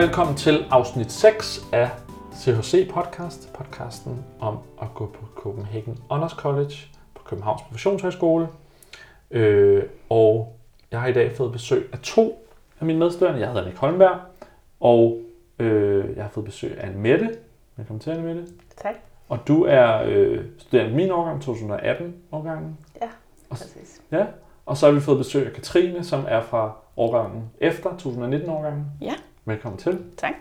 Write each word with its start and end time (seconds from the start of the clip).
velkommen 0.00 0.36
til 0.36 0.64
afsnit 0.70 1.12
6 1.12 1.60
af 1.72 1.90
CHC 2.34 2.90
Podcast, 2.92 3.52
podcasten 3.52 4.24
om 4.40 4.58
at 4.82 4.88
gå 4.94 5.06
på 5.06 5.26
Copenhagen 5.34 5.98
Honors 6.10 6.32
College 6.32 6.74
på 7.14 7.22
Københavns 7.24 7.62
Professionshøjskole. 7.62 8.48
Øh, 9.30 9.82
og 10.08 10.56
jeg 10.90 11.00
har 11.00 11.08
i 11.08 11.12
dag 11.12 11.36
fået 11.36 11.52
besøg 11.52 11.88
af 11.92 11.98
to 11.98 12.46
af 12.80 12.86
mine 12.86 12.98
medstuderende. 12.98 13.40
Jeg 13.40 13.48
hedder 13.48 13.64
Nick 13.64 13.78
Holmberg, 13.78 14.18
og 14.80 15.20
øh, 15.58 16.16
jeg 16.16 16.24
har 16.24 16.30
fået 16.30 16.46
besøg 16.46 16.78
af 16.80 16.90
Mette. 16.90 17.30
Velkommen 17.76 18.00
til, 18.00 18.20
Mette. 18.20 18.46
Tak. 18.76 18.94
Og 19.28 19.38
du 19.48 19.64
er 19.64 20.02
øh, 20.06 20.44
studerende 20.58 20.96
min 20.96 21.10
årgang, 21.10 21.42
2018-årgangen. 21.42 22.78
Ja, 23.02 23.06
Og- 23.50 23.56
præcis. 23.56 24.02
Ja. 24.12 24.26
Og 24.66 24.76
så 24.76 24.86
har 24.86 24.92
vi 24.92 25.00
fået 25.00 25.18
besøg 25.18 25.46
af 25.46 25.52
Katrine, 25.52 26.04
som 26.04 26.24
er 26.28 26.40
fra 26.42 26.72
årgangen 26.96 27.50
efter 27.60 27.90
2019-årgangen. 27.90 28.86
Ja. 29.00 29.14
Velkommen 29.50 29.78
til. 29.78 30.04
Tak. 30.16 30.32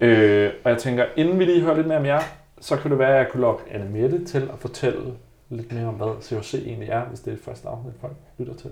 Øh, 0.00 0.52
og 0.64 0.70
jeg 0.70 0.78
tænker, 0.78 1.04
inden 1.16 1.38
vi 1.38 1.44
lige 1.44 1.60
hører 1.62 1.74
lidt 1.76 1.86
mere 1.86 1.98
om 1.98 2.06
jer, 2.06 2.20
så 2.60 2.76
kan 2.76 2.90
det 2.90 2.98
være, 2.98 3.10
at 3.10 3.16
jeg 3.16 3.28
kunne 3.32 3.40
lokke 3.40 3.62
Anne 3.70 3.90
Mette 3.90 4.24
til 4.24 4.50
at 4.52 4.58
fortælle 4.58 5.14
lidt 5.48 5.72
mere 5.72 5.86
om, 5.86 5.94
hvad 5.94 6.22
CHC 6.22 6.54
egentlig 6.66 6.88
er, 6.88 7.04
hvis 7.04 7.20
det 7.20 7.30
er 7.30 7.34
det 7.36 7.44
første 7.44 7.68
afsnit, 7.68 7.94
folk 8.00 8.12
lytter 8.38 8.54
til. 8.54 8.70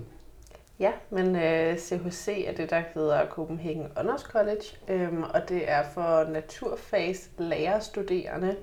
Ja, 0.79 0.91
men 1.09 1.35
øh, 1.35 1.77
CHC 1.77 2.43
er 2.47 2.53
det, 2.53 2.69
der 2.69 2.81
hedder 2.93 3.25
Copenhagen 3.29 3.87
Honors 3.97 4.21
College, 4.21 4.63
øhm, 4.87 5.23
og 5.23 5.49
det 5.49 5.71
er 5.71 5.83
for 5.93 6.31
naturfags 6.31 7.29
lærerstuderende, 7.37 8.55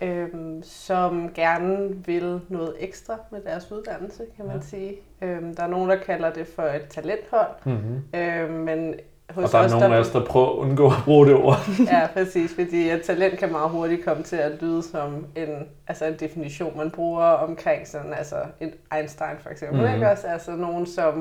øhm, 0.00 0.62
som 0.62 1.30
gerne 1.34 1.96
vil 2.06 2.40
noget 2.48 2.74
ekstra 2.78 3.16
med 3.30 3.40
deres 3.40 3.72
uddannelse, 3.72 4.22
kan 4.36 4.44
man 4.46 4.54
Ja. 4.54 4.60
ja. 4.60 4.66
sige. 4.66 4.96
Øhm, 5.22 5.54
der 5.56 5.62
er 5.62 5.68
nogen, 5.68 5.90
der 5.90 5.96
kalder 5.96 6.32
det 6.32 6.46
for 6.46 6.62
et 6.62 6.86
talenthold, 6.90 7.50
Mm-hmm. 7.64 8.20
øhm, 8.20 8.52
men 8.52 8.94
hos 9.30 9.44
Og 9.44 9.52
der 9.52 9.58
er 9.58 9.64
os, 9.64 9.72
nogen 9.72 9.92
af 9.92 9.98
os, 9.98 10.10
der 10.10 10.24
prøver 10.24 10.46
at 10.50 10.54
undgå 10.56 10.86
at 10.86 10.92
bruge 11.04 11.26
det 11.26 11.34
ord. 11.34 11.56
Ja, 11.92 12.06
præcis, 12.14 12.54
fordi 12.54 12.90
et 12.90 13.02
talent 13.02 13.38
kan 13.38 13.52
meget 13.52 13.70
hurtigt 13.70 14.04
komme 14.04 14.22
til 14.22 14.36
at 14.36 14.62
lyde 14.62 14.82
som 14.82 15.26
en, 15.36 15.68
altså 15.88 16.04
en 16.04 16.14
definition, 16.20 16.76
man 16.76 16.90
bruger 16.90 17.24
omkring 17.24 17.86
sådan, 17.86 18.12
altså 18.14 18.36
en 18.60 18.72
Einstein 18.96 19.36
for 19.40 19.50
eksempel, 19.50 19.76
Mhm. 19.76 19.84
mm-hmm. 19.84 19.94
ikke 20.02 20.10
også? 20.12 20.26
Altså 20.26 20.50
nogen, 20.50 20.86
som 20.86 21.18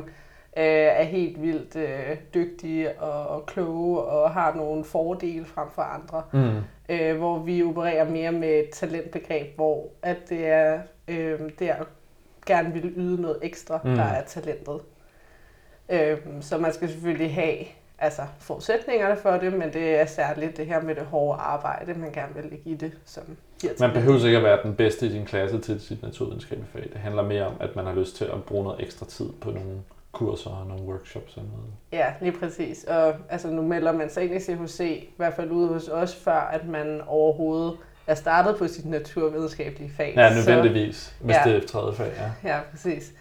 øh, 0.57 0.63
er 0.73 1.03
helt 1.03 1.41
vildt 1.41 1.75
øh, 1.75 2.17
dygtige 2.33 3.01
og, 3.01 3.27
og 3.37 3.45
kloge 3.45 3.99
og 4.01 4.31
har 4.31 4.53
nogle 4.55 4.83
fordele 4.83 5.45
frem 5.45 5.67
for 5.75 5.81
andre, 5.81 6.21
Mm. 6.31 6.49
øh, 6.89 7.17
hvor 7.17 7.39
vi 7.39 7.63
opererer 7.63 8.09
mere 8.09 8.31
med 8.31 8.49
et 8.49 8.69
talentbegreb, 8.69 9.55
hvor 9.55 9.87
at 10.01 10.17
det 10.29 10.47
er, 10.47 10.79
øh, 11.07 11.39
det 11.59 11.69
er 11.69 11.73
at 11.75 11.87
gerne 12.45 12.73
vil 12.73 12.93
yde 12.95 13.21
noget 13.21 13.37
ekstra, 13.41 13.79
Mm. 13.83 13.89
mm. 13.89 13.95
der 13.95 14.03
er 14.03 14.23
talentet. 14.23 14.79
Øh, 15.89 16.17
så 16.41 16.57
man 16.57 16.73
skal 16.73 16.89
selvfølgelig 16.89 17.33
have 17.33 17.57
altså 18.03 18.21
forudsætningerne 18.39 19.17
for 19.17 19.31
det, 19.31 19.53
men 19.53 19.73
det 19.73 19.95
er 19.95 20.05
særligt 20.05 20.57
det 20.57 20.65
her 20.65 20.81
med 20.81 20.95
det 20.95 21.05
hårde 21.05 21.39
arbejde, 21.39 21.93
man 21.93 22.11
gerne 22.11 22.35
vil 22.35 22.43
lægge 22.43 22.69
i 22.69 22.75
det, 22.75 22.91
som 23.05 23.23
Man 23.79 23.91
behøver 23.91 24.25
ikke 24.25 24.37
at 24.37 24.43
være 24.43 24.59
den 24.63 24.75
bedste 24.75 25.05
i 25.05 25.09
din 25.09 25.25
klasse 25.25 25.59
til 25.59 25.81
sit 25.81 26.03
naturvidenskabelige 26.03 26.69
fag. 26.73 26.89
Det 26.93 27.01
handler 27.01 27.23
mere 27.23 27.45
om, 27.45 27.53
at 27.59 27.75
man 27.75 27.85
har 27.85 27.93
lyst 27.93 28.15
til 28.15 28.25
at 28.25 28.43
bruge 28.43 28.63
noget 28.63 28.83
ekstra 28.83 29.05
tid 29.05 29.29
på 29.41 29.51
nogle 29.51 29.81
kurser 30.11 30.49
og 30.49 30.67
nogle 30.67 30.83
workshops 30.83 31.37
og 31.37 31.43
noget. 31.43 31.69
Ja, 31.91 32.13
lige 32.21 32.39
præcis. 32.39 32.83
Og 32.83 33.15
altså, 33.29 33.47
nu 33.47 33.61
melder 33.61 33.91
man 33.91 34.09
sig 34.09 34.23
ind 34.23 34.33
i 34.33 34.39
CHC, 34.39 34.79
i 34.79 35.13
hvert 35.17 35.33
fald 35.33 35.51
ude 35.51 35.67
hos 35.67 35.87
os, 35.87 36.15
før 36.15 36.39
at 36.39 36.67
man 36.67 37.01
overhovedet 37.07 37.77
er 38.07 38.15
startet 38.15 38.57
på 38.57 38.67
sit 38.67 38.85
naturvidenskabelige 38.85 39.91
fag. 39.97 40.13
Ja, 40.15 40.33
nødvendigvis, 40.33 41.15
hvis 41.21 41.35
ja. 41.35 41.51
det 41.51 41.63
er 41.63 41.67
tredje 41.67 41.93
fag. 41.93 42.11
Ja. 42.17 42.49
Ja, 42.49 42.59
præcis. 42.71 43.13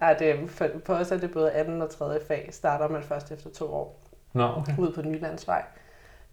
Nej, 0.00 0.14
det, 0.14 0.36
for, 0.46 0.66
på 0.84 0.92
os 0.92 1.10
er 1.10 1.16
det 1.16 1.30
både 1.30 1.52
anden 1.52 1.82
og 1.82 1.90
tredje 1.90 2.20
fag, 2.28 2.48
starter 2.52 2.88
man 2.88 3.02
først 3.02 3.32
efter 3.32 3.50
to 3.50 3.64
år. 3.64 3.97
Nå, 4.32 4.52
okay. 4.56 4.72
ude 4.78 4.92
på 4.92 5.02
Nylandsvej. 5.02 5.62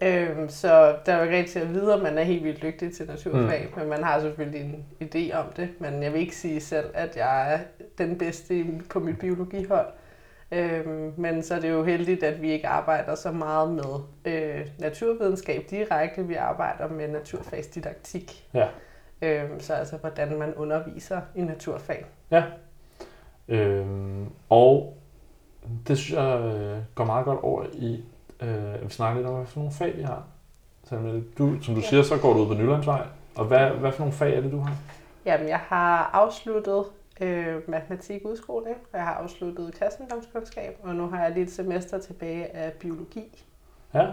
Øhm, 0.01 0.49
så 0.49 0.95
der 1.05 1.13
er 1.13 1.17
jo 1.17 1.23
ikke 1.23 1.37
rigtig 1.37 1.53
til 1.53 1.59
at 1.59 1.73
vide, 1.73 1.93
at 1.93 2.01
man 2.01 2.17
er 2.17 2.23
helt 2.23 2.43
vildt 2.43 2.61
dygtig 2.61 2.95
til 2.95 3.07
naturfag, 3.07 3.67
mm. 3.73 3.79
men 3.79 3.89
man 3.89 4.03
har 4.03 4.19
selvfølgelig 4.19 4.61
en 4.61 4.85
idé 5.03 5.37
om 5.37 5.45
det. 5.57 5.69
Men 5.79 6.03
jeg 6.03 6.13
vil 6.13 6.21
ikke 6.21 6.35
sige 6.35 6.61
selv, 6.61 6.85
at 6.93 7.17
jeg 7.17 7.53
er 7.53 7.59
den 7.97 8.17
bedste 8.17 8.65
på 8.89 8.99
mit 8.99 9.19
biologihold. 9.19 9.87
Øhm, 10.51 11.13
men 11.17 11.43
så 11.43 11.55
er 11.55 11.59
det 11.59 11.69
jo 11.69 11.83
heldigt, 11.83 12.23
at 12.23 12.41
vi 12.41 12.51
ikke 12.51 12.67
arbejder 12.67 13.15
så 13.15 13.31
meget 13.31 13.69
med 13.69 13.93
øh, 14.25 14.67
naturvidenskab 14.79 15.65
direkte. 15.69 16.27
Vi 16.27 16.35
arbejder 16.35 16.89
med 16.89 17.07
naturfagsdidaktik. 17.07 18.49
Ja. 18.53 18.67
Øhm, 19.21 19.59
så 19.59 19.73
altså, 19.73 19.97
hvordan 19.97 20.39
man 20.39 20.53
underviser 20.53 21.21
i 21.35 21.41
naturfag. 21.41 22.05
Øhm, 23.47 24.29
og 24.49 24.94
det 25.87 25.97
synes 25.97 26.17
jeg 26.19 26.39
øh, 26.39 26.77
går 26.95 27.05
meget 27.05 27.25
godt 27.25 27.39
over 27.43 27.65
i, 27.73 28.03
øh, 28.41 28.73
at 28.73 28.83
vi 28.85 28.89
snakker 28.89 29.15
lidt 29.21 29.27
om, 29.27 29.35
hvad 29.35 29.45
for 29.45 29.59
nogle 29.59 29.73
fag 29.73 29.97
vi 29.97 30.01
har. 30.01 30.23
Så, 30.83 30.95
Mette, 30.95 31.23
du, 31.37 31.61
som 31.61 31.75
du 31.75 31.81
Ja. 31.81 31.87
siger, 31.87 32.03
så 32.03 32.17
går 32.17 32.33
du 32.33 32.39
ud 32.39 32.47
på 32.47 32.53
Nylandsvej. 32.53 33.01
Og 33.35 33.45
hvad, 33.45 33.69
hvad 33.69 33.91
for 33.91 33.99
nogle 33.99 34.13
fag 34.13 34.37
er 34.37 34.41
det, 34.41 34.51
du 34.51 34.59
har? 34.59 34.75
Jamen, 35.25 35.49
jeg 35.49 35.59
har 35.59 36.09
afsluttet 36.13 36.83
øh, 37.21 37.55
matematik 37.69 38.21
udskoling, 38.25 38.75
og 38.93 38.97
jeg 38.97 39.05
har 39.07 39.13
afsluttet 39.13 39.75
kristendomskundskab, 39.79 40.77
og 40.83 40.95
nu 40.95 41.07
har 41.09 41.23
jeg 41.23 41.31
lige 41.31 41.43
et 41.43 41.51
semester 41.51 41.99
tilbage 41.99 42.55
af 42.55 42.71
biologi. 42.73 43.45
Ja. 43.93 44.07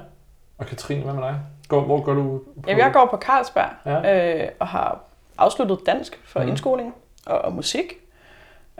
Og 0.58 0.66
Katrine, 0.66 1.02
hvad 1.04 1.12
med 1.14 1.22
dig? 1.22 1.40
Går, 1.68 1.80
hvor 1.84 2.02
går 2.02 2.14
du 2.14 2.22
på? 2.22 2.44
Jamen, 2.66 2.84
jeg 2.84 2.92
går 2.92 3.06
på 3.10 3.16
Carlsberg 3.16 3.70
Ja. 3.86 4.42
øh, 4.44 4.48
og 4.58 4.68
har 4.68 5.00
afsluttet 5.38 5.78
dansk 5.86 6.20
for 6.24 6.42
mm. 6.42 6.48
indskoling 6.48 6.94
og, 7.26 7.38
og 7.38 7.52
musik. 7.52 7.92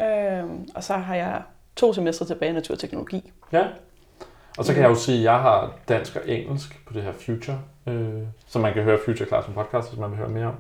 Øh, 0.00 0.44
og 0.74 0.84
så 0.84 0.94
har 0.94 1.14
jeg 1.14 1.42
to 1.76 1.92
semestre 1.92 2.26
tilbage 2.26 2.50
i 2.50 2.54
naturteknologi. 2.54 3.32
Ja. 3.52 3.66
Og 4.58 4.64
så 4.64 4.72
kan 4.72 4.82
jeg 4.82 4.90
jo 4.90 4.94
sige, 4.94 5.18
at 5.18 5.24
jeg 5.24 5.40
har 5.40 5.72
dansk 5.88 6.16
og 6.16 6.28
engelsk 6.28 6.86
på 6.86 6.92
det 6.92 7.02
her 7.02 7.12
Future, 7.12 7.60
øh, 7.86 8.22
som 8.46 8.62
man 8.62 8.74
kan 8.74 8.82
høre 8.82 8.98
Future 9.04 9.28
Class 9.28 9.44
som 9.44 9.54
podcast, 9.54 9.88
hvis 9.88 10.00
man 10.00 10.10
vil 10.10 10.18
høre 10.18 10.28
mere 10.28 10.46
om. 10.46 10.54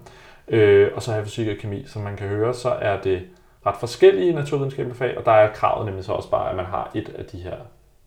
Øh, 0.48 0.90
og 0.94 1.02
så 1.02 1.10
har 1.10 1.18
jeg 1.18 1.26
fysik 1.26 1.48
og 1.48 1.56
kemi, 1.56 1.84
som 1.86 2.02
man 2.02 2.16
kan 2.16 2.28
høre, 2.28 2.54
så 2.54 2.68
er 2.68 3.00
det 3.00 3.22
ret 3.66 3.76
forskellige 3.80 4.32
naturvidenskabelige 4.32 4.98
fag, 4.98 5.18
og 5.18 5.24
der 5.24 5.32
er 5.32 5.52
kravet 5.52 5.86
nemlig 5.86 6.04
så 6.04 6.12
også 6.12 6.30
bare, 6.30 6.50
at 6.50 6.56
man 6.56 6.64
har 6.64 6.90
et 6.94 7.08
af 7.18 7.24
de 7.24 7.38
her 7.38 7.56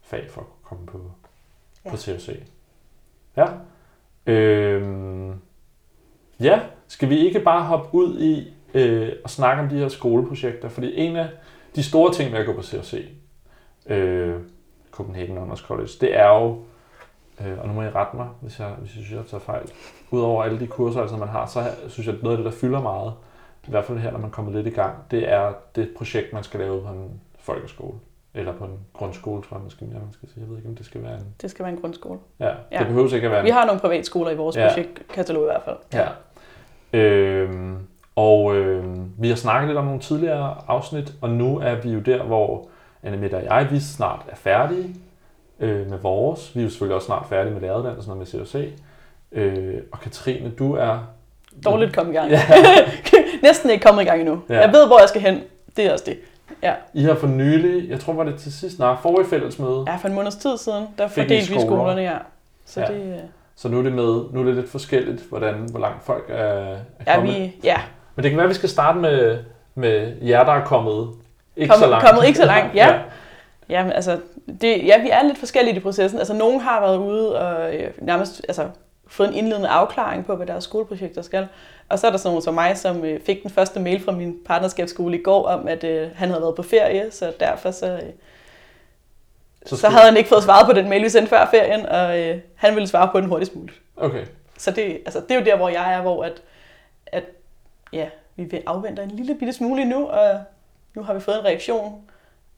fag 0.02 0.28
for 0.30 0.42
at 0.42 0.48
komme 0.64 0.86
på, 0.86 0.98
ja. 0.98 1.90
Ja. 1.90 1.92
på 1.92 1.98
CHC. 1.98 2.30
Ja. 3.38 3.46
Øh, 4.32 5.36
ja, 6.40 6.60
skal 6.88 7.10
vi 7.10 7.18
ikke 7.18 7.40
bare 7.40 7.64
hoppe 7.64 7.98
ud 7.98 8.20
i 8.20 8.54
øh, 8.74 9.12
og 9.24 9.30
snakke 9.30 9.64
om 9.64 9.70
de 9.70 9.78
her 9.78 9.88
skoleprojekter? 9.88 10.70
Fordi 10.70 10.96
en 10.96 11.16
af 11.16 11.28
de 11.76 11.84
store 11.84 12.14
ting 12.14 12.32
ved 12.32 12.40
at 12.40 12.46
gå 12.46 12.54
på 12.54 12.62
CHC, 12.62 13.08
øh, 13.86 14.36
Copenhagen 14.92 15.38
Honors 15.38 15.60
College, 15.60 15.90
det 16.02 16.20
er 16.20 16.28
jo, 16.28 16.58
øh, 17.42 17.60
og 17.60 17.68
nu 17.68 17.74
må 17.74 17.82
I 17.84 17.90
rette 17.90 18.18
mig, 18.18 18.28
hvis 18.42 18.60
jeg, 18.60 18.68
hvis 18.68 18.96
jeg 18.96 19.06
synes, 19.06 19.12
jeg 19.12 19.26
tager 19.30 19.42
fejl, 19.42 19.72
udover 20.12 20.44
alle 20.44 20.60
de 20.60 20.68
kurser, 20.68 21.02
altså, 21.02 21.18
man 21.18 21.28
har, 21.28 21.46
så 21.46 21.64
synes 21.88 22.08
jeg, 22.08 22.16
at 22.16 22.24
noget 22.24 22.38
af 22.38 22.44
det, 22.44 22.54
der 22.54 22.60
fylder 22.60 22.82
meget, 22.82 23.14
i 23.68 23.70
hvert 23.70 23.86
fald 23.86 23.98
her, 23.98 24.12
når 24.12 24.20
man 24.20 24.32
kommer 24.32 24.52
lidt 24.52 24.68
i 24.68 24.70
gang, 24.70 24.96
det 25.12 25.32
er 25.32 25.54
det 25.76 25.90
projekt, 25.98 26.34
man 26.34 26.44
skal 26.44 26.60
lave 26.60 26.82
på 26.82 26.88
en 26.88 27.22
folkeskole. 27.40 28.00
Eller 28.34 28.54
på 28.54 28.64
en 28.66 28.80
grundskole, 28.94 29.44
tror 29.44 29.58
jeg, 29.58 29.62
man 29.62 29.72
skal, 29.72 29.88
ja, 29.88 29.94
man 29.94 30.14
skal 30.14 30.30
sige. 30.30 30.42
Jeg 30.42 30.50
ved 30.50 30.58
ikke, 30.58 30.70
om 30.70 30.76
det 30.76 30.86
skal 30.86 31.04
være 31.04 31.14
en... 31.14 31.26
Det 31.42 31.52
skal 31.52 31.64
være 31.66 31.74
en 31.74 31.82
grundskole. 31.82 32.20
Ja, 32.40 32.54
ja. 32.72 32.80
Det 32.80 32.88
behøver 32.88 33.14
ikke 33.14 33.26
at 33.26 33.32
være 33.32 33.40
en... 33.40 33.46
Vi 33.46 33.50
har 33.50 33.66
nogle 33.66 33.82
privatskoler 33.82 34.32
i 34.32 34.36
vores 34.36 34.56
ja. 34.56 34.68
projektkatalog 34.68 35.44
i 35.44 35.46
hvert 35.46 35.62
fald. 35.66 35.78
Ja. 35.94 36.08
Øhm, 37.00 37.88
og 38.16 38.56
øhm, 38.56 39.12
vi 39.18 39.30
har 39.30 39.36
snakket 39.36 39.68
lidt 39.68 39.78
om 39.78 39.86
nogle 39.86 40.00
tidligere 40.00 40.56
afsnit, 40.68 41.14
og 41.22 41.30
nu 41.30 41.60
er 41.60 41.76
vi 41.76 41.90
jo 41.90 42.00
der, 42.00 42.24
hvor 42.24 42.68
Anne 43.04 43.18
Mette 43.18 43.36
og 43.36 43.44
jeg, 43.44 43.68
vi 43.72 43.80
snart 43.80 44.22
er 44.30 44.36
færdige 44.36 44.96
øh, 45.60 45.90
med 45.90 45.98
vores. 45.98 46.56
Vi 46.56 46.60
er 46.60 46.64
jo 46.64 46.70
selvfølgelig 46.70 46.96
også 46.96 47.06
snart 47.06 47.26
færdige 47.30 47.54
med 47.54 47.62
læreruddannelsen 47.62 48.12
og 48.12 48.18
med 48.18 48.26
COC. 48.26 48.56
Øh, 49.32 49.76
og 49.92 50.00
Katrine, 50.00 50.50
du 50.50 50.74
er... 50.74 50.98
Dårligt 51.66 51.96
kom 51.96 52.10
i 52.12 52.14
gang. 52.14 52.32
Ja. 52.32 52.42
Næsten 53.44 53.70
ikke 53.70 53.86
kommet 53.86 54.02
i 54.02 54.06
gang 54.06 54.20
endnu. 54.20 54.42
Ja. 54.50 54.54
Ja. 54.56 54.62
Jeg 54.62 54.74
ved, 54.74 54.88
hvor 54.88 55.00
jeg 55.00 55.10
skal 55.10 55.22
hen. 55.22 55.42
Det 55.78 55.86
er 55.86 55.94
også 55.94 56.06
det. 56.08 56.18
I 56.94 57.04
har 57.04 57.16
for 57.16 57.28
nylig, 57.28 57.90
jeg 57.90 58.00
tror 58.00 58.14
var 58.14 58.24
det 58.24 58.36
til 58.36 58.54
sidst, 58.54 58.80
nej, 58.80 58.96
forrige 59.02 59.30
fællesmøde, 59.30 59.84
Ja, 59.88 59.96
for 59.96 60.08
en 60.08 60.14
måneds 60.14 60.36
tid 60.36 60.58
siden, 60.58 60.88
der 60.98 61.08
fordelte 61.08 61.36
vi 61.36 61.44
skoler? 61.44 61.66
skolerne, 61.66 62.02
ja. 62.02 62.18
Så 62.66 62.80
Ja. 62.80 62.92
ja. 62.92 62.98
det, 63.00 63.14
øh, 63.14 63.20
så 63.56 63.70
nu 63.70 63.80
er 63.80 63.84
det 63.84 63.92
med, 63.94 64.24
nu 64.32 64.40
er 64.40 64.44
det 64.44 64.56
lidt 64.56 64.70
forskelligt, 64.70 65.22
hvordan, 65.30 65.54
hvor 65.72 65.80
langt 65.80 66.04
folk 66.04 66.26
er, 66.30 66.36
er 66.36 66.78
ja, 67.08 67.16
kommet. 67.16 67.36
vi, 67.36 67.56
ja, 67.64 67.78
Men 68.16 68.24
det 68.24 68.32
kan 68.32 68.38
være, 68.38 68.44
at 68.46 68.50
vi 68.50 68.54
skal 68.56 68.70
starte 68.70 69.00
med, 69.00 69.38
med 69.76 70.14
jer, 70.22 70.44
der 70.44 70.52
er 70.52 70.66
kommet 70.66 71.10
ikke 71.58 71.70
Kommet- 71.72 71.84
så 71.86 71.90
langt. 71.90 72.06
kommet 72.08 72.26
ikke 72.28 72.38
så 72.40 72.46
langt, 72.46 72.76
ja. 72.82 73.00
Ja, 73.70 73.84
men 73.84 73.92
altså, 73.92 74.20
det, 74.62 74.86
ja, 74.86 75.02
vi 75.02 75.10
er 75.10 75.24
lidt 75.24 75.38
forskellige 75.38 75.76
i 75.76 75.80
processen. 75.80 76.20
Altså, 76.20 76.34
nogen 76.34 76.60
har 76.62 76.82
været 76.82 76.98
ude 76.98 77.40
og 77.40 77.76
øh, 77.76 77.92
nærmest 78.02 78.42
altså, 78.48 78.68
fået 79.08 79.30
en 79.30 79.34
indledende 79.36 79.70
afklaring 79.70 80.26
på, 80.26 80.36
hvad 80.36 80.48
deres 80.48 80.64
skoleprojekter 80.64 81.22
skal. 81.22 81.48
Og 81.90 82.00
så 82.00 82.08
er 82.08 82.12
der 82.12 82.18
sådan 82.18 82.30
nogen 82.30 82.42
som 82.42 82.54
mig, 82.54 82.78
som 82.78 83.06
øh, 83.06 83.20
fik 83.26 83.42
den 83.44 83.52
første 83.52 83.80
mail 83.80 84.04
fra 84.04 84.12
min 84.12 84.36
partnerskabsskole 84.46 85.20
i 85.20 85.22
går 85.24 85.48
om, 85.48 85.68
at 85.68 85.84
øh, 85.84 86.10
han 86.16 86.30
havde 86.30 86.42
været 86.42 86.56
på 86.56 86.64
ferie, 86.64 87.12
så 87.12 87.34
derfor 87.40 87.72
så, 87.72 87.86
øh, 87.94 88.00
så, 89.66 89.78
så 89.78 89.90
havde 89.90 90.06
han 90.06 90.18
ikke 90.18 90.30
fået 90.30 90.44
svaret 90.44 90.66
på 90.66 90.74
den 90.74 90.90
mail, 90.90 91.04
vi 91.04 91.10
sendte 91.10 91.30
før 91.30 91.48
ferien, 91.52 91.86
og 91.86 92.20
øh, 92.20 92.38
han 92.56 92.76
ville 92.76 92.88
svare 92.88 93.10
på 93.12 93.22
den 93.22 93.30
hurtigst 93.30 93.56
muligt. 93.56 93.78
Okay. 93.98 94.24
Så 94.58 94.72
det, 94.72 94.98
altså, 95.06 95.20
det 95.20 95.32
er 95.32 95.40
jo 95.40 95.46
der, 95.46 95.58
hvor 95.58 95.70
jeg 95.70 95.94
er, 95.94 96.02
hvor 96.02 96.24
at, 96.24 96.34
at 97.08 97.24
ja, 97.96 98.08
vi 98.36 98.44
vil 98.44 98.64
afvente 98.66 99.04
en 99.04 99.12
lille 99.12 99.36
bitte 99.36 99.54
smule 99.54 99.86
nu, 99.86 100.08
og 100.08 100.40
nu 100.96 101.04
har 101.04 101.14
vi 101.14 101.20
fået 101.20 101.40
en 101.40 101.46
reaktion. 101.46 102.02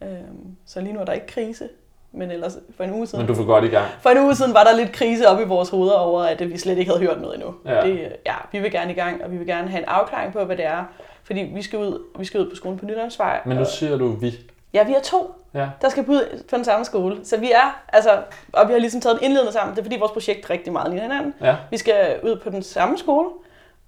Øhm, 0.04 0.56
så 0.66 0.81
lige 0.81 0.94
nu 0.94 1.00
er 1.00 1.06
der 1.06 1.13
ikke 1.13 1.28
krise. 1.28 1.69
Men 2.12 2.31
ellers 2.31 2.57
for 2.78 2.84
en 2.84 2.94
uge 2.94 3.07
siden, 3.07 3.19
Men 3.19 3.28
du 3.28 3.36
får 3.36 3.44
godt 3.45 3.63
i 3.63 3.68
gang. 3.68 3.86
for 4.01 4.10
en 4.10 4.18
uge 4.18 4.36
siden 4.36 4.54
var 4.54 4.63
der 4.63 4.75
lidt 4.75 4.92
krise 4.92 5.28
op 5.28 5.39
i 5.39 5.44
vores 5.44 5.69
hoveder 5.69 5.94
over, 5.95 6.24
at 6.24 6.50
vi 6.50 6.57
slet 6.57 6.78
ikke 6.78 6.92
havde 6.92 7.06
hørt 7.07 7.22
noget 7.22 7.36
endnu. 7.36 7.56
Ja. 7.66 7.81
Det, 7.81 8.16
ja, 8.25 8.34
vi 8.51 8.60
vil 8.60 8.72
gerne 8.72 8.92
i 8.92 8.95
gang, 8.95 9.24
og 9.24 9.31
vi 9.31 9.38
vil 9.38 9.48
gerne 9.48 9.69
have 9.69 9.80
en 9.84 9.86
afklaring 9.89 10.34
på, 10.34 10.44
hvad 10.44 10.57
det 10.57 10.66
er. 10.66 10.84
Fordi 11.24 11.40
vi 11.40 11.62
skal 11.62 11.80
ud, 11.80 12.04
vi 12.19 12.25
skal 12.25 12.40
ud 12.42 12.50
på 12.50 12.56
skolen 12.56 12.80
på 12.80 12.86
Nylandsvej. 12.86 13.40
Men 13.45 13.56
nu 13.56 13.62
og, 13.62 13.68
siger 13.68 13.98
du 13.98 14.07
vi. 14.07 14.33
ja, 14.74 14.83
vi 14.83 14.94
er 14.94 15.01
to, 15.01 15.33
Ja. 15.54 15.68
der 15.81 15.90
skal 15.90 16.06
ud 16.07 16.44
på 16.50 16.56
den 16.56 16.63
samme 16.66 16.86
skole. 16.86 17.18
Så 17.25 17.38
vi 17.38 17.51
er, 17.51 17.81
altså, 17.94 18.10
og 18.54 18.68
vi 18.68 18.74
har 18.74 18.80
ligesom 18.80 19.01
taget 19.01 19.18
en 19.19 19.24
indledende 19.24 19.51
sammen. 19.54 19.75
Det 19.75 19.81
er 19.81 19.86
fordi 19.86 19.98
vores 20.00 20.12
projekt 20.12 20.50
rigtig 20.50 20.74
meget 20.74 20.90
ligner 20.92 21.04
hinanden. 21.04 21.33
Ja. 21.42 21.56
Vi 21.72 21.78
skal 21.78 22.19
ud 22.24 22.36
på 22.44 22.50
den 22.50 22.63
samme 22.63 22.98
skole 22.98 23.30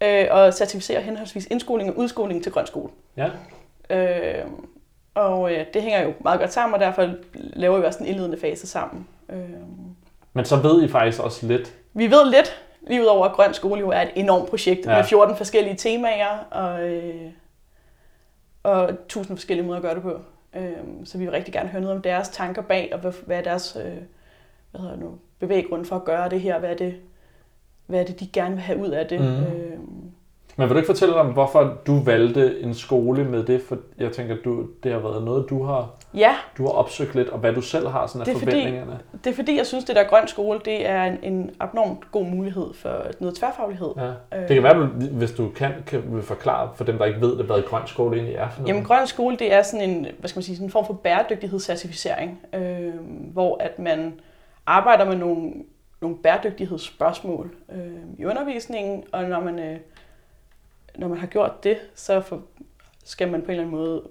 øh, 0.03 0.25
og 0.31 0.53
certificere 0.53 1.01
henholdsvis 1.01 1.47
indskoling 1.51 1.89
og 1.89 1.97
udskoling 1.97 2.43
til 2.43 2.51
grøn 2.51 2.67
skole. 2.67 2.89
Ja. 3.17 3.29
Øh, 3.89 4.45
og 5.15 5.53
øh, 5.53 5.65
det 5.73 5.81
hænger 5.81 6.01
jo 6.03 6.13
meget 6.19 6.39
godt 6.39 6.53
sammen, 6.53 6.73
og 6.73 6.79
derfor 6.79 7.09
laver 7.35 7.77
vi 7.79 7.85
også 7.85 7.99
en 7.99 8.05
indledende 8.05 8.37
fase 8.39 8.67
sammen. 8.67 9.07
Øh, 9.29 9.39
Men 10.33 10.45
så 10.45 10.55
ved 10.55 10.83
I 10.83 10.87
faktisk 10.87 11.19
også 11.23 11.47
lidt. 11.47 11.73
vi 11.93 12.11
ved 12.11 12.31
lidt, 12.31 12.61
lige 12.87 13.01
udover 13.01 13.25
at 13.25 13.31
grøn 13.31 13.53
skole 13.53 13.79
jo 13.79 13.89
er 13.89 14.01
et 14.01 14.11
enormt 14.15 14.49
projekt 14.49 14.85
Ja. 14.85 14.95
med 14.95 15.03
14 15.03 15.35
forskellige 15.35 15.75
temaer 15.75 16.37
og, 16.51 16.81
øh, 16.89 17.31
og 18.63 18.89
1000 18.89 19.37
forskellige 19.37 19.65
måder 19.67 19.77
at 19.77 19.83
gøre 19.83 19.95
det 19.95 20.01
på. 20.03 20.19
Øh, 20.55 20.71
så 21.05 21.17
vi 21.17 21.23
vil 21.23 21.31
rigtig 21.31 21.53
gerne 21.53 21.69
høre 21.69 21.81
noget 21.81 21.95
om 21.95 22.01
deres 22.01 22.29
tanker 22.29 22.61
bag, 22.61 22.89
og 22.93 22.99
hvad, 22.99 23.11
hvad 23.25 23.37
er 23.37 23.41
deres 23.41 23.77
øh, 23.85 23.93
hvad 24.71 24.81
hedder 24.81 24.91
det 24.95 25.03
nu, 25.03 25.17
bevæggrund 25.39 25.85
for 25.85 25.95
at 25.95 26.03
gøre 26.05 26.29
det 26.29 26.41
her. 26.41 26.59
Hvad 26.59 26.69
er 26.69 26.75
det, 26.75 26.95
hvad 27.89 27.99
er 27.99 28.03
det 28.05 28.19
de 28.19 28.27
gerne 28.33 28.55
vil 28.55 28.61
have 28.63 28.79
ud 28.79 28.87
af 28.89 29.05
det? 29.07 29.19
Mhm. 29.19 29.27
Øh, 29.29 29.79
Men 30.57 30.67
vil 30.67 30.73
du 30.75 30.77
ikke 30.77 30.87
fortælle 30.87 31.15
om, 31.15 31.25
hvorfor 31.27 31.77
du 31.87 31.99
valgte 32.03 32.61
en 32.61 32.73
skole 32.73 33.23
med 33.23 33.43
det? 33.43 33.61
For 33.61 33.77
jeg 33.99 34.11
tænker, 34.11 34.35
du, 34.45 34.67
det 34.83 34.91
har 34.91 34.99
været 34.99 35.23
noget, 35.23 35.49
du 35.49 35.63
har, 35.63 35.89
ja, 36.13 36.35
du 36.57 36.63
har 36.63 36.71
opsøgt 36.71 37.15
lidt, 37.15 37.29
og 37.29 37.39
hvad 37.39 37.53
du 37.53 37.61
selv 37.61 37.87
har 37.87 38.07
sådan 38.07 38.21
af 38.21 38.25
Det 38.25 38.35
er 38.35 38.39
fordi- 38.39 38.51
forventningerne. 38.51 38.99
det 39.23 39.29
er 39.31 39.35
fordi, 39.35 39.57
jeg 39.57 39.65
synes, 39.65 39.85
det 39.85 39.95
der 39.95 40.03
grøn 40.03 40.27
skole, 40.27 40.59
det 40.65 40.89
er 40.89 41.03
en, 41.03 41.17
en 41.23 41.51
abnormt 41.59 42.11
god 42.11 42.25
mulighed 42.25 42.73
for 42.73 43.05
noget 43.19 43.35
tværfaglighed. 43.35 43.89
Ja. 43.97 44.07
Øh, 44.37 44.47
Det 44.47 44.55
kan 44.55 44.63
være, 44.63 44.85
hvis 45.11 45.31
du 45.31 45.49
kan, 45.55 45.71
kan 45.87 46.03
forklare 46.21 46.69
for 46.75 46.83
dem, 46.83 46.97
der 46.97 47.05
ikke 47.05 47.21
ved, 47.21 47.37
det, 47.37 47.45
hvad 47.45 47.61
grøn 47.69 47.81
skole 47.87 48.15
egentlig 48.15 48.35
er 48.35 48.49
for 48.49 48.59
noget. 48.61 48.69
Jamen, 48.69 48.83
grøn 48.83 49.07
skole, 49.07 49.37
det 49.37 49.53
er 49.53 49.61
sådan 49.61 49.89
en, 49.89 50.07
hvad 50.19 50.27
skal 50.29 50.37
man 50.37 50.43
sige, 50.43 50.55
sådan 50.55 50.67
en 50.67 50.71
form 50.71 50.85
for 50.85 50.93
bæredygtighedscertificering, 50.93 52.39
øh, 52.53 52.93
hvor 53.33 53.57
at 53.63 53.79
man 53.79 54.13
arbejder 54.65 55.05
med 55.05 55.15
nogle, 55.15 55.51
nogle 56.01 56.17
bæredygtighedsspørgsmål 56.17 57.55
øh, 57.71 58.03
i 58.17 58.25
undervisningen, 58.25 59.03
og 59.11 59.23
når 59.23 59.39
man, 59.39 59.59
øh, 59.59 59.79
når 60.97 61.07
man 61.07 61.17
har 61.17 61.27
gjort 61.27 61.63
det, 61.63 61.77
så 61.95 62.21
for, 62.21 62.41
skal 63.03 63.31
man 63.31 63.41
på 63.41 63.45
en 63.45 63.51
eller 63.51 63.63
anden 63.63 63.79
måde 63.79 64.03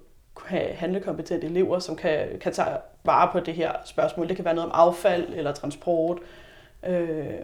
have 0.46 0.73
handlekompetente 0.73 1.46
elever, 1.46 1.79
som 1.79 1.96
kan, 1.96 2.38
kan 2.40 2.52
tage 2.52 2.76
vare 3.05 3.29
på 3.32 3.40
det 3.40 3.55
her 3.55 3.73
spørgsmål. 3.85 4.29
Det 4.29 4.37
kan 4.37 4.44
være 4.44 4.55
noget 4.55 4.70
om 4.73 4.88
affald 4.88 5.35
eller 5.35 5.52
transport, 5.52 6.19
øh, 6.87 7.38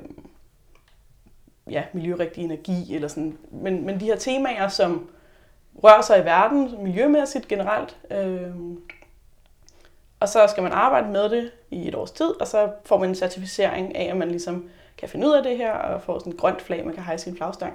ja, 1.70 1.82
miljørigtig 1.92 2.44
energi, 2.44 2.94
eller 2.94 3.08
sådan. 3.08 3.38
Men, 3.50 3.86
men 3.86 4.00
de 4.00 4.04
her 4.04 4.16
temaer, 4.16 4.68
som 4.68 5.10
rører 5.84 6.02
sig 6.02 6.20
i 6.20 6.24
verden 6.24 6.82
miljømæssigt 6.82 7.48
generelt. 7.48 7.96
Øh, 8.10 8.50
og 10.24 10.28
så 10.28 10.46
skal 10.50 10.62
man 10.62 10.72
arbejde 10.72 11.08
med 11.08 11.28
det 11.28 11.50
i 11.70 11.88
et 11.88 11.94
års 11.94 12.10
tid, 12.10 12.40
og 12.40 12.46
så 12.46 12.68
får 12.84 12.98
man 12.98 13.08
en 13.08 13.14
certificering 13.14 13.96
af, 13.96 14.10
at 14.10 14.16
man 14.16 14.28
ligesom 14.28 14.68
kan 14.98 15.08
finde 15.08 15.26
ud 15.26 15.32
af 15.32 15.42
det 15.42 15.56
her, 15.56 15.72
og 15.72 16.02
får 16.02 16.18
sådan 16.18 16.32
et 16.32 16.38
grønt 16.38 16.62
flag, 16.62 16.84
man 16.84 16.94
kan 16.94 17.02
hejse 17.02 17.24
sin 17.24 17.36
flagstang. 17.36 17.72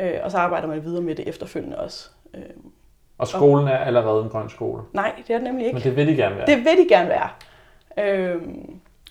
Øh, 0.00 0.12
og 0.22 0.30
så 0.30 0.38
arbejder 0.38 0.66
man 0.68 0.84
videre 0.84 1.02
med 1.02 1.14
det 1.14 1.28
efterfølgende 1.28 1.78
også. 1.78 2.08
Øh, 2.34 2.42
Og 3.18 3.28
skolen 3.28 3.68
er 3.68 3.76
allerede 3.78 4.22
en 4.24 4.28
grøn 4.30 4.50
skole. 4.50 4.82
nej, 4.92 5.12
det 5.26 5.34
er 5.34 5.38
det 5.38 5.44
nemlig 5.44 5.66
ikke. 5.66 5.74
Men 5.74 5.82
det 5.82 5.96
vil 5.96 6.06
de 6.06 6.16
gerne 6.16 6.36
være. 6.36 6.46
Det 6.46 6.56
vil 6.58 6.78
de 6.84 6.88
gerne 6.88 7.08
være. 7.08 7.28
Øh, 7.98 8.42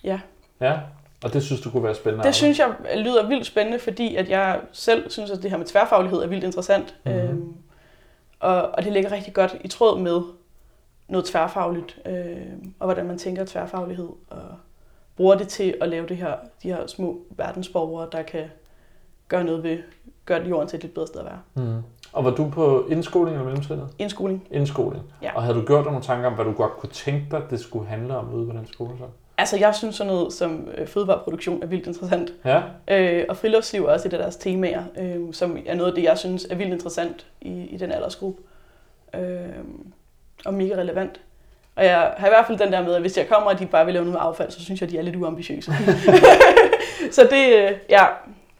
ja. 0.04 0.20
Ja, 0.60 0.78
og 1.24 1.32
det 1.32 1.42
synes 1.42 1.60
du 1.60 1.70
kunne 1.70 1.84
være 1.84 1.94
spændende. 1.94 2.24
Det 2.26 2.34
synes 2.34 2.58
jeg 2.58 2.68
lyder 2.96 3.28
vildt 3.28 3.46
spændende, 3.46 3.78
fordi 3.78 4.16
at 4.16 4.28
jeg 4.30 4.60
selv 4.72 5.10
synes, 5.10 5.30
at 5.30 5.42
det 5.42 5.50
her 5.50 5.58
med 5.58 5.66
tværfaglighed 5.66 6.22
er 6.22 6.26
vildt 6.26 6.44
interessant. 6.44 6.94
Mhm. 7.04 7.14
Mm-hmm. 7.14 7.28
Øhm, 7.30 7.54
og, 8.40 8.62
og 8.62 8.84
det 8.84 8.92
ligger 8.92 9.12
rigtig 9.12 9.34
godt 9.34 9.56
i 9.60 9.68
tråd 9.68 10.00
med 10.00 10.20
noget 11.14 11.24
tværfagligt, 11.24 11.98
øh, 12.06 12.36
og 12.78 12.86
hvordan 12.86 13.06
man 13.06 13.18
tænker 13.18 13.44
tværfaglighed, 13.44 14.08
og 14.30 14.42
bruger 15.16 15.34
det 15.34 15.48
til 15.48 15.74
at 15.80 15.88
lave 15.88 16.06
det 16.06 16.16
her, 16.16 16.32
de 16.62 16.68
her 16.68 16.86
små 16.86 17.18
verdensborgere, 17.30 18.08
der 18.12 18.22
kan 18.22 18.44
gøre 19.28 19.44
noget 19.44 19.62
ved, 19.62 19.78
gøre 20.24 20.48
jorden 20.48 20.68
til 20.68 20.76
et 20.76 20.82
lidt 20.82 20.94
bedre 20.94 21.06
sted 21.06 21.20
at 21.20 21.26
være. 21.26 21.66
Mm. 21.66 21.82
Og 22.12 22.24
var 22.24 22.30
du 22.30 22.50
på 22.50 22.86
indskoling 22.90 23.36
eller 23.36 23.44
mellemtrinnet? 23.44 23.88
Indskoling. 23.98 24.48
Indskoling. 24.50 25.02
Ja. 25.22 25.36
Og 25.36 25.42
havde 25.42 25.56
du 25.56 25.66
gjort 25.66 25.84
dig 25.84 25.92
nogle 25.92 26.04
tanker 26.04 26.26
om, 26.26 26.34
hvad 26.34 26.44
du 26.44 26.52
godt 26.52 26.72
kunne 26.72 26.90
tænke 26.92 27.26
dig, 27.30 27.42
det 27.50 27.60
skulle 27.60 27.88
handle 27.88 28.16
om 28.16 28.34
ude 28.34 28.46
på 28.46 28.52
den 28.52 28.66
skole 28.66 28.98
så? 28.98 29.04
Altså, 29.38 29.56
jeg 29.58 29.74
synes 29.74 29.94
sådan 29.96 30.12
noget 30.12 30.32
som 30.32 30.68
øh, 30.78 30.86
fødevareproduktion 30.86 31.62
er 31.62 31.66
vildt 31.66 31.86
interessant. 31.86 32.32
Ja, 32.44 32.62
Øh, 32.88 33.24
og 33.28 33.36
friluftsliv 33.36 33.84
er 33.84 33.92
også 33.92 34.08
et 34.08 34.12
af 34.12 34.18
deres 34.18 34.36
temaer, 34.36 34.82
øh, 34.98 35.34
som 35.34 35.58
er 35.66 35.74
noget 35.74 35.90
af 35.90 35.94
det, 35.94 36.04
jeg 36.04 36.18
synes 36.18 36.46
er 36.50 36.54
vildt 36.54 36.72
interessant 36.72 37.26
i, 37.40 37.50
i 37.50 37.76
den 37.76 37.92
aldersgruppe. 37.92 38.42
Øh, 39.14 39.48
og 40.44 40.54
mega 40.54 40.74
relevant. 40.74 41.20
Og 41.76 41.84
jeg 41.84 42.14
har 42.16 42.26
i 42.26 42.30
hvert 42.30 42.46
fald 42.46 42.58
den 42.58 42.72
der 42.72 42.82
med, 42.82 42.94
at 42.94 43.00
hvis 43.00 43.18
jeg 43.18 43.28
kommer, 43.28 43.50
og 43.50 43.58
de 43.58 43.66
bare 43.66 43.84
vil 43.84 43.94
lave 43.94 44.04
noget 44.04 44.14
med 44.14 44.28
affald, 44.28 44.50
så 44.50 44.64
synes 44.64 44.80
jeg, 44.80 44.90
de 44.90 44.98
er 44.98 45.02
lidt 45.02 45.16
uambitiøse. 45.16 45.72
så 47.16 47.28
det, 47.30 47.56
øh, 47.56 47.72
ja, 47.90 48.06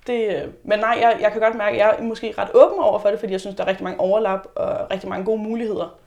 det, 0.07 0.37
øh, 0.37 0.49
men 0.65 0.79
nej, 0.79 0.99
jeg, 1.01 1.19
jeg 1.21 1.33
kan 1.33 1.41
godt 1.41 1.55
mærke, 1.55 1.73
at 1.73 1.79
jeg 1.79 1.97
er 1.99 2.03
måske 2.03 2.35
ret 2.39 2.51
åben 2.55 2.79
over 2.79 2.99
for 2.99 3.09
det, 3.09 3.19
fordi 3.19 3.33
jeg 3.33 3.41
synes, 3.41 3.57
der 3.57 3.65
er 3.65 3.69
rigtig 3.69 3.85
mange 3.85 4.01
overlap 4.01 4.47
og 4.55 4.91
rigtig 4.91 5.09
mange 5.09 5.25
gode 5.25 5.43
muligheder. 5.43 5.99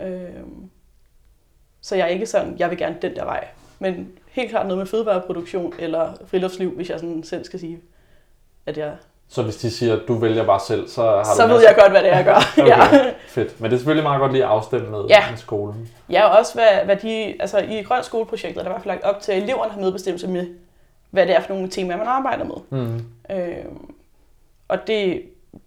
Øh, 0.00 0.30
så 1.80 1.96
jeg 1.96 2.04
er 2.04 2.10
ikke 2.10 2.26
sådan, 2.26 2.58
jeg 2.58 2.70
vil 2.70 2.78
gerne 2.78 2.96
den 3.02 3.16
der 3.16 3.24
vej. 3.24 3.48
Men 3.78 4.18
helt 4.30 4.50
klart 4.50 4.66
noget 4.66 4.78
med 4.78 4.86
fødevareproduktion 4.86 5.74
eller 5.78 6.12
friluftsliv, 6.26 6.70
hvis 6.70 6.90
jeg 6.90 7.00
sådan 7.00 7.22
selv 7.22 7.44
skal 7.44 7.60
sige, 7.60 7.80
at 8.66 8.78
jeg... 8.78 8.96
så 9.28 9.42
hvis 9.42 9.56
de 9.56 9.70
siger, 9.70 9.96
at 9.96 10.02
du 10.08 10.14
vælger 10.14 10.44
bare 10.46 10.60
selv, 10.60 10.88
så 10.88 11.02
har 11.02 11.24
Så 11.24 11.42
du 11.42 11.48
ved 11.48 11.54
masser- 11.54 11.68
jeg 11.68 11.76
godt, 11.80 11.92
hvad 11.92 12.02
det 12.02 12.12
er, 12.12 12.16
jeg 12.16 12.24
gør. 12.24 12.34
Okay, 12.62 12.66
ja. 12.66 13.12
fedt. 13.28 13.60
Men 13.60 13.70
det 13.70 13.76
er 13.76 13.78
selvfølgelig 13.78 14.02
meget 14.02 14.20
godt 14.20 14.32
lige 14.32 14.44
at 14.44 14.50
afstemme 14.50 14.90
med, 14.90 15.04
Ja. 15.08 15.30
med 15.30 15.38
skolen. 15.38 15.88
ja, 16.10 16.24
og 16.28 16.38
også 16.38 16.54
hvad, 16.54 16.84
hvad 16.84 16.96
de... 16.96 17.34
Altså 17.40 17.58
i 17.58 17.82
Grøn 17.82 18.02
Skoleprojektet 18.04 18.58
er 18.60 18.62
der 18.62 18.70
i 18.70 18.72
hvert 18.72 18.82
fald 18.82 18.94
lagt 18.94 19.04
op 19.04 19.20
til, 19.20 19.32
at 19.32 19.42
eleverne 19.42 19.72
har 19.72 19.80
medbestemmelse 19.80 20.28
med, 20.28 20.46
hvad 21.10 21.26
det 21.26 21.36
er 21.36 21.40
for 21.40 21.54
nogle 21.54 21.68
temaer, 21.70 21.96
man 21.98 22.06
arbejder 22.06 22.44
med. 22.44 22.54
Mm. 22.70 23.04
Øh, 23.36 23.64
og 24.68 24.86
det, 24.86 25.22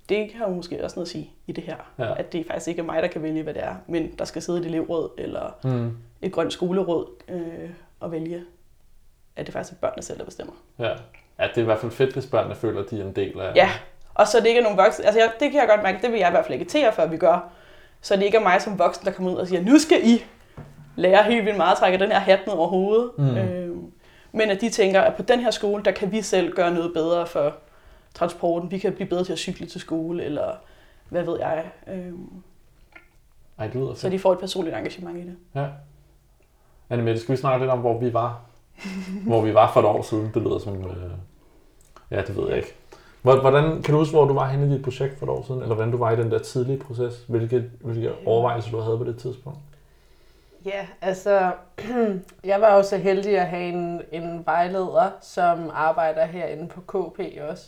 det 0.10 0.32
har 0.36 0.48
jo 0.48 0.54
måske 0.54 0.84
også 0.84 0.96
noget 0.96 1.06
at 1.08 1.12
sige 1.12 1.32
i 1.48 1.52
det 1.52 1.64
her. 1.64 1.76
Ja. 2.00 2.20
At 2.20 2.34
det 2.34 2.46
faktisk 2.48 2.68
ikke 2.68 2.80
er 2.80 2.84
mig, 2.86 3.02
der 3.02 3.08
kan 3.08 3.24
vælge, 3.24 3.44
hvad 3.44 3.54
det 3.54 3.64
er, 3.64 3.76
men 3.88 4.12
der 4.20 4.26
skal 4.26 4.42
sidde 4.42 4.60
et 4.60 4.66
elevråd 4.66 5.10
eller 5.18 5.56
Mm. 5.64 5.98
et 6.22 6.32
grønt 6.32 6.54
skoleråd 6.54 7.06
øh, 7.30 7.70
og 8.00 8.12
vælge, 8.12 8.42
at 9.36 9.46
det 9.46 9.54
faktisk 9.54 9.74
er 9.74 9.78
børnene 9.82 10.02
selv, 10.04 10.18
der 10.20 10.26
bestemmer. 10.26 10.54
Ja. 10.80 10.92
Ja, 11.40 11.48
det 11.48 11.58
er 11.58 11.62
i 11.62 11.66
hvert 11.66 11.80
fald 11.80 11.92
fedt, 11.92 12.14
hvis 12.14 12.26
børnene 12.26 12.56
føler, 12.56 12.84
at 12.84 12.90
de 12.90 13.00
er 13.00 13.06
en 13.06 13.16
del 13.16 13.40
af... 13.40 13.56
Ja, 13.56 13.70
og 14.14 14.28
så 14.28 14.40
det 14.40 14.46
ikke 14.48 14.60
er 14.60 14.64
nogen 14.64 14.78
voksne. 14.78 15.06
Altså, 15.06 15.20
jeg, 15.20 15.32
det 15.40 15.52
kan 15.52 15.60
jeg 15.60 15.68
godt 15.70 15.84
mærke, 15.84 16.02
det 16.02 16.12
vil 16.12 16.20
jeg 16.20 16.28
i 16.28 16.32
hvert 16.32 16.46
fald 16.46 16.56
agitere 16.60 16.94
for, 16.94 17.02
at 17.02 17.12
vi 17.12 17.18
gør. 17.18 17.50
Så 18.02 18.16
det 18.16 18.24
ikke 18.24 18.38
er 18.38 18.42
mig 18.42 18.62
som 18.62 18.80
voksen, 18.80 19.06
der 19.06 19.12
kommer 19.12 19.32
ud 19.32 19.38
og 19.38 19.48
siger, 19.48 19.62
nu 19.62 19.78
skal 19.80 20.00
I 20.04 20.24
lære 20.96 21.24
helt 21.24 21.46
vildt 21.46 21.58
meget 21.58 21.72
at 21.72 21.78
trække 21.78 22.00
den 22.00 22.12
her 22.12 22.20
hat 22.20 22.40
ned 22.48 22.54
over 22.56 22.68
hovedet. 22.68 23.12
Mm. 23.18 23.38
Øh, 23.38 23.76
men 24.32 24.50
at 24.50 24.62
de 24.62 24.70
tænker, 24.70 25.02
at 25.02 25.16
på 25.16 25.22
den 25.22 25.40
her 25.40 25.52
skole, 25.52 25.84
der 25.84 25.92
kan 25.92 26.12
vi 26.12 26.22
selv 26.22 26.56
gøre 26.56 26.74
noget 26.74 26.94
bedre 26.94 27.28
for 27.28 27.56
transporten. 28.14 28.72
Vi 28.72 28.78
kan 28.78 28.94
blive 28.94 29.10
bedre 29.10 29.24
til 29.24 29.34
at 29.34 29.40
cykle 29.40 29.68
til 29.68 29.82
skole, 29.82 30.24
eller 30.24 30.52
hvad 31.10 31.24
ved 31.24 31.40
jeg. 31.40 31.66
Øh, 31.88 32.12
Ej, 33.60 33.68
det 33.68 33.76
lyder 33.76 33.94
så 33.94 34.02
fedt. 34.02 34.14
de 34.14 34.20
får 34.20 34.34
et 34.34 34.40
personligt 34.40 34.76
engagement 34.76 35.18
i 35.18 35.22
det. 35.22 35.36
Ja. 35.56 35.66
Anne 36.90 37.04
Mette, 37.04 37.22
skal 37.22 37.36
vi 37.36 37.38
snakke 37.38 37.66
lidt 37.66 37.72
om, 37.72 37.80
hvor 37.80 38.00
vi 38.00 38.14
var? 38.14 38.42
Hvor 39.28 39.42
vi 39.42 39.54
var 39.54 39.72
for 39.74 39.80
et 39.80 39.86
år 39.86 40.02
siden. 40.02 40.32
Det 40.34 40.42
lyder 40.42 40.60
som... 40.60 40.74
Øh... 40.78 41.12
Ja, 42.12 42.22
det 42.22 42.38
ved 42.38 42.48
jeg 42.48 42.58
ikke. 42.58 42.74
Hvor- 43.22 43.42
Hvordan, 43.42 43.82
kan 43.82 43.94
du 43.94 44.00
huske, 44.00 44.14
hvor 44.16 44.26
du 44.26 44.34
var 44.34 44.48
henne 44.48 44.68
i 44.68 44.70
dit 44.78 44.84
projekt 44.84 45.20
for 45.20 45.26
et 45.26 45.30
år 45.30 45.44
siden? 45.48 45.62
Eller 45.62 45.76
hvordan 45.76 45.92
du 45.92 45.98
var 45.98 46.12
i 46.12 46.16
den 46.16 46.32
der 46.32 46.40
tidlige 46.40 46.78
proces? 46.80 47.26
Hvilke, 47.28 47.64
hvilke 47.82 48.12
overvejelser 48.26 48.72
du 48.72 48.80
havde 48.80 48.98
på 48.98 49.04
det 49.04 49.18
tidspunkt? 49.18 49.60
Ja, 50.66 50.88
altså, 51.02 51.52
jeg 52.52 52.62
var 52.62 52.76
jo 52.76 52.84
så 52.84 52.98
heldig 52.98 53.40
at 53.40 53.48
have 53.48 53.64
en, 53.74 54.02
en 54.12 54.44
vejleder, 54.46 55.10
som 55.22 55.70
arbejder 55.74 56.26
herinde 56.26 56.68
på 56.68 56.82
KP 56.82 57.20
også. 57.50 57.66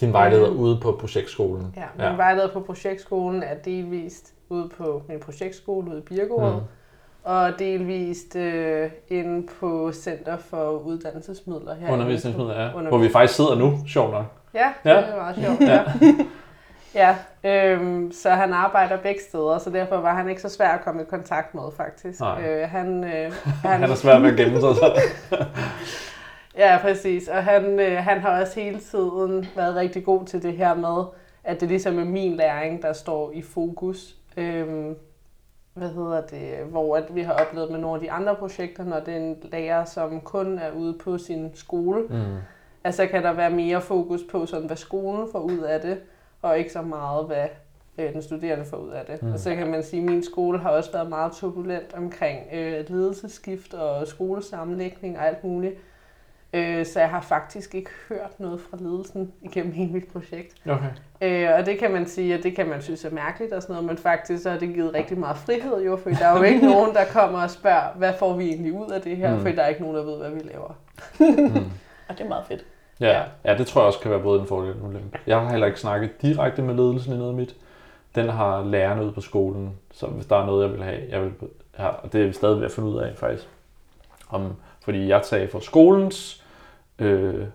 Din 0.00 0.12
vejleder 0.12 0.50
Mm. 0.50 0.56
ude 0.58 0.78
på 0.82 0.92
projektskolen. 1.00 1.74
Ja, 1.76 1.84
min 1.96 2.04
ja. 2.06 2.14
vejleder 2.16 2.48
på 2.52 2.60
projektskolen 2.60 3.42
er 3.42 3.54
delvist 3.54 4.32
ude 4.48 4.68
på 4.68 5.02
min 5.08 5.20
projektskole 5.20 5.90
ude 5.90 5.98
i 5.98 6.02
Birkerød, 6.02 6.54
Mm. 6.54 6.60
Og 7.24 7.58
delvist 7.58 8.36
øh, 8.36 8.90
inde 9.08 9.46
på 9.60 9.92
Center 9.92 10.36
for 10.36 10.70
Uddannelsesmidler 10.70 11.74
her. 11.74 11.92
Undervisningsmidler, 11.92 12.62
ja. 12.62 12.70
Undervis- 12.72 12.88
Hvor 12.88 12.98
vi 12.98 13.08
faktisk 13.12 13.34
sidder 13.36 13.54
nu, 13.58 13.78
sjovt 13.88 14.10
nok. 14.12 14.24
Ja, 14.54 14.72
Ja. 14.84 14.96
det 14.96 15.08
er 15.08 15.16
meget 15.16 15.36
sjovt. 15.36 15.60
Ja. 15.60 15.82
Ja, 16.94 17.16
øhm, 17.44 18.12
så 18.12 18.30
han 18.30 18.52
arbejder 18.52 18.96
begge 18.96 19.20
steder, 19.28 19.58
så 19.58 19.70
derfor 19.70 19.96
var 19.96 20.14
han 20.14 20.28
ikke 20.28 20.40
så 20.42 20.48
svær 20.48 20.68
at 20.68 20.80
komme 20.84 21.02
i 21.02 21.04
kontakt 21.10 21.54
med, 21.54 21.62
faktisk. 21.76 22.20
Nej. 22.20 22.42
Øh, 22.48 22.68
han, 22.68 23.04
øh, 23.04 23.32
Han 23.64 23.82
er 23.82 23.94
svært 23.94 24.22
ved 24.22 24.30
at 24.30 24.36
gemme 24.36 24.60
sig. 24.60 24.74
Så. 24.76 25.04
Ja, 26.58 26.78
præcis. 26.82 27.28
Og 27.28 27.44
han, 27.44 27.80
øh, 27.80 27.96
han 27.96 28.20
har 28.20 28.40
også 28.40 28.60
hele 28.60 28.78
tiden 28.80 29.46
været 29.56 29.74
rigtig 29.76 30.04
god 30.04 30.24
til 30.26 30.42
det 30.42 30.52
her 30.52 30.74
med, 30.74 31.04
at 31.44 31.60
det 31.60 31.68
ligesom 31.68 31.98
er 31.98 32.04
min 32.04 32.36
læring, 32.36 32.82
der 32.82 32.92
står 32.92 33.30
i 33.34 33.42
fokus. 33.42 34.14
Øhm, 34.36 34.94
hvad 35.78 35.88
hedder 35.88 36.20
det, 36.20 36.66
hvor 36.70 36.96
at 36.96 37.14
vi 37.14 37.22
har 37.22 37.32
oplevet 37.32 37.70
med 37.70 37.78
nogle 37.78 37.94
af 37.94 38.00
de 38.00 38.10
andre 38.10 38.34
projekter, 38.34 38.84
når 38.84 39.00
det 39.00 39.14
er 39.14 39.18
en 39.18 39.36
lærer, 39.52 39.84
som 39.84 40.20
kun 40.20 40.58
er 40.58 40.70
ude 40.72 40.92
på 40.94 41.18
sin 41.18 41.50
skole, 41.54 42.02
Mm. 42.08 42.36
altså 42.84 43.06
kan 43.06 43.22
der 43.22 43.32
være 43.32 43.50
mere 43.50 43.80
fokus 43.80 44.20
på, 44.30 44.46
sådan, 44.46 44.66
hvad 44.66 44.76
skolen 44.76 45.28
får 45.32 45.38
ud 45.40 45.58
af 45.58 45.80
det, 45.80 45.98
og 46.42 46.58
ikke 46.58 46.72
så 46.72 46.82
meget, 46.82 47.26
hvad 47.26 47.46
øh, 47.98 48.12
den 48.12 48.22
studerende 48.22 48.64
får 48.64 48.76
ud 48.76 48.90
af 48.90 49.04
det. 49.04 49.22
Mm. 49.22 49.32
Og 49.32 49.38
så 49.38 49.54
kan 49.54 49.66
man 49.70 49.82
sige, 49.82 50.02
at 50.02 50.08
min 50.10 50.24
skole 50.24 50.58
har 50.58 50.70
også 50.70 50.92
været 50.92 51.08
meget 51.08 51.32
turbulent 51.32 51.94
omkring 51.96 52.38
øh, 52.52 52.84
ledelsesskift 52.90 53.74
og 53.74 54.06
skolesammenlægning 54.06 55.18
og 55.18 55.26
alt 55.26 55.44
muligt. 55.44 55.74
Øh, 56.52 56.86
så 56.86 57.00
jeg 57.00 57.10
har 57.10 57.20
faktisk 57.20 57.74
ikke 57.74 57.90
hørt 58.08 58.40
noget 58.40 58.60
fra 58.60 58.76
ledelsen 58.80 59.32
igennem 59.42 59.72
hele 59.72 59.92
mit 59.92 60.08
projekt. 60.12 60.54
Okay. 60.68 60.90
Øh, 61.20 61.58
og 61.58 61.66
det 61.66 61.78
kan 61.78 61.90
man 61.92 62.06
sige, 62.06 62.34
at 62.34 62.42
det 62.42 62.56
kan 62.56 62.68
man 62.68 62.82
synes 62.82 63.04
er 63.04 63.10
mærkeligt 63.10 63.52
og 63.52 63.62
sådan 63.62 63.72
noget, 63.74 63.86
men 63.88 63.98
faktisk 63.98 64.42
så 64.42 64.50
har 64.50 64.58
det 64.58 64.74
givet 64.74 64.94
rigtig 64.94 65.18
meget 65.18 65.36
frihed 65.36 65.84
jo, 65.84 65.96
for 65.96 66.10
der 66.10 66.26
er 66.26 66.36
jo 66.38 66.42
ikke 66.42 66.66
nogen, 66.74 66.94
der 66.94 67.04
kommer 67.12 67.42
og 67.42 67.50
spørger, 67.50 67.92
hvad 67.96 68.12
får 68.18 68.36
vi 68.36 68.48
egentlig 68.48 68.72
ud 68.72 68.90
af 68.90 69.00
det 69.02 69.16
her, 69.16 69.34
Mm. 69.36 69.40
for 69.42 69.48
der 69.48 69.62
er 69.62 69.68
ikke 69.68 69.80
nogen, 69.80 69.96
der 69.96 70.02
ved, 70.04 70.18
hvad 70.18 70.30
vi 70.30 70.40
laver. 70.40 70.74
Mm. 71.20 71.56
Og 72.08 72.18
det 72.18 72.20
er 72.24 72.28
meget 72.28 72.44
fedt. 72.48 72.64
Ja, 73.00 73.22
ja, 73.44 73.56
det 73.58 73.66
tror 73.66 73.80
jeg 73.80 73.86
også 73.86 73.98
kan 74.00 74.10
være 74.10 74.20
både 74.20 74.40
en 74.40 74.46
fordel 74.46 74.70
og 74.70 74.76
en 74.76 74.82
ulempe. 74.86 75.18
Jeg 75.26 75.40
har 75.40 75.50
heller 75.50 75.66
ikke 75.66 75.80
snakket 75.80 76.22
direkte 76.22 76.62
med 76.62 76.74
ledelsen 76.74 77.12
i 77.14 77.16
noget 77.16 77.30
af 77.30 77.36
mit. 77.36 77.54
Den 78.14 78.28
har 78.28 78.64
lærerne 78.64 79.04
ude 79.04 79.12
på 79.12 79.20
skolen, 79.20 79.70
så 79.92 80.06
hvis 80.06 80.26
der 80.26 80.36
er 80.42 80.46
noget, 80.46 80.62
jeg 80.68 80.72
vil 80.72 80.82
have, 80.82 81.00
jeg 81.10 81.22
vil 81.22 81.32
have, 81.74 81.90
og 81.90 82.12
det 82.12 82.22
er 82.22 82.26
vi 82.26 82.32
stadig 82.32 82.56
ved 82.56 82.64
at 82.64 82.72
finde 82.72 82.88
ud 82.88 82.98
af 82.98 83.16
faktisk. 83.16 83.48
Om, 84.30 84.52
fordi 84.84 85.08
jeg 85.08 85.20
sagde 85.24 85.48
for 85.48 85.60
skolens 85.60 86.37
øh, 86.98 87.46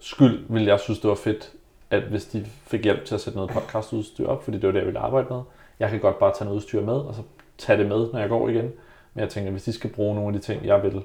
skyld, 0.00 0.44
ville 0.48 0.68
jeg 0.68 0.80
synes, 0.80 1.00
det 1.00 1.08
var 1.08 1.14
fedt, 1.14 1.52
at 1.90 2.02
hvis 2.02 2.26
de 2.26 2.44
fik 2.44 2.84
hjælp 2.84 3.04
til 3.04 3.14
at 3.14 3.20
sætte 3.20 3.36
noget 3.36 3.50
podcastudstyr 3.50 4.26
op, 4.26 4.44
fordi 4.44 4.56
det 4.56 4.66
var 4.66 4.72
det, 4.72 4.78
jeg 4.78 4.86
ville 4.86 5.00
arbejde 5.00 5.26
med. 5.30 5.42
Jeg 5.78 5.90
kan 5.90 6.00
godt 6.00 6.18
bare 6.18 6.32
tage 6.34 6.44
noget 6.44 6.56
udstyr 6.56 6.80
med, 6.80 6.94
og 6.94 7.14
så 7.14 7.22
tage 7.58 7.78
det 7.78 7.86
med, 7.86 8.12
når 8.12 8.18
jeg 8.18 8.28
går 8.28 8.48
igen. 8.48 8.72
Men 9.14 9.20
jeg 9.20 9.28
tænker, 9.28 9.50
hvis 9.50 9.64
de 9.64 9.72
skal 9.72 9.90
bruge 9.90 10.14
nogle 10.14 10.34
af 10.34 10.40
de 10.40 10.46
ting, 10.46 10.66
jeg 10.66 10.82
vil 10.82 11.02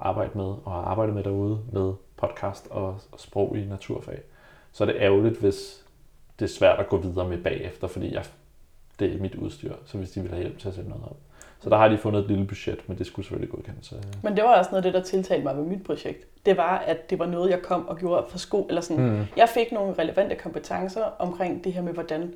arbejde 0.00 0.30
med, 0.34 0.44
og 0.44 0.72
har 0.72 0.80
arbejdet 0.80 1.14
med 1.14 1.24
derude, 1.24 1.60
med 1.72 1.92
podcast 2.16 2.68
og, 2.70 3.00
og 3.12 3.20
sprog 3.20 3.56
i 3.58 3.64
naturfag, 3.64 4.22
så 4.72 4.84
er 4.84 4.86
det 4.86 4.96
ærgerligt, 4.98 5.38
hvis 5.38 5.84
det 6.38 6.44
er 6.44 6.48
svært 6.48 6.78
at 6.78 6.88
gå 6.88 6.96
videre 6.96 7.28
med 7.28 7.38
bagefter, 7.38 7.86
fordi 7.86 8.14
jeg, 8.14 8.24
det 8.98 9.14
er 9.14 9.20
mit 9.20 9.34
udstyr, 9.34 9.74
så 9.84 9.98
hvis 9.98 10.10
de 10.10 10.20
vil 10.20 10.30
have 10.30 10.42
hjælp 10.42 10.58
til 10.58 10.68
at 10.68 10.74
sætte 10.74 10.90
noget 10.90 11.04
op. 11.04 11.16
Så 11.60 11.70
der 11.70 11.76
har 11.76 11.88
de 11.88 11.98
fundet 11.98 12.20
et 12.20 12.28
lille 12.28 12.46
budget, 12.46 12.78
men 12.88 12.98
det 12.98 13.06
skulle 13.06 13.26
selvfølgelig 13.26 13.50
godkendes. 13.50 13.92
Men 14.22 14.36
det 14.36 14.44
var 14.44 14.58
også 14.58 14.70
noget 14.70 14.84
af 14.84 14.92
det, 14.92 15.00
der 15.00 15.06
tiltalte 15.06 15.44
mig 15.44 15.56
ved 15.56 15.64
mit 15.64 15.82
projekt. 15.84 16.46
Det 16.46 16.56
var, 16.56 16.78
at 16.86 17.10
det 17.10 17.18
var 17.18 17.26
noget, 17.26 17.50
jeg 17.50 17.62
kom 17.62 17.88
og 17.88 17.98
gjorde 17.98 18.26
for 18.28 18.38
sko, 18.38 18.66
eller 18.68 18.80
sådan. 18.80 19.04
Mm. 19.04 19.24
Jeg 19.36 19.48
fik 19.48 19.72
nogle 19.72 19.94
relevante 19.98 20.34
kompetencer 20.36 21.02
omkring 21.18 21.64
det 21.64 21.72
her 21.72 21.82
med, 21.82 21.92
hvordan 21.92 22.34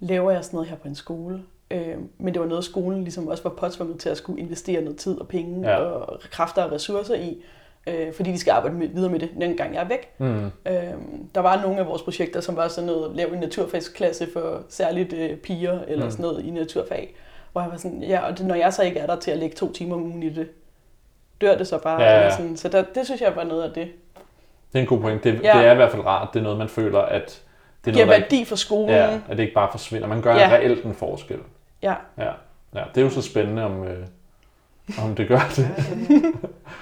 laver 0.00 0.30
jeg 0.30 0.44
sådan 0.44 0.56
noget 0.56 0.68
her 0.70 0.76
på 0.76 0.88
en 0.88 0.94
skole. 0.94 1.42
Øh, 1.70 1.94
men 2.18 2.34
det 2.34 2.40
var 2.42 2.48
noget, 2.48 2.64
skolen 2.64 3.02
ligesom 3.02 3.28
også 3.28 3.42
var 3.42 3.50
påtvunget 3.50 4.00
til 4.00 4.08
at 4.08 4.16
skulle 4.16 4.40
investere 4.40 4.80
noget 4.82 4.98
tid 4.98 5.20
og 5.20 5.28
penge 5.28 5.70
Ja. 5.70 5.76
og 5.76 6.20
kræfter 6.30 6.62
og 6.62 6.72
ressourcer 6.72 7.14
i, 7.14 7.42
øh, 7.86 8.12
fordi 8.12 8.32
de 8.32 8.38
skal 8.38 8.50
arbejde 8.52 8.76
med, 8.76 8.88
videre 8.88 9.10
med 9.10 9.18
det, 9.20 9.30
den 9.40 9.56
gang 9.56 9.74
jeg 9.74 9.82
er 9.82 9.88
væk. 9.88 10.10
Mm. 10.18 10.44
Øh, 10.44 10.94
der 11.34 11.40
var 11.40 11.62
nogle 11.62 11.78
af 11.78 11.86
vores 11.86 12.02
projekter, 12.02 12.40
som 12.40 12.56
var 12.56 12.68
sådan 12.68 12.86
noget, 12.86 13.16
lav 13.16 13.32
en 13.32 13.38
naturfagsklasse 13.38 14.26
for 14.32 14.62
særligt 14.68 15.12
øh, 15.12 15.36
piger, 15.36 15.80
eller 15.88 16.04
mm. 16.04 16.10
sådan 16.10 16.22
noget 16.22 16.44
i 16.44 16.50
naturfag. 16.50 17.14
Hvor 17.56 17.62
jeg 17.62 17.70
var 17.70 17.76
sådan, 17.76 18.02
ja, 18.02 18.20
og 18.26 18.38
det, 18.38 18.46
når 18.46 18.54
jeg 18.54 18.72
så 18.72 18.82
ikke 18.82 18.98
er 19.00 19.06
der 19.06 19.16
til 19.16 19.30
at 19.30 19.38
lægge 19.38 19.56
to 19.56 19.72
timer 19.72 19.94
om 19.94 20.02
ugen 20.02 20.22
i 20.22 20.28
det, 20.30 20.48
dør 21.40 21.56
det 21.58 21.66
så 21.66 21.78
bare. 21.78 22.02
Ja, 22.02 22.20
ja, 22.24 22.36
sådan. 22.36 22.56
Så 22.56 22.68
der, 22.68 22.82
det 22.94 23.04
synes 23.06 23.20
jeg 23.20 23.36
var 23.36 23.44
noget 23.44 23.62
af 23.62 23.70
det. 23.72 23.88
Det 24.72 24.78
er 24.78 24.80
en 24.80 24.86
god 24.86 25.00
point. 25.00 25.24
Det, 25.24 25.34
Ja. 25.42 25.58
det 25.58 25.66
er 25.66 25.72
i 25.72 25.74
hvert 25.74 25.90
fald 25.90 26.04
rart. 26.06 26.28
Det 26.32 26.38
er 26.38 26.42
noget, 26.42 26.58
man 26.58 26.68
føler, 26.68 26.98
at 26.98 27.42
det 27.84 27.90
er 27.90 27.94
Giver 27.94 28.06
noget, 28.06 28.20
værdi 28.22 28.44
for 28.44 28.56
skolen. 28.56 28.88
ikke, 28.88 29.00
ja, 29.00 29.14
at 29.28 29.36
det 29.36 29.40
ikke 29.42 29.54
bare 29.54 29.68
forsvinder. 29.70 30.08
Man 30.08 30.22
gør 30.22 30.34
Ja. 30.34 30.40
ja. 30.48 30.54
reelt 30.54 30.84
en 30.84 30.94
forskel. 30.94 31.38
ja. 31.82 31.94
Ja. 32.18 32.30
ja. 32.74 32.82
Det 32.94 33.00
er 33.00 33.04
jo 33.04 33.10
så 33.10 33.22
spændende, 33.22 33.64
om, 33.64 33.84
øh, 33.84 34.06
om 35.04 35.14
det 35.14 35.28
gør 35.28 35.40
det. 35.56 35.68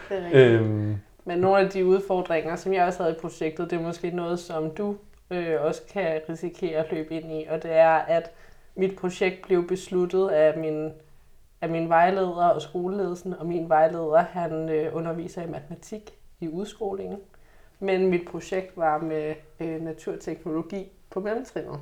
Det 0.09 0.19
er 0.19 0.25
rigtigt. 0.25 0.35
øhm, 0.35 0.97
Men 1.25 1.39
nogle 1.39 1.59
af 1.59 1.71
de 1.71 1.87
udfordringer, 1.87 2.57
som 2.57 2.73
jeg 2.73 2.85
også 2.85 3.03
havde 3.03 3.15
i 3.17 3.21
projektet, 3.21 3.71
det 3.71 3.79
er 3.79 3.83
måske 3.83 4.11
noget, 4.11 4.39
som 4.41 4.71
du 4.71 4.97
øh, 5.31 5.55
også 5.61 5.81
kan 5.93 6.21
risikere 6.29 6.79
at 6.79 6.87
løbe 6.93 7.15
ind 7.15 7.33
i, 7.33 7.47
og 7.51 7.63
det 7.63 7.73
er, 7.73 7.91
at 7.95 8.31
mit 8.75 8.97
projekt 8.97 9.43
blev 9.43 9.67
besluttet 9.67 10.29
af 10.29 10.59
min, 10.59 10.93
af 11.61 11.69
min 11.69 11.89
vejleder 11.89 12.49
og 12.49 12.63
skoleledelsen, 12.63 13.35
og 13.35 13.47
min 13.47 13.69
vejleder, 13.69 14.19
han 14.19 14.69
øh, 14.69 14.97
underviser 14.97 15.43
i 15.43 15.51
matematik 15.51 16.15
i 16.41 16.49
udskolingen, 16.49 17.19
men 17.81 18.07
mit 18.07 18.29
projekt 18.29 18.77
var 18.77 18.99
med 18.99 19.35
øh, 19.61 19.83
naturteknologi 19.83 20.93
på 21.11 21.21
mellemtrinnet. 21.21 21.81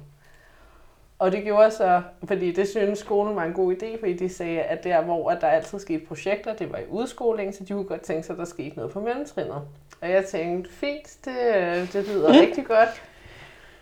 Og 1.18 1.32
det 1.32 1.44
gjorde 1.44 1.70
så, 1.70 2.02
fordi 2.24 2.52
det 2.52 2.68
synes 2.68 2.98
skolen 2.98 3.36
var 3.36 3.44
en 3.44 3.52
god 3.52 3.74
idé, 3.74 4.00
fordi 4.00 4.12
de 4.12 4.28
sagde, 4.28 4.62
at 4.62 4.84
der 4.84 5.02
hvor 5.02 5.30
at 5.30 5.40
der 5.40 5.46
altid 5.46 5.78
skete 5.78 6.06
projekter, 6.06 6.56
det 6.56 6.72
var 6.72 6.78
i 6.78 6.86
udskoling, 6.88 7.54
så 7.54 7.64
de 7.64 7.72
kunne 7.72 7.84
godt 7.84 8.00
tænke 8.00 8.22
sig, 8.22 8.32
at 8.32 8.38
der 8.38 8.44
skete 8.44 8.76
noget 8.76 8.92
på 8.92 9.00
mellemtrinnet. 9.00 9.62
Og 10.00 10.10
jeg 10.10 10.24
tænkte, 10.24 10.70
fint, 10.70 11.18
det, 11.24 11.56
øh, 11.56 11.92
det 11.92 12.08
lyder 12.08 12.28
rigtig 12.42 12.66
godt. 12.66 13.02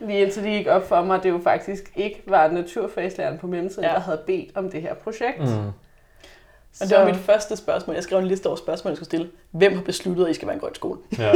Lige 0.00 0.20
indtil 0.20 0.42
det 0.44 0.50
gik 0.52 0.66
op 0.66 0.88
for 0.88 1.02
mig, 1.02 1.16
at 1.16 1.22
det 1.22 1.30
jo 1.30 1.40
faktisk 1.44 1.92
ikke 1.96 2.22
var 2.26 2.48
naturfagslæreren 2.50 3.38
på 3.38 3.46
mellemtrinnet, 3.46 3.88
Ja. 3.88 3.94
der 3.94 4.00
havde 4.00 4.20
bedt 4.26 4.56
om 4.56 4.70
det 4.70 4.82
her 4.82 4.94
projekt. 4.94 5.38
mm. 5.40 5.66
Og 6.80 6.88
det 6.88 6.98
var 6.98 7.04
mit 7.04 7.16
første 7.16 7.56
spørgsmål. 7.56 7.94
Jeg 7.94 8.02
skrev 8.02 8.18
en 8.18 8.26
liste 8.26 8.46
over 8.46 8.56
spørgsmål, 8.56 8.90
jeg 8.90 8.96
skulle 8.96 9.06
stille. 9.06 9.30
Hvem 9.50 9.74
har 9.74 9.82
besluttet, 9.82 10.24
at 10.24 10.30
I 10.30 10.34
skal 10.34 10.48
være 10.48 10.54
en 10.54 10.60
grøn 10.60 10.74
skole? 10.74 10.98
Ja. 11.18 11.32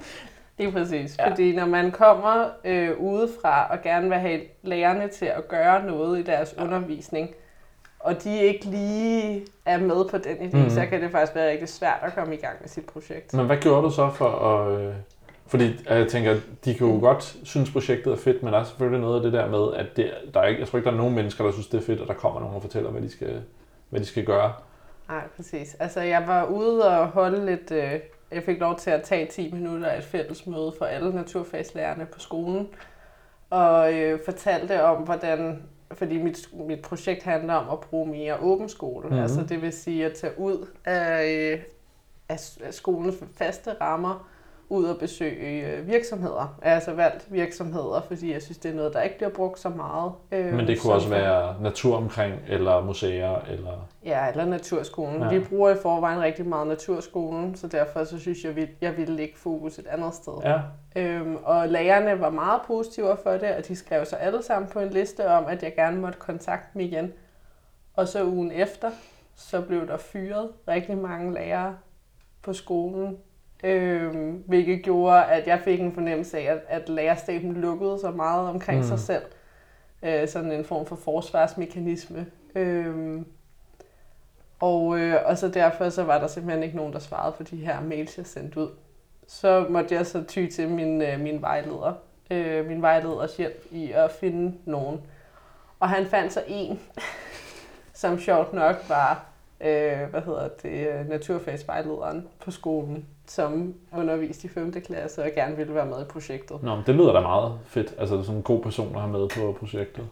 Lige 0.58 0.72
præcis. 0.72 1.16
Ja. 1.18 1.30
Fordi 1.30 1.56
når 1.56 1.66
man 1.66 1.90
kommer 1.90 2.44
øh, 2.64 2.90
udefra 3.00 3.66
og 3.70 3.82
gerne 3.82 4.08
vil 4.08 4.18
have 4.18 4.40
lærerne 4.62 5.08
til 5.08 5.26
at 5.26 5.48
gøre 5.48 5.86
noget 5.86 6.18
i 6.18 6.22
deres 6.22 6.54
Ja. 6.58 6.62
undervisning, 6.64 7.30
og 8.00 8.24
de 8.24 8.38
ikke 8.42 8.64
lige 8.64 9.46
er 9.66 9.78
med 9.78 10.04
på 10.10 10.18
den 10.18 10.36
idé, 10.36 10.56
mm. 10.56 10.70
så 10.70 10.86
kan 10.86 11.02
det 11.02 11.10
faktisk 11.10 11.34
være 11.34 11.50
rigtig 11.50 11.68
svært 11.68 11.98
at 12.02 12.14
komme 12.14 12.34
i 12.34 12.38
gang 12.38 12.54
med 12.60 12.68
sit 12.68 12.84
projekt. 12.86 13.34
Men 13.34 13.46
hvad 13.46 13.56
gjorde 13.56 13.82
du 13.82 13.90
så 13.90 14.10
for 14.10 14.28
at... 14.28 14.92
Fordi 15.48 15.64
øh, 15.64 15.98
jeg 15.98 16.08
tænker, 16.08 16.36
de 16.64 16.74
kan 16.74 16.86
jo 16.86 17.00
godt 17.00 17.36
synes, 17.44 17.70
projektet 17.70 18.12
er 18.12 18.16
fedt, 18.16 18.42
men 18.42 18.52
der 18.52 18.58
er 18.58 18.64
selvfølgelig 18.64 19.00
noget 19.00 19.16
af 19.16 19.22
det 19.22 19.32
der 19.32 19.48
med, 19.48 19.74
at 19.74 19.96
det, 19.96 20.10
der 20.34 20.40
er 20.40 20.46
ikke, 20.46 20.60
jeg 20.60 20.68
tror 20.68 20.78
ikke, 20.78 20.86
der 20.86 20.92
er 20.92 20.98
nogen 20.98 21.14
mennesker, 21.14 21.44
der 21.44 21.52
synes, 21.52 21.66
det 21.66 21.78
er 21.78 21.84
fedt, 21.84 22.00
at 22.00 22.08
der 22.08 22.14
kommer 22.14 22.40
nogen 22.40 22.56
og 22.56 22.62
fortæller, 22.62 22.90
hvad 22.90 23.02
de 23.02 23.10
skal, 23.10 23.42
hvad 23.90 24.00
de 24.00 24.06
skal 24.06 24.24
gøre. 24.24 24.52
Nej, 25.08 25.22
præcis. 25.36 25.74
Altså, 25.74 26.00
jeg 26.00 26.24
var 26.26 26.44
ude 26.44 26.98
og 26.98 27.06
holde 27.06 27.46
lidt... 27.46 27.70
Øh, 27.70 28.00
jeg 28.32 28.42
fik 28.42 28.60
lov 28.60 28.78
til 28.78 28.90
at 28.90 29.02
tage 29.02 29.26
10 29.26 29.52
minutter 29.52 29.86
af 29.88 29.98
et 29.98 30.04
fælles 30.04 30.46
møde 30.46 30.72
for 30.78 30.84
alle 30.84 31.14
naturfagslærerne 31.14 32.06
på 32.06 32.20
skolen, 32.20 32.68
og 33.50 33.94
øh, 33.94 34.20
fortalte 34.24 34.84
om, 34.84 35.02
hvordan... 35.02 35.62
Fordi 35.92 36.22
mit, 36.22 36.48
mit 36.52 36.80
projekt 36.80 37.22
handler 37.22 37.54
om 37.54 37.70
at 37.72 37.80
bruge 37.80 38.06
mere 38.10 38.36
åben 38.40 38.68
skole. 38.68 39.00
Mhm. 39.00 39.08
Mm-hmm. 39.08 39.22
Altså, 39.22 39.42
det 39.42 39.62
vil 39.62 39.72
sige 39.72 40.06
at 40.06 40.12
tage 40.12 40.38
ud 40.38 40.66
af, 40.84 41.26
øh, 41.26 41.60
af, 42.28 42.38
af 42.64 42.74
skolens 42.74 43.16
faste 43.36 43.74
rammer, 43.80 44.28
ud 44.70 44.84
og 44.84 44.98
besøge 44.98 45.66
øh, 45.66 45.86
virksomheder. 45.86 46.58
Jeg 46.62 46.70
har 46.70 46.74
altså 46.74 46.92
valgt 46.92 47.32
virksomheder, 47.32 48.00
fordi 48.08 48.32
jeg 48.32 48.42
synes, 48.42 48.58
det 48.58 48.70
er 48.70 48.74
noget, 48.74 48.92
der 48.94 49.02
ikke 49.02 49.16
bliver 49.16 49.30
brugt 49.30 49.58
så 49.58 49.68
meget. 49.68 50.12
Øh, 50.32 50.54
Men 50.54 50.66
det 50.66 50.80
kunne 50.80 50.92
også 50.92 51.08
være 51.08 51.62
natur 51.62 51.96
omkring, 51.96 52.34
eller 52.48 52.84
museer, 52.84 53.40
eller... 53.50 53.88
Ja, 54.04 54.28
eller 54.30 54.44
naturskolen. 54.44 55.22
Ja. 55.22 55.28
Vi 55.28 55.44
bruger 55.44 55.70
i 55.70 55.76
forvejen 55.82 56.20
rigtig 56.20 56.46
meget 56.46 56.66
naturskolen, 56.66 57.54
så 57.54 57.66
derfor 57.68 58.04
så 58.04 58.18
synes 58.18 58.44
jeg, 58.44 58.58
at 58.58 58.68
jeg 58.80 58.96
ville 58.96 59.14
lægge 59.16 59.34
fokus 59.36 59.78
et 59.78 59.86
andet 59.86 60.14
sted. 60.14 60.32
Ja, 60.44 60.58
Øhm, 60.96 61.36
og 61.44 61.68
lærerne 61.68 62.20
var 62.20 62.30
meget 62.30 62.60
positive 62.66 63.16
for 63.22 63.30
det, 63.30 63.54
og 63.54 63.68
de 63.68 63.76
skrev 63.76 64.04
så 64.04 64.16
alle 64.16 64.42
sammen 64.42 64.70
på 64.70 64.80
en 64.80 64.90
liste 64.90 65.28
om, 65.28 65.44
at 65.46 65.62
jeg 65.62 65.74
gerne 65.74 66.00
måtte 66.00 66.18
kontakte 66.18 66.68
dem 66.74 66.80
igen. 66.80 67.12
Og 67.94 68.08
så 68.08 68.24
ugen 68.24 68.52
efter, 68.52 68.90
så 69.36 69.60
blev 69.60 69.86
der 69.86 69.96
fyret 69.96 70.50
rigtig 70.68 70.98
mange 70.98 71.34
lærere 71.34 71.76
på 72.42 72.52
skolen, 72.52 73.16
øhm, 73.64 74.42
hvilket 74.46 74.82
gjorde, 74.82 75.24
at 75.24 75.46
jeg 75.46 75.60
fik 75.64 75.80
en 75.80 75.92
fornemmelse 75.92 76.38
af, 76.38 76.52
at, 76.52 76.60
at 76.68 76.88
lærerstaben 76.88 77.52
lukkede 77.52 77.98
så 78.00 78.10
meget 78.10 78.48
omkring 78.48 78.78
Mm. 78.78 78.86
sig 78.86 78.98
selv. 78.98 79.22
Øh, 80.02 80.28
sådan 80.28 80.52
en 80.52 80.64
form 80.64 80.86
for 80.86 80.96
forsvarsmekanisme. 80.96 82.26
Øhm, 82.54 83.26
og, 84.60 84.98
øh, 84.98 85.16
og 85.24 85.38
så 85.38 85.48
derfor 85.48 85.88
så 85.88 86.04
var 86.04 86.18
der 86.18 86.26
simpelthen 86.26 86.62
ikke 86.62 86.76
nogen, 86.76 86.92
der 86.92 86.98
svarede 86.98 87.34
på 87.36 87.42
de 87.42 87.56
her 87.56 87.80
mails, 87.80 88.18
jeg 88.18 88.26
sendte 88.26 88.60
ud. 88.60 88.68
Så 89.26 89.66
måtte 89.68 89.94
jeg 89.94 90.06
så 90.06 90.24
ty 90.24 90.46
til 90.46 90.68
min, 90.68 91.02
øh, 91.02 91.20
min 91.20 91.42
vejleder. 91.42 91.92
Øh, 92.30 92.66
min 92.66 92.82
vejleders 92.82 93.36
hjælp 93.36 93.66
i 93.70 93.92
at 93.92 94.10
finde 94.10 94.54
nogen. 94.64 95.00
Og 95.80 95.88
han 95.88 96.06
fandt 96.06 96.32
så 96.32 96.42
en, 96.46 96.80
som 97.94 98.18
sjovt 98.18 98.52
nok 98.52 98.76
var 98.88 99.24
øh, 99.60 100.10
hvad 100.10 100.20
hedder 100.20 100.48
det, 100.62 100.88
øh, 100.88 101.08
naturfagsvejlederen 101.08 102.28
på 102.44 102.50
skolen, 102.50 103.06
som 103.26 103.74
underviste 103.96 104.46
i 104.46 104.48
5. 104.48 104.72
klasse 104.72 105.22
og 105.22 105.28
gerne 105.34 105.56
ville 105.56 105.74
være 105.74 105.86
med 105.86 106.02
i 106.02 106.04
projektet. 106.04 106.62
Nå, 106.62 106.74
men 106.74 106.84
det 106.86 106.94
lyder 106.94 107.12
da 107.12 107.20
meget 107.20 107.52
fedt. 107.66 107.94
Altså, 107.98 108.14
det 108.14 108.20
er 108.20 108.24
sådan 108.24 108.36
en 108.36 108.42
god 108.42 108.62
person 108.62 108.94
at 108.94 109.00
have 109.00 109.12
med 109.12 109.28
på 109.28 109.56
projektet. 109.58 110.04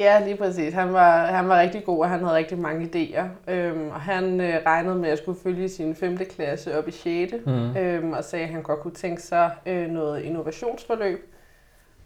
Ja, 0.00 0.24
lige 0.24 0.36
præcis. 0.36 0.74
Han 0.74 0.92
var, 0.92 1.26
han 1.26 1.48
var 1.48 1.60
rigtig 1.60 1.84
god, 1.84 1.98
og 1.98 2.08
han 2.08 2.20
havde 2.20 2.36
rigtig 2.36 2.58
mange 2.58 2.86
idéer. 2.86 3.52
Øhm, 3.52 3.88
og 3.88 4.00
han 4.00 4.40
øh, 4.40 4.54
regnede 4.66 4.94
med, 4.94 5.04
at 5.04 5.10
jeg 5.10 5.18
skulle 5.18 5.40
følge 5.42 5.68
sin 5.68 5.94
5. 5.94 6.16
klasse 6.16 6.78
op 6.78 6.88
i 6.88 6.90
6. 6.90 7.32
Mm. 7.46 7.76
Øhm, 7.76 8.12
og 8.12 8.24
sagde, 8.24 8.44
at 8.44 8.50
han 8.50 8.62
godt 8.62 8.80
kunne 8.80 8.94
tænke 8.94 9.22
sig 9.22 9.50
øh, 9.66 9.88
noget 9.88 10.22
innovationsforløb. 10.22 11.34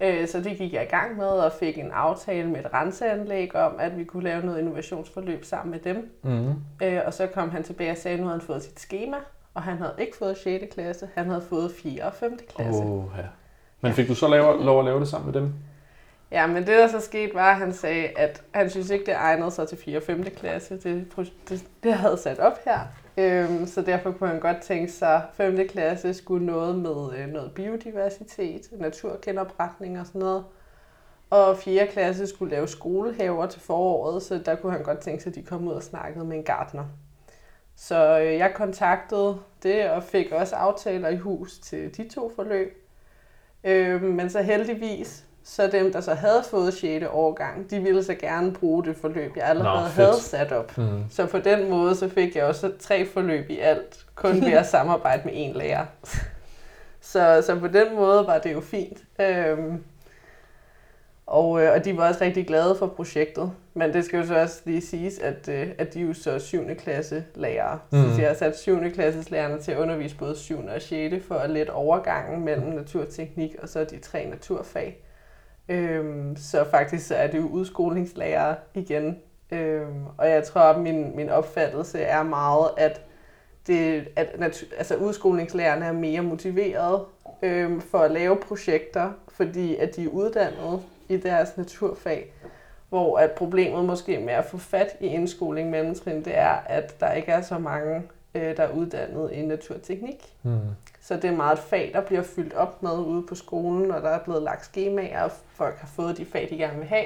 Øh, 0.01 0.29
så 0.29 0.41
det 0.41 0.59
gik 0.59 0.73
jeg 0.73 0.83
i 0.83 0.87
gang 0.87 1.17
med 1.17 1.27
og 1.27 1.53
fik 1.53 1.79
en 1.79 1.91
aftale 1.91 2.49
med 2.49 2.61
et 2.61 2.75
renseanlæg 2.75 3.57
om, 3.57 3.73
at 3.79 3.99
vi 3.99 4.05
kunne 4.05 4.25
lave 4.25 4.47
noget 4.47 4.59
innovationsforløb 4.59 5.45
sammen 5.45 5.71
med 5.71 5.81
dem. 5.81 6.11
Mm. 6.23 6.55
Øh, 6.83 7.01
og 7.07 7.15
så 7.15 7.27
kom 7.27 7.51
han 7.51 7.63
tilbage 7.63 7.91
og 7.91 7.97
sagde, 7.97 8.15
at 8.15 8.21
nu 8.21 8.27
havde 8.27 8.39
han 8.39 8.47
fået 8.47 8.63
sit 8.63 8.81
schema, 8.81 9.17
og 9.55 9.63
han 9.63 9.79
havde 9.79 9.95
ikke 9.99 10.17
fået 10.17 10.37
6. 10.37 10.75
klasse, 10.75 11.09
han 11.15 11.27
havde 11.27 11.43
fået 11.49 11.73
4. 11.83 12.03
og 12.05 12.13
5. 12.15 12.39
klasse. 12.57 12.83
Oh, 12.83 13.05
ja. 13.17 13.23
Men 13.81 13.93
fik 13.93 14.09
du 14.09 14.15
så 14.15 14.29
lave, 14.29 14.65
lov 14.65 14.79
at 14.79 14.85
lave 14.85 15.01
det 15.01 15.09
sammen 15.09 15.33
med 15.33 15.41
dem? 15.41 15.53
Ja, 16.31 16.47
men 16.47 16.57
det 16.57 16.67
der 16.67 16.89
så 16.89 17.01
skete 17.01 17.35
var, 17.35 17.51
at 17.51 17.57
han 17.57 17.73
sagde, 17.73 18.09
at 18.17 18.43
han 18.55 18.71
synes 18.71 18.91
ikke, 18.91 19.07
det 19.07 19.15
egnede 19.15 19.51
sig 19.51 19.69
til 19.69 19.79
4. 19.79 19.97
og 19.97 20.03
5. 20.03 20.25
klasse, 20.25 20.75
det, 20.75 21.07
det, 21.49 21.65
det 21.83 21.95
havde 21.95 22.17
sat 22.17 22.39
op 22.39 22.59
her. 22.65 22.79
Øhm, 23.17 23.67
så 23.67 23.83
derfor 23.83 24.13
kunne 24.13 24.29
han 24.29 24.41
godt 24.41 24.61
tænke 24.63 24.93
sig, 24.93 25.15
at 25.15 25.23
5. 25.35 25.69
klasse 25.69 26.15
skulle 26.15 26.47
noget 26.47 26.79
med 26.79 27.19
øh, 27.19 27.29
noget 27.29 27.53
biodiversitet, 27.55 28.69
naturgenopretning 28.73 30.01
og 30.01 30.07
sådan 30.07 30.19
noget. 30.19 30.45
Og 31.31 31.57
4. 31.57 31.87
klasse 31.87 32.27
skulle 32.27 32.51
lave 32.51 32.69
skolehaver 32.69 33.47
til 33.47 33.61
foråret, 33.61 34.23
så 34.23 34.39
der 34.39 34.55
kunne 34.55 34.73
han 34.73 34.83
godt 34.83 34.99
tænke 34.99 35.23
sig, 35.23 35.31
at 35.31 35.35
de 35.35 35.43
kom 35.43 35.69
ud 35.69 35.73
og 35.73 35.83
snakkede 35.83 36.25
med 36.25 36.37
en 36.37 36.45
gartner. 36.45 36.85
Så 37.77 38.21
øh, 38.21 38.35
jeg 38.35 38.53
kontaktede 38.55 39.39
det 39.63 39.91
og 39.91 40.03
fik 40.03 40.33
også 40.33 40.57
aftaler 40.57 41.09
i 41.09 41.17
hus 41.17 41.59
til 41.59 41.97
de 41.97 42.09
to 42.09 42.33
forløb. 42.37 42.91
Øh, 43.65 44.03
men 44.03 44.31
så 44.31 44.43
heldigvis, 44.43 45.27
så 45.45 45.67
dem, 45.67 45.93
der 45.93 46.01
så 46.01 46.15
havde 46.15 46.43
fået 46.51 46.75
6. 46.75 47.07
årgang, 47.11 47.71
de 47.71 47.81
ville 47.81 48.05
så 48.05 48.15
gerne 48.15 48.53
bruge 48.53 48.85
det 48.85 48.97
forløb, 48.97 49.37
jeg 49.37 49.45
allerede 49.45 49.83
Nå, 49.83 49.89
havde 49.89 50.21
sat 50.21 50.53
op. 50.53 50.79
Mm. 50.79 51.05
Så 51.11 51.27
på 51.27 51.39
den 51.39 51.71
måde, 51.71 51.95
så 51.95 52.09
fik 52.09 52.37
jeg 52.37 52.45
også 52.45 52.73
tre 52.81 53.07
forløb 53.07 53.51
i 53.51 53.59
alt, 53.59 54.05
kun 54.15 54.41
ved 54.41 54.53
at 54.53 54.67
samarbejde 54.77 55.23
med 55.25 55.33
en 55.35 55.53
lærer. 55.53 55.87
så, 57.01 57.43
så 57.47 57.59
på 57.61 57.69
den 57.69 57.95
måde 57.95 58.27
var 58.27 58.39
det 58.39 58.53
jo 58.53 58.61
fint. 58.61 58.99
Øhm, 59.21 59.83
og, 61.27 61.63
øh, 61.63 61.73
og 61.73 61.85
de 61.85 61.97
var 61.97 62.09
også 62.09 62.25
rigtig 62.25 62.47
glade 62.47 62.77
for 62.79 62.87
projektet. 62.87 63.53
Men 63.75 63.93
det 63.93 64.05
skal 64.05 64.21
jo 64.21 64.27
så 64.27 64.41
også 64.41 64.61
lige 64.65 64.81
siges, 64.81 65.19
at, 65.19 65.49
øh, 65.49 65.69
at 65.79 65.95
de 65.95 66.01
er 66.01 66.05
jo 66.05 66.15
så 66.15 66.39
7. 66.39 66.75
klasse 66.79 67.25
lærere. 67.35 67.79
Mm. 67.93 68.15
Så 68.15 68.21
jeg 68.21 68.29
har 68.29 68.37
sat 68.37 68.59
7. 68.59 68.91
klasses 68.95 69.31
lærerne 69.31 69.63
til 69.63 69.73
at 69.73 69.79
undervise 69.79 70.17
både 70.17 70.37
7. 70.37 70.59
og 70.59 70.83
6. 70.83 71.25
for 71.29 71.35
at 71.35 71.51
lette 71.51 71.71
overgangen 71.71 72.45
mellem 72.45 72.67
naturteknik 72.67 73.57
og 73.63 73.69
så 73.69 73.85
de 73.85 73.99
tre 73.99 74.27
naturfag. 74.31 75.04
Øhm, 75.69 76.37
så 76.37 76.65
faktisk 76.71 77.07
så 77.07 77.15
er 77.15 77.27
det 77.27 77.39
jo 77.39 77.47
udskolingslærer 77.47 78.55
igen. 78.75 79.19
Øhm, 79.51 80.05
og 80.19 80.31
jeg 80.31 80.45
tror, 80.45 80.61
at 80.61 80.81
min, 80.81 81.17
min 81.17 81.29
opfattelse 81.29 82.01
er 82.01 82.23
meget, 82.23 82.71
at, 82.77 83.01
det, 83.67 84.09
at 84.17 84.27
natu- 84.27 84.77
altså 84.79 84.97
udskolingslærerne 84.97 85.85
er 85.85 85.93
mere 85.93 86.23
motiveret 86.23 87.05
øhm, 87.43 87.81
for 87.81 87.99
at 87.99 88.11
lave 88.11 88.37
projekter, 88.37 89.11
fordi 89.29 89.77
at 89.77 89.97
de 89.97 90.05
er 90.05 90.09
uddannet 90.09 90.83
i 91.09 91.17
deres 91.17 91.57
naturfag. 91.57 92.33
Hvor 92.89 93.19
at 93.19 93.31
problemet 93.31 93.85
måske 93.85 94.19
med 94.19 94.33
at 94.33 94.45
få 94.45 94.59
fat 94.59 94.97
i 95.01 95.07
indskoling 95.07 95.71
mellemtrin, 95.71 96.25
det 96.25 96.39
er, 96.39 96.57
at 96.67 97.01
der 97.01 97.13
ikke 97.13 97.33
er 97.33 97.43
så 97.43 97.59
mange, 97.59 98.03
øh, 98.35 98.57
der 98.57 98.63
er 98.63 98.73
uddannet 98.73 99.31
i 99.33 99.43
naturteknik. 99.47 100.35
Mm. 100.43 100.59
Så 101.07 101.17
det 101.17 101.25
er 101.25 101.37
meget 101.37 101.53
et 101.59 101.65
fag, 101.65 101.91
der 101.95 102.01
bliver 102.01 102.23
fyldt 102.23 102.55
op 102.55 102.83
med 102.83 102.99
ude 102.99 103.27
på 103.27 103.35
skolen, 103.35 103.91
og 103.91 104.03
der 104.03 104.09
er 104.09 104.19
blevet 104.19 104.43
lagt 104.43 104.65
skemaer, 104.65 105.23
og 105.23 105.31
folk 105.55 105.79
har 105.79 105.87
fået 105.87 106.17
de 106.17 106.25
fag, 106.27 106.47
de 106.51 106.57
gerne 106.57 106.79
vil 106.79 106.89
have. 106.89 107.05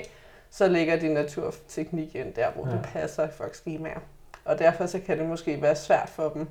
Så 0.50 0.68
ligger 0.68 0.98
de 0.98 1.14
naturteknik 1.14 2.14
ind 2.14 2.34
der, 2.34 2.50
hvor 2.50 2.66
ja. 2.66 2.72
det 2.72 2.80
passer 2.82 3.24
i 3.24 3.30
folks 3.30 3.58
skemaer. 3.58 3.98
Og 4.44 4.58
derfor 4.58 4.86
så 4.86 5.00
kan 5.00 5.18
det 5.18 5.26
måske 5.26 5.62
være 5.62 5.76
svært 5.76 6.08
for 6.08 6.28
dem 6.28 6.46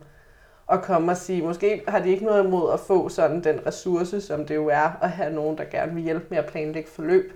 at 0.72 0.82
komme 0.82 1.12
og 1.12 1.18
sige, 1.18 1.42
måske 1.42 1.82
har 1.88 2.00
de 2.00 2.10
ikke 2.10 2.26
noget 2.26 2.44
imod 2.46 2.74
at 2.74 2.80
få 2.80 3.10
sådan 3.10 3.44
den 3.44 3.60
ressource, 3.66 4.22
som 4.22 4.46
det 4.46 4.56
jo 4.56 4.68
er 4.68 5.04
at 5.04 5.10
have 5.10 5.34
nogen, 5.34 5.58
der 5.58 5.64
gerne 5.64 5.94
vil 5.94 6.04
hjælpe 6.04 6.26
med 6.30 6.38
at 6.38 6.46
planlægge 6.46 6.90
forløb. 6.90 7.32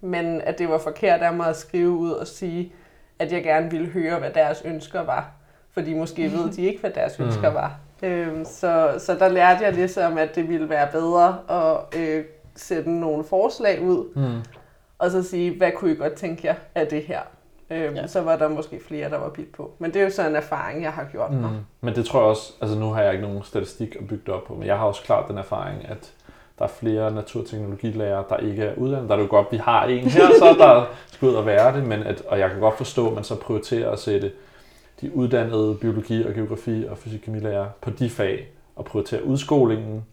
Men 0.00 0.40
at 0.40 0.58
det 0.58 0.68
var 0.68 0.78
forkert 0.78 1.20
af 1.20 1.32
mig 1.34 1.46
at 1.46 1.56
skrive 1.56 1.90
ud 1.90 2.10
og 2.10 2.26
sige, 2.26 2.72
at 3.18 3.32
jeg 3.32 3.42
gerne 3.42 3.70
ville 3.70 3.86
høre, 3.86 4.18
hvad 4.18 4.30
deres 4.30 4.62
ønsker 4.64 5.00
var. 5.00 5.30
Fordi 5.70 5.94
måske 5.94 6.32
ved 6.32 6.52
de 6.52 6.62
ikke, 6.62 6.80
hvad 6.80 6.90
deres 6.90 7.18
Mm. 7.18 7.24
ønsker 7.24 7.48
var. 7.48 7.78
Øhm, 8.02 8.44
så, 8.44 8.94
så 8.98 9.14
der 9.14 9.28
lærte 9.28 9.64
jeg 9.64 9.72
ligesom, 9.72 10.18
at 10.18 10.34
det 10.34 10.48
ville 10.48 10.68
være 10.68 10.88
bedre 10.92 11.38
at 11.48 12.00
øh, 12.00 12.24
sætte 12.56 12.90
nogle 12.90 13.24
forslag 13.24 13.82
ud, 13.82 14.04
Mm. 14.14 14.42
og 14.98 15.10
så 15.10 15.22
sige, 15.22 15.56
hvad 15.58 15.70
kunne 15.76 15.92
I 15.92 15.94
godt 15.94 16.12
tænke 16.14 16.46
jer 16.46 16.54
af 16.74 16.86
det 16.86 17.02
her? 17.02 17.20
Øhm, 17.70 17.94
Ja. 17.96 18.06
Så 18.06 18.20
var 18.20 18.36
der 18.36 18.48
måske 18.48 18.80
flere, 18.86 19.10
der 19.10 19.18
var 19.18 19.28
bidt 19.28 19.52
på. 19.52 19.70
Men 19.78 19.94
det 19.94 20.00
er 20.00 20.04
jo 20.04 20.10
så 20.10 20.26
en 20.26 20.36
erfaring, 20.36 20.82
jeg 20.82 20.92
har 20.92 21.04
gjort 21.12 21.32
mig. 21.32 21.50
Mm. 21.50 21.56
Men 21.80 21.94
det 21.94 22.04
tror 22.06 22.20
jeg 22.20 22.28
også, 22.28 22.52
altså 22.60 22.78
nu 22.78 22.90
har 22.90 23.02
jeg 23.02 23.12
ikke 23.12 23.26
nogen 23.26 23.42
statistik 23.42 23.96
at 24.00 24.06
bygge 24.08 24.22
det 24.26 24.34
op 24.34 24.44
på, 24.44 24.54
men 24.54 24.66
jeg 24.66 24.78
har 24.78 24.84
også 24.86 25.02
klart 25.02 25.28
den 25.28 25.38
erfaring, 25.38 25.88
at 25.88 26.12
der 26.58 26.64
er 26.64 26.68
flere 26.68 27.10
naturteknologilærere, 27.14 28.24
der 28.28 28.36
ikke 28.36 28.62
er 28.64 28.74
uddannet. 28.76 29.08
Der 29.08 29.14
er 29.14 29.18
det 29.18 29.24
jo 29.26 29.30
godt, 29.30 29.46
vi 29.50 29.56
har 29.56 29.84
en 29.84 30.04
her, 30.04 30.26
så 30.38 30.54
der 30.58 30.84
skal 31.12 31.28
ud 31.28 31.34
og 31.34 31.46
være 31.46 31.76
det, 31.76 31.86
men 31.86 32.02
at, 32.02 32.22
og 32.28 32.38
jeg 32.38 32.50
kan 32.50 32.60
godt 32.60 32.76
forstå, 32.76 33.08
at 33.08 33.14
man 33.14 33.24
så 33.24 33.36
prioriterer 33.36 33.90
at 33.90 33.98
sætte 33.98 34.32
de 35.00 35.14
uddannede 35.14 35.78
biologi 35.80 36.24
og 36.24 36.34
geografi 36.34 36.84
og 36.88 36.98
fysik 36.98 37.20
kemilærer 37.20 37.68
på 37.80 37.90
de 37.90 38.10
fag, 38.10 38.48
og 38.76 38.84
prioritere 38.84 39.24
udskolingen 39.24 40.04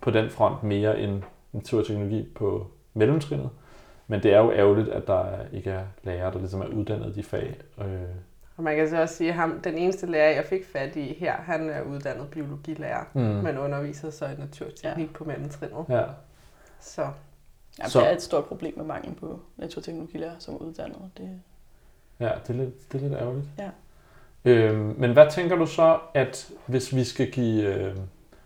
på 0.00 0.10
den 0.10 0.30
front 0.30 0.62
mere 0.62 1.00
end 1.00 1.22
naturteknologi 1.52 2.28
på 2.34 2.66
mellemtrinnet. 2.94 3.50
Men 4.06 4.22
det 4.22 4.32
er 4.34 4.38
jo 4.38 4.52
ærgerligt, 4.52 4.88
at 4.88 5.06
der 5.06 5.26
ikke 5.52 5.70
er 5.70 5.84
lærere, 6.02 6.32
der 6.32 6.38
ligesom 6.38 6.60
er 6.60 6.66
uddannet 6.66 7.06
i 7.10 7.12
de 7.12 7.22
fag. 7.22 7.56
Øh, 7.80 7.86
Og 8.56 8.64
man 8.64 8.76
kan 8.76 8.88
så 8.90 9.00
også 9.00 9.14
sige, 9.14 9.28
at 9.30 9.34
ham, 9.34 9.60
den 9.64 9.78
eneste 9.78 10.06
lærer, 10.06 10.30
jeg 10.34 10.44
fik 10.44 10.66
fat 10.72 10.96
i 10.96 11.14
her, 11.18 11.32
han 11.32 11.70
er 11.70 11.82
uddannet 11.82 12.28
biologilærer, 12.30 13.04
mm. 13.14 13.20
men 13.20 13.58
underviser 13.58 14.10
så 14.10 14.26
i 14.26 14.34
naturteknik 14.38 15.08
ja. 15.08 15.12
på 15.14 15.24
mellemtrinnet. 15.24 15.84
Ja. 15.88 16.04
Så 16.80 17.08
Ja, 17.78 17.88
Så- 17.88 18.00
det 18.00 18.08
er 18.08 18.12
et 18.12 18.22
stort 18.22 18.44
problem 18.44 18.74
med 18.76 18.84
mangel 18.84 19.14
på 19.14 19.40
naturteknologilærer 19.56 20.32
som 20.38 20.54
er 20.54 20.58
uddannet. 20.58 21.10
Det, 21.18 21.40
Ja, 22.20 22.30
det 22.46 22.50
er 22.50 22.54
lidt, 22.64 22.92
det 22.92 22.98
er 23.02 23.08
lidt 23.08 23.18
ærgerligt. 23.20 23.46
Ja. 23.58 23.70
Øhm, 24.44 24.94
men 24.98 25.12
hvad 25.12 25.26
tænker 25.30 25.56
du 25.56 25.66
så, 25.66 25.98
at 26.14 26.50
hvis 26.66 26.94
vi 26.96 27.04
skal 27.04 27.30
give 27.30 27.62
øh, 27.74 27.96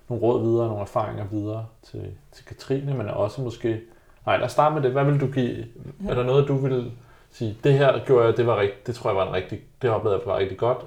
nogle 0.08 0.22
råd 0.22 0.42
videre, 0.42 0.66
nogle 0.66 0.80
erfaringer 0.82 1.24
videre 1.30 1.66
til, 1.82 2.14
til 2.32 2.44
Katrine, 2.44 2.94
men 2.94 3.08
også 3.08 3.40
måske... 3.42 3.80
Nej, 4.26 4.36
lad 4.36 4.44
os 4.44 4.52
starte 4.52 4.74
med 4.74 4.82
det. 4.82 4.90
Hvad 4.90 5.04
vil 5.04 5.20
du 5.20 5.26
give? 5.26 5.64
Er 6.08 6.14
der 6.14 6.22
noget, 6.24 6.48
du 6.48 6.54
vil 6.56 6.92
sige, 7.30 7.58
det 7.64 7.72
her 7.72 8.04
gjorde 8.06 8.26
jeg, 8.26 8.36
det 8.36 8.46
var 8.46 8.56
rigtig, 8.60 8.86
det 8.86 8.94
tror 8.94 9.10
jeg 9.10 9.16
var 9.16 9.26
en 9.28 9.32
rigtig, 9.32 9.60
det 9.82 9.90
oplevede 9.90 10.20
jeg 10.20 10.26
var 10.26 10.38
rigtig 10.38 10.58
godt. 10.58 10.78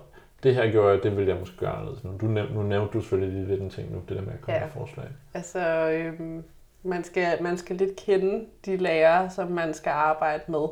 Det 0.44 0.56
her 0.56 0.72
gjorde 0.72 0.94
jeg, 0.94 1.04
det 1.04 1.18
ville 1.18 1.30
jeg 1.32 1.40
måske 1.40 1.58
gøre 1.58 1.70
anderledes. 1.72 2.04
Nu, 2.04 2.12
du 2.22 2.26
næv, 2.26 2.46
nu 2.54 2.64
nævnte 2.64 2.94
du 2.94 3.02
selvfølgelig 3.02 3.34
lige 3.40 3.48
lidt 3.48 3.62
en 3.62 3.70
ting 3.70 3.92
nu, 3.94 4.02
det 4.10 4.18
der 4.18 4.24
med 4.24 4.34
at 4.34 4.42
komme 4.42 4.60
Ja. 4.60 4.64
med 4.66 4.72
forslag. 4.74 5.06
altså, 5.34 5.60
øhm, 5.90 6.44
man, 6.84 7.04
skal, 7.04 7.38
man 7.44 7.58
skal 7.58 7.76
lidt 7.76 7.96
kende 7.96 8.46
de 8.66 8.78
lærere, 8.78 9.30
som 9.30 9.48
man 9.52 9.74
skal 9.74 9.90
arbejde 9.90 10.44
med. 10.48 10.66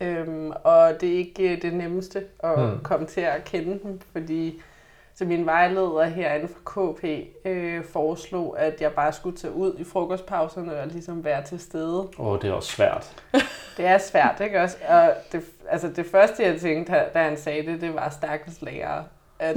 Øhm, 0.00 0.52
og 0.64 1.00
det 1.00 1.08
er 1.12 1.18
ikke 1.18 1.52
øh, 1.52 1.62
det 1.62 1.74
nemmeste 1.74 2.22
at 2.44 2.58
mm. 2.58 2.80
komme 2.82 3.06
til 3.06 3.20
at 3.20 3.44
kende 3.44 3.78
dem, 3.82 4.00
fordi 4.12 4.62
så 5.14 5.24
min 5.24 5.46
vejleder 5.46 6.04
herinde 6.04 6.48
fra 6.48 6.92
KP 6.92 7.04
øh, 7.44 7.84
foreslog, 7.84 8.60
at 8.60 8.80
jeg 8.80 8.92
bare 8.92 9.12
skulle 9.12 9.36
tage 9.36 9.52
ud 9.52 9.74
i 9.78 9.84
frokostpauserne 9.84 10.80
og 10.80 10.86
ligesom 10.86 11.24
være 11.24 11.44
til 11.44 11.60
stede. 11.60 12.08
Åh, 12.18 12.38
det 12.42 12.50
er 12.50 12.52
også 12.52 12.72
svært. 12.72 13.12
Det 13.76 13.86
er 13.86 13.98
svært, 13.98 14.40
ikke 14.44 14.60
også? 14.62 14.76
Og 14.88 15.10
det, 15.32 15.42
altså 15.70 15.88
det 15.88 16.06
første, 16.06 16.42
jeg 16.42 16.60
tænkte, 16.60 16.92
da 17.14 17.22
han 17.22 17.36
sagde 17.36 17.66
det, 17.66 17.80
det 17.80 17.94
var 17.94 18.10
stakkels 18.10 18.62
lærere. 18.62 19.04
At 19.38 19.56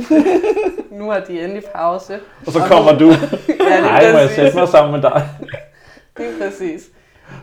nu 0.99 1.09
har 1.09 1.19
de 1.19 1.43
endelig 1.43 1.63
pause. 1.75 2.19
Og 2.45 2.51
så 2.51 2.59
Og 2.59 2.67
kommer 2.67 2.97
du. 2.99 3.07
Ja, 3.69 3.81
Nej, 3.81 4.11
må 4.11 4.17
jeg 4.17 4.29
sætte 4.29 4.57
mig 4.57 4.67
sammen 4.67 4.91
med 4.91 5.01
dig? 5.01 5.29
Det 6.17 6.25
er 6.25 6.45
præcis. 6.49 6.89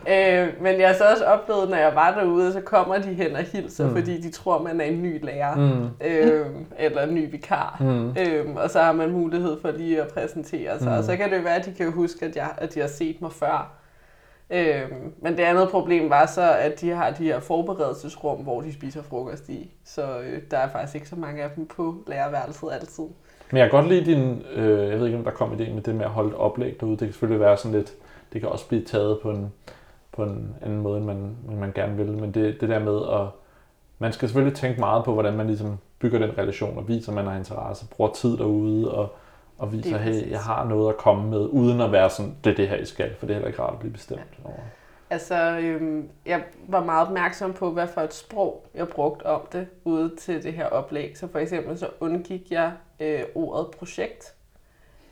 Øh, 0.09 0.47
men 0.61 0.79
jeg 0.79 0.87
har 0.87 0.95
så 0.95 1.03
også 1.11 1.25
oplevet, 1.25 1.69
når 1.69 1.77
jeg 1.77 1.91
var 1.95 2.11
derude, 2.19 2.53
så 2.53 2.61
kommer 2.61 2.97
de 2.97 3.07
hen 3.13 3.35
og 3.35 3.41
hilser, 3.41 3.87
Mm. 3.87 3.93
fordi 3.95 4.21
de 4.21 4.31
tror, 4.31 4.61
man 4.61 4.81
er 4.81 4.85
en 4.85 5.01
ny 5.03 5.25
lærer. 5.25 5.55
Mm. 5.55 5.89
Øh, 6.07 6.45
eller 6.79 7.01
en 7.01 7.15
ny 7.15 7.31
vikar. 7.31 7.77
Mm. 7.79 8.09
Øhm, 8.19 8.55
og 8.55 8.69
så 8.69 8.79
har 8.81 8.91
man 8.91 9.11
mulighed 9.11 9.61
for 9.61 9.71
lige 9.71 10.01
at 10.01 10.07
præsentere 10.07 10.79
sig. 10.79 10.87
Mm. 10.91 10.97
Og 10.97 11.03
så 11.03 11.17
kan 11.17 11.31
det 11.31 11.43
være, 11.43 11.55
at 11.55 11.65
de 11.65 11.73
kan 11.73 11.91
huske, 11.91 12.25
at, 12.25 12.35
jeg, 12.35 12.49
at 12.57 12.73
de 12.73 12.79
har 12.79 12.87
set 12.87 13.21
mig 13.21 13.31
før. 13.31 13.71
Øhm, 14.49 15.13
men 15.21 15.37
det 15.37 15.43
andet 15.43 15.69
problem 15.69 16.09
var 16.09 16.25
så, 16.25 16.55
at 16.59 16.81
de 16.81 16.89
har 16.89 17.09
de 17.11 17.23
her 17.23 17.39
forberedelsesrum, 17.39 18.37
hvor 18.37 18.61
de 18.61 18.73
spiser 18.73 19.03
frokost 19.03 19.49
i. 19.49 19.71
Så 19.85 20.01
øh, 20.01 20.41
der 20.51 20.57
er 20.57 20.69
faktisk 20.69 20.95
ikke 20.95 21.09
så 21.09 21.15
mange 21.15 21.43
af 21.43 21.49
dem 21.55 21.65
på 21.65 21.95
lærerværelset 22.07 22.67
altid. 22.71 23.03
Men 23.51 23.57
jeg 23.57 23.69
kan 23.69 23.79
godt 23.79 23.89
lide 23.91 24.05
din, 24.05 24.41
øh, 24.55 24.89
jeg 24.89 24.99
ved 24.99 25.05
ikke 25.05 25.17
om 25.17 25.23
der 25.23 25.31
kom 25.31 25.51
idé 25.53 25.73
med 25.73 25.81
det 25.81 25.95
med 25.95 26.05
at 26.05 26.11
holde 26.11 26.29
et 26.29 26.35
oplæg 26.35 26.77
derude. 26.79 26.91
Det 26.91 26.99
kan 26.99 27.11
selvfølgelig 27.11 27.39
være 27.41 27.57
sådan 27.57 27.77
lidt, 27.77 27.93
det 28.33 28.41
kan 28.41 28.49
også 28.49 28.67
blive 28.67 28.83
taget 28.83 29.19
på 29.21 29.31
en, 29.31 29.53
på 30.11 30.23
en 30.23 30.55
anden 30.61 30.81
måde, 30.81 30.97
end 30.97 31.05
man, 31.05 31.17
end 31.49 31.59
man 31.59 31.71
gerne 31.75 31.97
vil. 31.97 32.11
Men 32.11 32.31
det, 32.31 32.61
det 32.61 32.69
der 32.69 32.79
med 32.79 33.21
at, 33.21 33.27
man 33.99 34.13
skal 34.13 34.27
selvfølgelig 34.27 34.57
tænke 34.57 34.79
meget 34.79 35.05
på, 35.05 35.13
hvordan 35.13 35.33
man 35.33 35.47
ligesom 35.47 35.77
bygger 35.99 36.19
den 36.19 36.37
relation 36.37 36.77
og 36.77 36.87
viser, 36.87 37.11
at 37.11 37.15
man 37.15 37.25
har 37.25 37.37
interesse, 37.37 37.87
bruger 37.87 38.11
tid 38.11 38.37
derude 38.37 38.93
og, 38.93 39.15
og 39.57 39.73
viser, 39.73 39.97
hey, 39.97 40.31
jeg 40.31 40.39
har 40.39 40.65
noget 40.65 40.89
at 40.89 40.97
komme 40.97 41.29
med, 41.29 41.47
uden 41.51 41.81
at 41.81 41.91
være 41.91 42.09
sådan, 42.09 42.35
det 42.43 42.51
er 42.51 42.55
det 42.55 42.67
her, 42.67 42.77
I 42.77 42.85
skal, 42.85 43.15
for 43.15 43.25
det 43.25 43.33
er 43.33 43.35
heller 43.35 43.47
ikke 43.47 43.61
rart 43.61 43.73
at 43.73 43.79
blive 43.79 43.93
bestemt 43.93 44.39
over. 44.43 44.59
Altså, 45.09 45.59
øhm, 45.61 46.09
jeg 46.25 46.43
var 46.67 46.83
meget 46.83 47.07
opmærksom 47.07 47.53
på, 47.53 47.71
hvad 47.71 47.87
for 47.87 48.01
et 48.01 48.13
sprog 48.13 48.65
jeg 48.75 48.87
brugte 48.87 49.25
om 49.25 49.41
det 49.51 49.67
ude 49.83 50.15
til 50.15 50.43
det 50.43 50.53
her 50.53 50.65
oplæg. 50.65 51.17
Så 51.17 51.27
for 51.27 51.39
eksempel 51.39 51.77
så 51.77 51.87
undgik 51.99 52.51
jeg 52.51 52.71
øh, 52.99 53.23
ordet 53.35 53.67
projekt, 53.79 54.35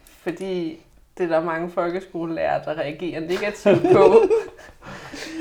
fordi 0.05 0.85
det 1.19 1.31
er 1.31 1.39
der 1.39 1.45
mange 1.45 1.69
folkeskolelærer, 1.69 2.63
der 2.63 2.77
reagerer 2.79 3.19
negativt 3.19 3.81
på. 3.93 4.21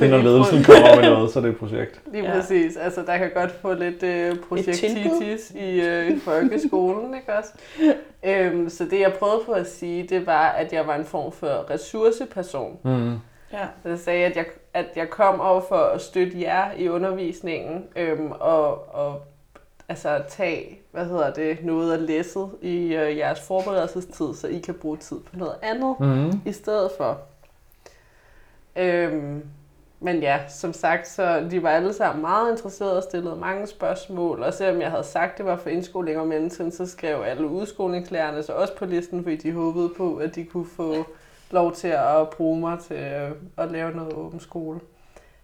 Det 0.01 0.07
er, 0.07 0.11
når 0.11 0.19
ledelsen 0.29 0.65
kommer 0.65 0.97
med 1.01 1.11
noget, 1.11 1.31
så 1.31 1.39
er 1.39 1.43
det 1.43 1.51
et 1.51 1.59
projekt. 1.59 2.01
Lige 2.13 2.25
Ja. 2.25 2.31
ja. 2.31 2.41
præcis. 2.41 2.77
Altså, 2.77 3.03
der 3.07 3.19
kan 3.19 3.31
godt 3.35 3.51
få 3.51 3.75
lidt 3.75 4.03
øh, 4.03 4.37
projektitis 4.49 5.51
i, 5.51 5.81
øh, 5.81 6.11
i 6.11 6.19
folkeskolen, 6.21 7.15
ikke 7.15 7.33
også? 7.39 7.51
Øhm, 8.25 8.69
så 8.69 8.85
det, 8.85 9.01
jeg 9.01 9.13
prøvede 9.19 9.41
på 9.47 9.53
at 9.53 9.71
sige, 9.71 10.07
det 10.09 10.27
var, 10.27 10.49
at 10.49 10.73
jeg 10.73 10.87
var 10.87 10.95
en 10.95 11.05
form 11.05 11.33
for 11.33 11.71
ressourceperson. 11.71 12.79
Mm. 12.85 13.13
Ja. 13.53 13.67
Så 13.83 13.89
jeg 13.89 13.99
sagde, 13.99 14.25
at 14.25 14.37
jeg, 14.37 14.45
at 14.75 14.87
jeg 14.97 15.11
kom 15.11 15.41
over 15.41 15.61
for 15.69 15.77
at 15.77 16.01
støtte 16.01 16.41
jer 16.41 16.65
i 16.79 16.89
undervisningen, 16.89 17.85
øhm, 17.97 18.33
og, 18.41 18.95
og 18.95 19.23
altså 19.89 20.23
tage, 20.29 20.81
hvad 20.93 21.05
hedder 21.07 21.33
det, 21.33 21.65
noget 21.65 21.93
af 21.93 22.07
læsset 22.07 22.51
i 22.63 22.95
øh, 22.95 23.17
jeres 23.17 23.41
forberedelsestid, 23.41 24.35
så 24.35 24.47
I 24.49 24.59
kan 24.59 24.75
bruge 24.75 24.97
tid 24.97 25.17
på 25.21 25.37
noget 25.37 25.55
andet 25.63 25.97
Mm. 26.01 26.41
i 26.47 26.53
stedet 26.53 26.91
for. 26.97 27.19
Øhm, 28.77 29.43
men 30.01 30.21
ja, 30.23 30.39
som 30.49 30.73
sagt, 30.73 31.09
så 31.09 31.47
de 31.51 31.63
var 31.63 31.71
alle 31.71 31.93
sammen 31.93 32.21
meget 32.23 32.51
interesserede 32.51 32.97
og 32.97 33.03
stillede 33.03 33.37
mange 33.37 33.67
spørgsmål, 33.67 34.43
og 34.43 34.55
selvom 34.55 34.81
jeg 34.81 34.91
havde 34.91 35.05
sagt, 35.05 35.39
det 35.39 35.47
var 35.47 35.57
for 35.57 35.71
indskoling 35.71 36.19
om 36.19 36.27
mellemtiden, 36.27 36.73
så 36.73 36.87
skrev 36.87 37.23
alle 37.27 37.47
udskolingslærerne 37.49 38.43
så 38.43 38.53
også 38.53 38.77
på 38.77 38.85
listen, 38.85 39.23
fordi 39.23 39.37
de 39.37 39.53
håbede 39.53 39.91
på, 39.97 40.17
at 40.17 40.35
de 40.35 40.45
kunne 40.45 40.67
få 40.67 40.95
lov 41.51 41.73
til 41.73 41.89
at 41.89 42.29
bruge 42.37 42.61
mig 42.61 42.79
til 42.79 42.97
øh, 42.97 43.31
at 43.57 43.71
lave 43.71 43.91
noget 43.97 44.13
åben 44.13 44.41
skole. 44.41 44.81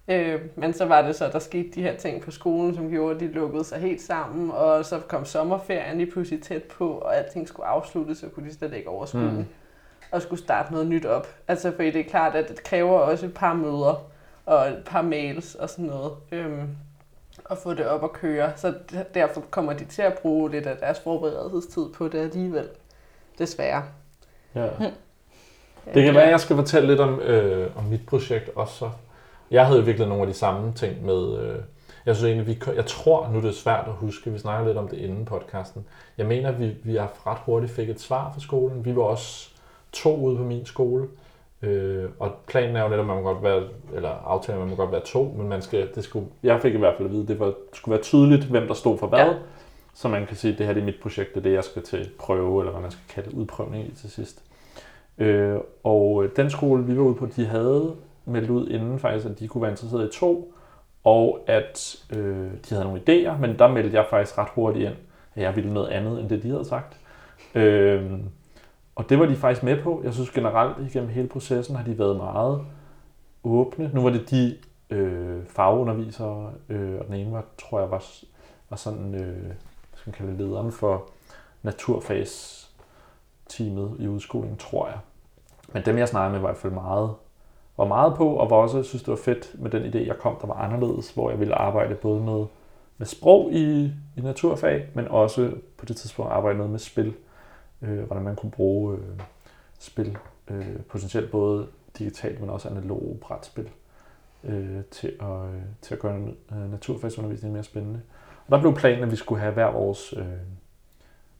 Øh, 0.09 0.41
men 0.57 0.73
så 0.73 0.85
var 0.85 1.03
det 1.03 1.17
så, 1.17 1.29
der 1.33 1.39
skete 1.39 1.71
de 1.75 1.83
her 1.83 1.97
ting 1.97 2.23
på 2.23 2.31
skolen, 2.31 2.75
som 2.75 2.91
gjorde, 2.91 3.15
at 3.15 3.21
de 3.21 3.27
lukkede 3.33 3.65
sig 3.65 3.79
helt 3.79 4.03
sammen, 4.03 4.51
og 4.51 4.85
så 4.85 5.01
kom 5.09 5.25
sommerferien 5.25 5.99
lige 5.99 6.11
pludselig 6.11 6.43
tæt 6.43 6.63
på, 6.63 6.89
og 6.91 7.17
alting 7.17 7.49
skulle 7.49 7.67
afsluttes, 7.67 8.19
så 8.19 8.29
kunne 8.29 8.49
de 8.49 8.55
slet 8.55 8.73
ikke 8.75 8.89
overskue 8.89 9.21
Mm. 9.23 9.45
og 10.13 10.23
skulle 10.23 10.43
starte 10.43 10.73
noget 10.73 10.87
nyt 10.87 11.07
op. 11.07 11.27
Altså, 11.49 11.73
fordi 11.77 11.91
det 11.91 12.01
er 12.01 12.05
klart, 12.11 12.35
at 12.35 12.49
det 12.49 12.63
kræver 12.63 12.99
også 12.99 13.27
et 13.27 13.35
par 13.35 13.55
møder 13.55 14.05
og 14.47 14.69
et 14.69 14.83
par 14.87 15.03
mails 15.03 15.55
og 15.55 15.71
sådan 15.71 15.85
noget, 15.85 16.13
øhm, 16.33 16.69
at 17.51 17.59
få 17.59 17.75
det 17.75 17.87
op 17.87 18.05
at 18.05 18.13
køre. 18.13 18.53
Så 18.57 18.75
derfor 19.15 19.41
kommer 19.51 19.73
de 19.73 19.85
til 19.85 20.03
at 20.03 20.19
bruge 20.19 20.51
lidt 20.51 20.67
af 20.67 20.77
deres 20.77 21.01
forberedelsestid 21.01 21.83
på 21.97 22.09
det 22.09 22.19
alligevel. 22.19 22.69
Desværre. 23.39 23.83
Ja. 24.55 24.69
Det 25.95 26.05
kan 26.05 26.15
være, 26.15 26.25
at 26.25 26.31
jeg 26.31 26.41
skal 26.41 26.57
fortælle 26.57 26.89
lidt 26.89 27.01
om, 27.01 27.21
øh, 27.21 27.77
om 27.77 27.85
mit 27.85 28.07
projekt 28.07 28.51
også. 28.57 28.75
Så. 28.75 28.91
Jeg 29.55 29.67
havde 29.67 29.85
virkelig 29.85 30.09
nogle 30.09 30.23
af 30.23 30.29
de 30.29 30.35
samme 30.35 30.73
ting 30.73 31.07
med... 31.07 31.39
Øh, 31.39 31.59
jeg 32.07 32.17
synes 32.17 32.29
egentlig, 32.29 32.47
vi, 32.47 32.75
jeg 32.77 32.87
tror, 32.87 33.29
nu 33.33 33.39
er 33.39 33.43
det 33.43 33.55
svært 33.55 33.85
at 33.87 33.93
huske, 33.93 34.33
vi 34.33 34.39
snakker 34.39 34.67
lidt 34.67 34.79
om 34.79 34.89
det 34.89 34.97
inden 34.97 35.25
podcasten. 35.25 35.87
Jeg 36.19 36.27
mener, 36.27 36.53
vi, 36.53 36.75
vi 36.83 36.97
har 36.97 37.27
ret 37.27 37.39
hurtigt 37.45 37.73
fik 37.73 37.89
et 37.89 38.01
svar 38.01 38.31
fra 38.33 38.41
skolen. 38.41 38.85
Vi 38.85 38.97
var 38.97 39.03
også 39.03 39.51
to 39.93 40.17
ude 40.17 40.37
på 40.37 40.43
min 40.43 40.67
skole. 40.67 41.09
Øh, 41.63 42.05
og 42.19 42.33
planen 42.47 42.77
er 42.77 42.83
jo 42.83 42.89
netop, 42.89 43.01
at 43.01 43.07
man 43.07 43.17
må 43.17 43.23
godt 43.23 43.43
være, 43.43 43.63
eller 43.95 44.09
aftalen, 44.09 44.63
at 44.63 44.67
man 44.67 44.77
må 44.77 44.83
godt 44.83 44.93
være 44.93 45.05
to, 45.05 45.35
men 45.39 45.49
man 45.49 45.63
skal, 45.63 45.89
det 45.95 46.05
skulle, 46.05 46.27
jeg 46.43 46.63
fik 46.63 46.75
i 46.75 46.79
hvert 46.79 46.95
fald 46.97 47.09
at 47.09 47.15
vide, 47.15 47.27
det 47.27 47.41
var, 47.41 47.53
skulle 47.73 47.93
være 47.93 48.03
tydeligt, 48.03 48.45
hvem 48.45 48.67
der 48.67 48.75
stod 48.75 48.99
for 48.99 49.07
hvad. 49.07 49.19
Ja. 49.19 49.33
Så 49.95 50.09
man 50.09 50.27
kan 50.27 50.37
sige, 50.37 50.53
at 50.53 50.59
det 50.59 50.67
her 50.67 50.73
det 50.73 50.81
er 50.81 50.85
mit 50.85 51.01
projekt, 51.03 51.35
det 51.35 51.41
er 51.41 51.43
det, 51.43 51.53
jeg 51.53 51.65
skal 51.65 51.83
til 51.83 52.11
prøve, 52.19 52.61
eller 52.61 52.73
hvad 52.73 52.83
man 52.83 52.91
skal 52.91 53.05
kalde 53.09 53.37
udprøvning 53.37 53.87
i 53.87 53.95
til 53.95 54.11
sidst. 54.11 54.43
Øh, 55.19 55.57
og 55.85 56.27
den 56.37 56.51
skole, 56.51 56.85
vi 56.85 56.97
var 56.97 57.03
ude 57.03 57.15
på, 57.15 57.27
de 57.37 57.47
havde 57.47 57.95
meldt 58.25 58.51
ud 58.51 58.69
inden 58.69 58.99
faktisk, 58.99 59.27
at 59.27 59.39
de 59.39 59.49
kunne 59.49 59.63
være 59.63 59.71
interesseret 59.71 60.15
i 60.15 60.19
to, 60.19 60.55
og 61.05 61.45
at 61.47 61.97
øh, 62.17 62.51
de 62.69 62.75
havde 62.75 62.85
nogle 62.85 63.01
idéer, 63.01 63.41
men 63.41 63.59
der 63.59 63.69
meldte 63.69 63.97
jeg 63.97 64.07
faktisk 64.11 64.39
ret 64.39 64.49
hurtigt 64.55 64.85
ind, 64.85 64.95
at 65.35 65.43
jeg 65.43 65.57
ville 65.57 65.75
noget 65.75 65.89
andet, 65.89 66.21
end 66.21 66.29
det 66.29 66.43
de 66.43 66.51
havde 66.51 66.65
sagt. 66.65 67.01
Øh, 67.55 68.13
og 68.95 69.09
det 69.09 69.19
var 69.19 69.27
de 69.27 69.37
faktisk 69.37 69.63
med 69.63 69.83
på. 69.83 70.01
Jeg 70.05 70.15
synes 70.15 70.31
generelt, 70.31 70.91
igennem 70.91 71.11
hele 71.11 71.29
processen 71.29 71.77
har 71.77 71.85
de 71.85 71.99
været 71.99 72.17
meget 72.17 72.61
åbne. 73.45 73.91
Nu 73.95 74.03
var 74.03 74.11
det 74.11 74.31
de 74.31 74.57
øh, 74.91 75.47
fagundervisere, 75.47 76.53
øh, 76.69 77.01
og 77.01 77.07
den 77.07 77.15
ene 77.15 77.33
var, 77.33 77.45
tror 77.59 77.81
jeg, 77.81 77.91
var, 77.91 78.05
var 78.71 78.77
sådan, 78.77 79.15
øh, 79.15 79.45
hvad 79.45 79.55
skal 79.95 80.11
man 80.11 80.15
kalde 80.15 80.31
det, 80.31 80.39
lederen 80.41 80.73
for 80.73 81.11
naturfagsteamet 81.63 83.97
i 83.99 84.09
udskolingen, 84.09 84.59
tror 84.59 84.87
jeg. 84.87 84.99
Men 85.73 85.85
dem, 85.85 85.99
jeg 85.99 86.09
snakkede 86.09 86.33
med, 86.33 86.41
var 86.41 86.49
i 86.49 86.53
hvert 86.53 86.61
fald 86.61 86.73
meget, 86.73 87.15
var 87.77 87.85
meget 87.85 88.15
på, 88.15 88.35
og 88.35 88.51
var 88.51 88.57
også 88.57 88.83
synes, 88.83 89.03
det 89.03 89.11
var 89.11 89.17
fedt 89.17 89.55
med 89.59 89.71
den 89.71 89.83
idé, 89.83 90.07
jeg 90.07 90.19
kom, 90.19 90.37
der 90.41 90.47
var 90.47 90.55
anderledes, 90.55 91.11
hvor 91.11 91.31
jeg 91.31 91.41
ville 91.41 91.55
arbejde 91.55 91.95
både 91.95 92.21
med, 92.21 92.45
med 92.99 93.07
sprog 93.07 93.53
i, 93.53 93.85
i 94.17 94.21
naturfag, 94.21 94.89
men 94.95 95.09
også 95.09 95.53
på 95.77 95.87
det 95.87 95.97
tidspunkt 95.97 96.33
arbejde 96.33 96.57
noget 96.57 96.71
med 96.71 96.79
spil, 96.79 97.15
øh, 97.83 98.03
hvordan 98.03 98.25
man 98.25 98.37
kunne 98.37 98.51
bruge 98.51 98.97
øh, 98.97 99.21
spil, 99.79 100.19
øh, 100.51 100.77
potentielt 100.89 101.31
både 101.31 101.67
digitalt, 101.99 102.41
men 102.41 102.51
også 102.51 102.69
analoge 102.69 103.19
brætspil, 103.19 103.69
øh, 104.45 104.85
til, 104.91 105.13
at, 105.21 105.55
øh, 105.55 105.63
til 105.83 105.95
at 105.95 106.01
gøre 106.01 106.29
øh, 106.53 106.71
naturfagsundervisningen 106.71 107.53
mere 107.53 107.65
spændende. 107.65 108.01
Og 108.47 108.53
der 108.53 108.61
blev 108.61 108.75
planen, 108.75 109.03
at 109.03 109.11
vi 109.11 109.17
skulle 109.17 109.41
have 109.41 109.53
hver 109.53 109.71
vores 109.71 110.15
øh, 110.17 110.25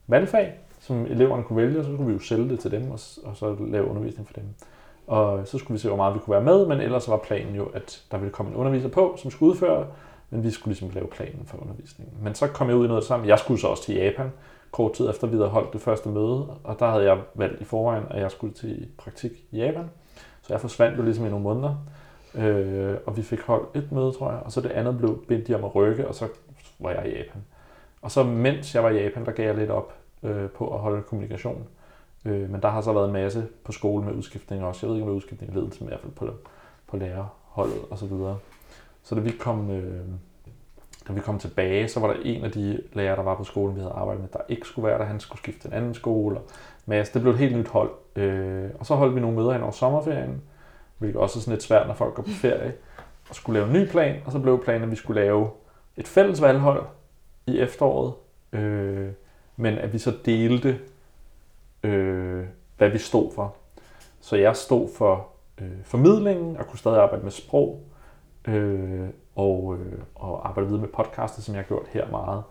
valgfag, 0.07 0.59
som 0.79 1.05
eleverne 1.05 1.43
kunne 1.43 1.61
vælge, 1.61 1.79
og 1.79 1.85
så 1.85 1.93
skulle 1.93 2.07
vi 2.07 2.13
jo 2.13 2.19
sælge 2.19 2.49
det 2.49 2.59
til 2.59 2.71
dem, 2.71 2.91
og, 2.91 2.99
og 3.23 3.35
så 3.35 3.55
lave 3.59 3.87
undervisning 3.87 4.27
for 4.27 4.33
dem. 4.33 4.43
Og 5.07 5.47
så 5.47 5.57
skulle 5.57 5.75
vi 5.75 5.79
se, 5.79 5.87
hvor 5.87 5.97
meget 5.97 6.13
vi 6.13 6.19
kunne 6.19 6.33
være 6.33 6.43
med, 6.43 6.65
men 6.65 6.81
ellers 6.81 7.09
var 7.09 7.17
planen 7.17 7.55
jo, 7.55 7.65
at 7.65 8.03
der 8.11 8.17
ville 8.17 8.31
komme 8.31 8.51
en 8.51 8.57
underviser 8.57 8.89
på, 8.89 9.15
som 9.17 9.31
skulle 9.31 9.51
udføre, 9.51 9.87
men 10.29 10.43
vi 10.43 10.51
skulle 10.51 10.71
ligesom 10.71 10.89
lave 10.93 11.07
planen 11.07 11.45
for 11.45 11.57
undervisningen. 11.61 12.15
Men 12.21 12.35
så 12.35 12.47
kom 12.47 12.67
jeg 12.69 12.77
ud 12.77 12.85
i 12.85 12.87
noget 12.87 13.03
sammen. 13.03 13.29
Jeg 13.29 13.39
skulle 13.39 13.59
så 13.59 13.67
også 13.67 13.83
til 13.83 13.95
Japan, 13.95 14.31
kort 14.71 14.93
tid 14.93 15.09
efter 15.09 15.27
vi 15.27 15.35
havde 15.35 15.49
holdt 15.49 15.73
det 15.73 15.81
første 15.81 16.09
møde, 16.09 16.47
og 16.63 16.79
der 16.79 16.89
havde 16.89 17.03
jeg 17.03 17.17
valgt 17.35 17.61
i 17.61 17.63
forvejen, 17.63 18.03
at 18.09 18.21
jeg 18.21 18.31
skulle 18.31 18.53
til 18.53 18.87
praktik 18.97 19.31
i 19.51 19.57
Japan. 19.57 19.89
Så 20.41 20.53
jeg 20.53 20.61
forsvandt 20.61 20.97
jo 20.97 21.03
ligesom 21.03 21.25
i 21.25 21.29
nogle 21.29 21.43
måneder, 21.43 21.75
øh, 22.35 22.95
og 23.05 23.17
vi 23.17 23.21
fik 23.21 23.41
holdt 23.41 23.75
et 23.75 23.91
møde, 23.91 24.11
tror 24.11 24.31
jeg, 24.31 24.39
og 24.45 24.51
så 24.51 24.61
det 24.61 24.71
andet 24.71 24.97
blev 24.97 25.25
bindt 25.27 25.51
om 25.51 25.63
at 25.63 25.75
rykke, 25.75 26.07
og 26.07 26.15
så 26.15 26.27
var 26.79 26.91
jeg 26.91 27.07
i 27.07 27.09
Japan. 27.09 27.41
Og 28.01 28.11
så 28.11 28.23
mens 28.23 28.75
jeg 28.75 28.83
var 28.83 28.89
i 28.89 29.03
Japan, 29.03 29.25
der 29.25 29.31
gav 29.31 29.45
jeg 29.45 29.55
lidt 29.55 29.69
op 29.69 29.93
øh, 30.23 30.49
på 30.49 30.73
at 30.73 30.79
holde 30.79 31.01
kommunikation. 31.01 31.67
Øh, 32.25 32.49
men 32.49 32.61
der 32.61 32.69
har 32.69 32.81
så 32.81 32.93
været 32.93 33.07
en 33.07 33.13
masse 33.13 33.47
på 33.63 33.71
skole 33.71 34.05
med 34.05 34.13
udskiftning 34.13 34.63
også. 34.63 34.85
Jeg 34.85 34.89
ved 34.89 34.95
ikke, 34.95 35.03
om 35.03 35.09
det 35.09 35.13
er 35.13 35.17
udskiftning 35.17 35.53
i 35.53 35.55
ledelsen, 35.55 35.85
men 35.85 35.89
i 35.89 35.91
hvert 35.91 36.01
fald 36.01 36.13
på, 36.13 36.29
på 36.87 36.97
lærerholdet 36.97 37.79
og 37.89 37.97
så 37.97 38.05
videre. 38.05 38.37
Så 39.03 39.15
da 39.15 39.21
vi 39.21 39.29
kom, 39.29 39.71
øh, 39.71 40.01
da 41.07 41.13
vi 41.13 41.19
kom 41.19 41.39
tilbage, 41.39 41.87
så 41.87 41.99
var 41.99 42.07
der 42.07 42.19
en 42.23 42.45
af 42.45 42.51
de 42.51 42.81
lærere, 42.93 43.15
der 43.15 43.23
var 43.23 43.35
på 43.35 43.43
skolen, 43.43 43.75
vi 43.75 43.81
havde 43.81 43.93
arbejdet 43.93 44.21
med, 44.21 44.29
der 44.33 44.39
ikke 44.49 44.67
skulle 44.67 44.87
være 44.87 44.99
der. 44.99 45.05
Han 45.05 45.19
skulle 45.19 45.39
skifte 45.39 45.61
til 45.61 45.67
en 45.67 45.73
anden 45.73 45.93
skole. 45.93 46.39
Og 46.87 46.93
det 47.13 47.21
blev 47.21 47.33
et 47.33 47.39
helt 47.39 47.57
nyt 47.57 47.67
hold. 47.67 47.91
Øh, 48.15 48.69
og 48.79 48.85
så 48.85 48.95
holdt 48.95 49.15
vi 49.15 49.19
nogle 49.19 49.35
møder 49.35 49.53
hen 49.53 49.61
over 49.61 49.71
sommerferien, 49.71 50.41
hvilket 50.97 51.21
også 51.21 51.39
er 51.39 51.41
sådan 51.41 51.51
lidt 51.51 51.63
svært, 51.63 51.87
når 51.87 51.93
folk 51.93 52.13
går 52.13 52.23
på 52.23 52.29
ferie, 52.29 52.73
og 53.29 53.35
skulle 53.35 53.59
lave 53.59 53.67
en 53.67 53.73
ny 53.73 53.89
plan. 53.89 54.21
Og 54.25 54.31
så 54.31 54.39
blev 54.39 54.63
planen, 54.63 54.83
at 54.83 54.91
vi 54.91 54.95
skulle 54.95 55.21
lave 55.21 55.49
et 55.97 56.07
fælles 56.07 56.41
valghold 56.41 56.85
i 57.47 57.59
efteråret, 57.59 58.13
øh, 58.53 59.09
men 59.55 59.77
at 59.77 59.93
vi 59.93 59.97
så 59.97 60.13
delte, 60.25 60.79
øh, 61.85 62.45
hvad 62.77 62.89
vi 62.89 62.97
stod 62.97 63.31
for. 63.35 63.55
Så 64.21 64.35
jeg 64.35 64.55
stod 64.55 64.89
for 64.97 65.27
øh, 65.61 65.83
formidlingen 65.83 66.57
og 66.57 66.67
kunne 66.67 66.79
stadig 66.79 67.01
arbejde 67.01 67.23
med 67.23 67.31
sprog, 67.31 67.83
øh, 68.47 69.09
og, 69.35 69.77
øh, 69.79 69.99
og 70.15 70.47
arbejde 70.47 70.67
videre 70.67 70.81
med 70.81 70.89
podcastet, 70.89 71.43
som 71.43 71.55
jeg 71.55 71.63
har 71.63 71.67
gjort 71.67 71.87
her 71.87 72.09
meget, 72.09 72.43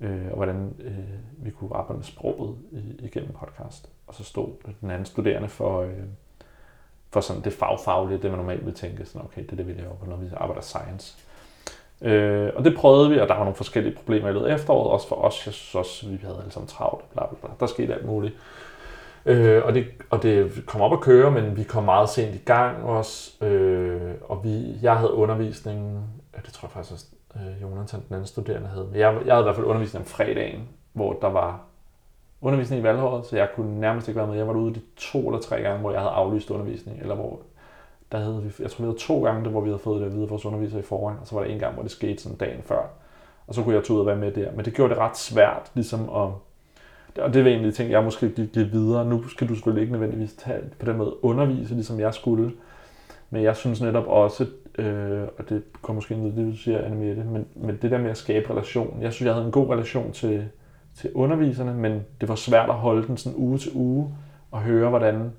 øh, 0.00 0.26
og 0.30 0.36
hvordan 0.36 0.74
øh, 0.80 1.44
vi 1.44 1.50
kunne 1.50 1.76
arbejde 1.76 1.98
med 1.98 2.04
sproget 2.04 2.56
i, 2.72 3.04
igennem 3.04 3.32
podcast. 3.32 3.90
Og 4.06 4.14
så 4.14 4.24
stod 4.24 4.48
den 4.80 4.90
anden 4.90 5.04
studerende 5.04 5.48
for, 5.48 5.80
øh, 5.80 5.90
for 7.10 7.20
sådan 7.20 7.42
det 7.42 7.52
fagfaglige, 7.52 8.22
det 8.22 8.30
man 8.30 8.38
normalt 8.38 8.66
vil 8.66 8.74
tænke, 8.74 9.04
sådan, 9.04 9.26
okay, 9.26 9.42
det 9.42 9.52
er 9.52 9.56
det, 9.56 9.66
vi 9.66 9.72
laver, 9.72 9.94
når 10.06 10.16
vi 10.16 10.26
arbejder 10.36 10.62
science. 10.62 11.16
Øh, 12.02 12.50
og 12.56 12.64
det 12.64 12.76
prøvede 12.76 13.10
vi, 13.10 13.18
og 13.18 13.28
der 13.28 13.34
var 13.34 13.44
nogle 13.44 13.54
forskellige 13.54 13.96
problemer 13.96 14.28
i 14.28 14.32
løbet 14.32 14.46
af 14.46 14.54
efteråret, 14.54 14.90
også 14.90 15.08
for 15.08 15.16
os. 15.16 15.46
Jeg 15.46 15.54
synes 15.54 15.74
også, 15.74 16.08
vi 16.08 16.18
havde 16.22 16.38
alle 16.38 16.52
sammen 16.52 16.68
travlt, 16.68 17.10
bla 17.12 17.26
bla 17.26 17.38
bla. 17.40 17.50
Der 17.60 17.66
skete 17.66 17.94
alt 17.94 18.06
muligt. 18.06 18.34
Øh, 19.26 19.62
og, 19.64 19.74
det, 19.74 19.86
og 20.10 20.22
det 20.22 20.66
kom 20.66 20.80
op 20.80 20.92
at 20.92 21.00
køre, 21.00 21.30
men 21.30 21.56
vi 21.56 21.62
kom 21.62 21.84
meget 21.84 22.08
sent 22.08 22.34
i 22.34 22.38
gang 22.38 22.84
også. 22.84 23.44
Øh, 23.44 24.10
og 24.28 24.44
vi, 24.44 24.78
jeg 24.82 24.96
havde 24.96 25.12
undervisning, 25.12 26.04
ja, 26.34 26.40
det 26.46 26.52
tror 26.52 26.66
jeg 26.66 26.72
faktisk 26.72 26.92
også, 26.92 27.06
øh, 27.36 27.62
Jonathan, 27.62 28.00
den 28.08 28.14
anden 28.14 28.26
studerende, 28.26 28.68
havde. 28.68 28.86
Men 28.90 29.00
jeg, 29.00 29.18
jeg 29.26 29.34
havde 29.34 29.42
i 29.42 29.46
hvert 29.46 29.56
fald 29.56 29.66
undervisning 29.66 30.02
om 30.02 30.06
fredagen, 30.06 30.68
hvor 30.92 31.12
der 31.12 31.28
var 31.28 31.60
undervisning 32.40 32.80
i 32.80 32.84
valghåret, 32.84 33.26
så 33.26 33.36
jeg 33.36 33.48
kunne 33.56 33.80
nærmest 33.80 34.08
ikke 34.08 34.18
være 34.18 34.26
med. 34.26 34.36
Jeg 34.36 34.46
var 34.46 34.54
ude 34.54 34.74
de 34.74 34.80
to 34.96 35.28
eller 35.28 35.40
tre 35.40 35.60
gange, 35.60 35.80
hvor 35.80 35.92
jeg 35.92 36.00
havde 36.00 36.12
aflyst 36.12 36.50
undervisning, 36.50 37.00
eller 37.00 37.14
hvor 37.14 37.40
der 38.12 38.18
havde 38.18 38.42
vi, 38.42 38.62
jeg 38.62 38.70
tror 38.70 38.82
vi 38.82 38.86
havde 38.86 38.98
to 38.98 39.24
gange, 39.24 39.50
hvor 39.50 39.60
vi 39.60 39.68
havde 39.68 39.78
fået 39.78 40.00
det 40.00 40.06
at 40.06 40.12
vide 40.12 40.22
af 40.22 40.30
vores 40.30 40.44
underviser 40.44 40.78
i 40.78 40.82
forvejen, 40.82 41.18
og 41.20 41.26
så 41.26 41.34
var 41.34 41.42
der 41.42 41.50
en 41.50 41.58
gang, 41.58 41.74
hvor 41.74 41.82
det 41.82 41.92
skete 41.92 42.22
sådan 42.22 42.38
dagen 42.38 42.62
før. 42.62 42.82
Og 43.46 43.54
så 43.54 43.62
kunne 43.62 43.74
jeg 43.74 43.84
tage 43.84 43.94
ud 43.94 44.00
og 44.00 44.06
være 44.06 44.16
med 44.16 44.32
der. 44.32 44.52
Men 44.52 44.64
det 44.64 44.74
gjorde 44.74 44.94
det 44.94 44.98
ret 44.98 45.16
svært, 45.16 45.70
ligesom 45.74 46.00
at... 46.00 46.28
Og 47.18 47.34
det 47.34 47.44
var 47.44 47.50
egentlig 47.50 47.74
ting, 47.74 47.90
jeg 47.90 48.04
måske 48.04 48.28
give, 48.28 48.46
give 48.46 48.66
videre. 48.66 49.04
Nu 49.04 49.28
skal 49.28 49.48
du 49.48 49.54
selvfølgelig 49.54 49.82
ikke 49.82 49.92
nødvendigvis 49.92 50.32
tage, 50.32 50.60
på 50.78 50.86
den 50.86 50.96
måde 50.96 51.24
undervise, 51.24 51.74
ligesom 51.74 52.00
jeg 52.00 52.14
skulle. 52.14 52.52
Men 53.30 53.42
jeg 53.42 53.56
synes 53.56 53.80
netop 53.80 54.06
også, 54.06 54.46
øh, 54.78 55.22
og 55.38 55.48
det 55.48 55.62
kommer 55.82 55.96
måske 55.96 56.16
ned 56.16 56.36
det, 56.36 56.52
du 56.52 56.56
siger, 56.56 56.84
Anne 56.84 56.96
Mette, 56.96 57.24
men, 57.24 57.46
men 57.54 57.78
det 57.82 57.90
der 57.90 57.98
med 57.98 58.10
at 58.10 58.16
skabe 58.16 58.50
relation. 58.50 58.98
Jeg 59.02 59.12
synes, 59.12 59.26
jeg 59.26 59.34
havde 59.34 59.46
en 59.46 59.52
god 59.52 59.70
relation 59.70 60.12
til, 60.12 60.48
til 60.94 61.10
underviserne, 61.14 61.74
men 61.74 62.04
det 62.20 62.28
var 62.28 62.34
svært 62.34 62.68
at 62.68 62.74
holde 62.74 63.06
den 63.06 63.16
sådan 63.16 63.38
uge 63.38 63.58
til 63.58 63.70
uge 63.74 64.14
og 64.50 64.60
høre, 64.60 64.88
hvordan 64.88 65.32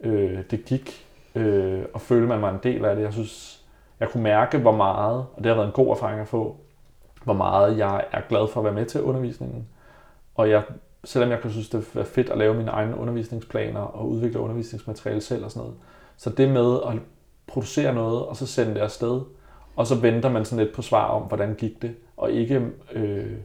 øh, 0.00 0.38
det 0.50 0.64
gik, 0.64 1.06
øh, 1.34 1.82
og 1.94 2.00
føle, 2.00 2.26
man 2.26 2.42
var 2.42 2.50
en 2.50 2.60
del 2.62 2.84
af 2.84 2.96
det. 2.96 3.02
Jeg 3.02 3.12
synes, 3.12 3.62
jeg 4.00 4.08
kunne 4.08 4.22
mærke, 4.22 4.58
hvor 4.58 4.76
meget, 4.76 5.26
og 5.34 5.38
det 5.38 5.46
har 5.46 5.54
været 5.54 5.66
en 5.66 5.72
god 5.72 5.88
erfaring 5.88 6.20
at 6.20 6.28
få, 6.28 6.56
hvor 7.24 7.34
meget 7.34 7.78
jeg 7.78 8.04
er 8.12 8.20
glad 8.28 8.48
for 8.48 8.60
at 8.60 8.64
være 8.64 8.74
med 8.74 8.86
til 8.86 9.02
undervisningen. 9.02 9.66
Og 10.34 10.50
jeg, 10.50 10.62
selvom 11.04 11.30
jeg 11.30 11.40
kan 11.40 11.50
synes, 11.50 11.68
det 11.68 11.86
er 11.94 12.04
fedt 12.04 12.30
at 12.30 12.38
lave 12.38 12.54
mine 12.54 12.70
egne 12.70 12.96
undervisningsplaner 12.96 13.80
og 13.80 14.08
udvikle 14.08 14.40
undervisningsmateriale 14.40 15.20
selv 15.20 15.44
og 15.44 15.50
sådan 15.50 15.60
noget, 15.60 15.76
så 16.16 16.30
det 16.30 16.48
med 16.48 16.78
at 16.88 16.98
producere 17.46 17.94
noget, 17.94 18.26
og 18.26 18.36
så 18.36 18.46
sende 18.46 18.74
det 18.74 18.80
afsted, 18.80 19.20
og 19.76 19.86
så 19.86 19.94
venter 19.94 20.30
man 20.30 20.44
sådan 20.44 20.64
lidt 20.64 20.76
på 20.76 20.82
svar 20.82 21.06
om, 21.06 21.22
hvordan 21.22 21.54
gik 21.54 21.82
det, 21.82 21.94
og 22.16 22.30
ikke, 22.30 22.66
øh, 22.92 23.36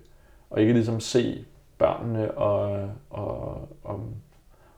og 0.50 0.62
ikke 0.62 0.74
ligesom 0.74 1.00
se 1.00 1.46
børnene 1.78 2.32
og, 2.32 2.90
og, 3.10 3.68
og, 3.84 4.00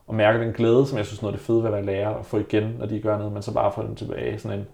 og 0.08 0.16
mærke 0.16 0.40
den 0.40 0.54
glæde, 0.54 0.88
som 0.88 0.98
jeg 0.98 1.06
synes 1.06 1.22
noget 1.22 1.34
af 1.34 1.40
det 1.40 1.46
fede 1.46 1.60
ved 1.60 1.66
at 1.66 1.74
være 1.74 1.86
lærer, 1.86 2.10
og 2.10 2.26
få 2.26 2.38
igen, 2.38 2.76
når 2.80 2.86
de 2.86 3.02
gør 3.02 3.18
noget, 3.18 3.34
men 3.34 3.42
så 3.42 3.54
bare 3.54 3.72
få 3.72 3.84
dem 3.84 3.96
tilbage. 3.96 4.40
Sådan 4.40 4.60
en, 4.60 4.68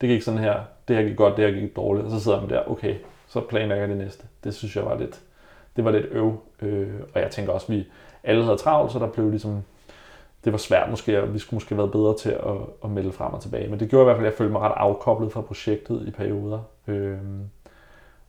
det 0.00 0.08
gik 0.08 0.22
sådan 0.22 0.40
her, 0.40 0.60
det 0.88 0.96
her 0.96 1.02
gik 1.02 1.16
godt, 1.16 1.36
det 1.36 1.44
her 1.44 1.60
gik 1.60 1.76
dårligt, 1.76 2.06
og 2.06 2.10
så 2.10 2.20
sidder 2.20 2.40
man 2.40 2.50
der, 2.50 2.70
okay, 2.70 2.94
så 3.28 3.40
planlægger 3.40 3.82
jeg 3.84 3.88
det 3.88 3.98
næste. 3.98 4.24
Det 4.44 4.54
synes 4.54 4.76
jeg 4.76 4.84
var 4.84 4.98
lidt, 4.98 5.20
det 5.76 5.84
var 5.84 5.90
lidt 5.90 6.06
øv, 6.10 6.40
øh, 6.62 6.88
og 7.14 7.20
jeg 7.20 7.30
tænker 7.30 7.52
også, 7.52 7.72
at 7.72 7.78
vi 7.78 7.86
alle 8.24 8.44
havde 8.44 8.56
travlt, 8.56 8.92
så 8.92 8.98
der 8.98 9.06
blev 9.06 9.30
ligesom, 9.30 9.62
det 10.44 10.52
var 10.52 10.58
svært 10.58 10.90
måske, 10.90 11.22
og 11.22 11.34
vi 11.34 11.38
skulle 11.38 11.56
måske 11.56 11.68
have 11.68 11.78
været 11.78 11.92
bedre 11.92 12.16
til 12.16 12.30
at, 12.30 12.56
at 12.84 12.90
melde 12.90 13.12
frem 13.12 13.32
og 13.32 13.40
tilbage. 13.40 13.68
Men 13.68 13.80
det 13.80 13.90
gjorde 13.90 14.02
i 14.02 14.04
hvert 14.04 14.16
fald, 14.16 14.26
at 14.26 14.32
jeg 14.32 14.38
følte 14.38 14.52
mig 14.52 14.60
ret 14.60 14.72
afkoblet 14.76 15.32
fra 15.32 15.40
projektet 15.40 16.02
i 16.06 16.10
perioder. 16.10 16.60
Øh, 16.86 17.18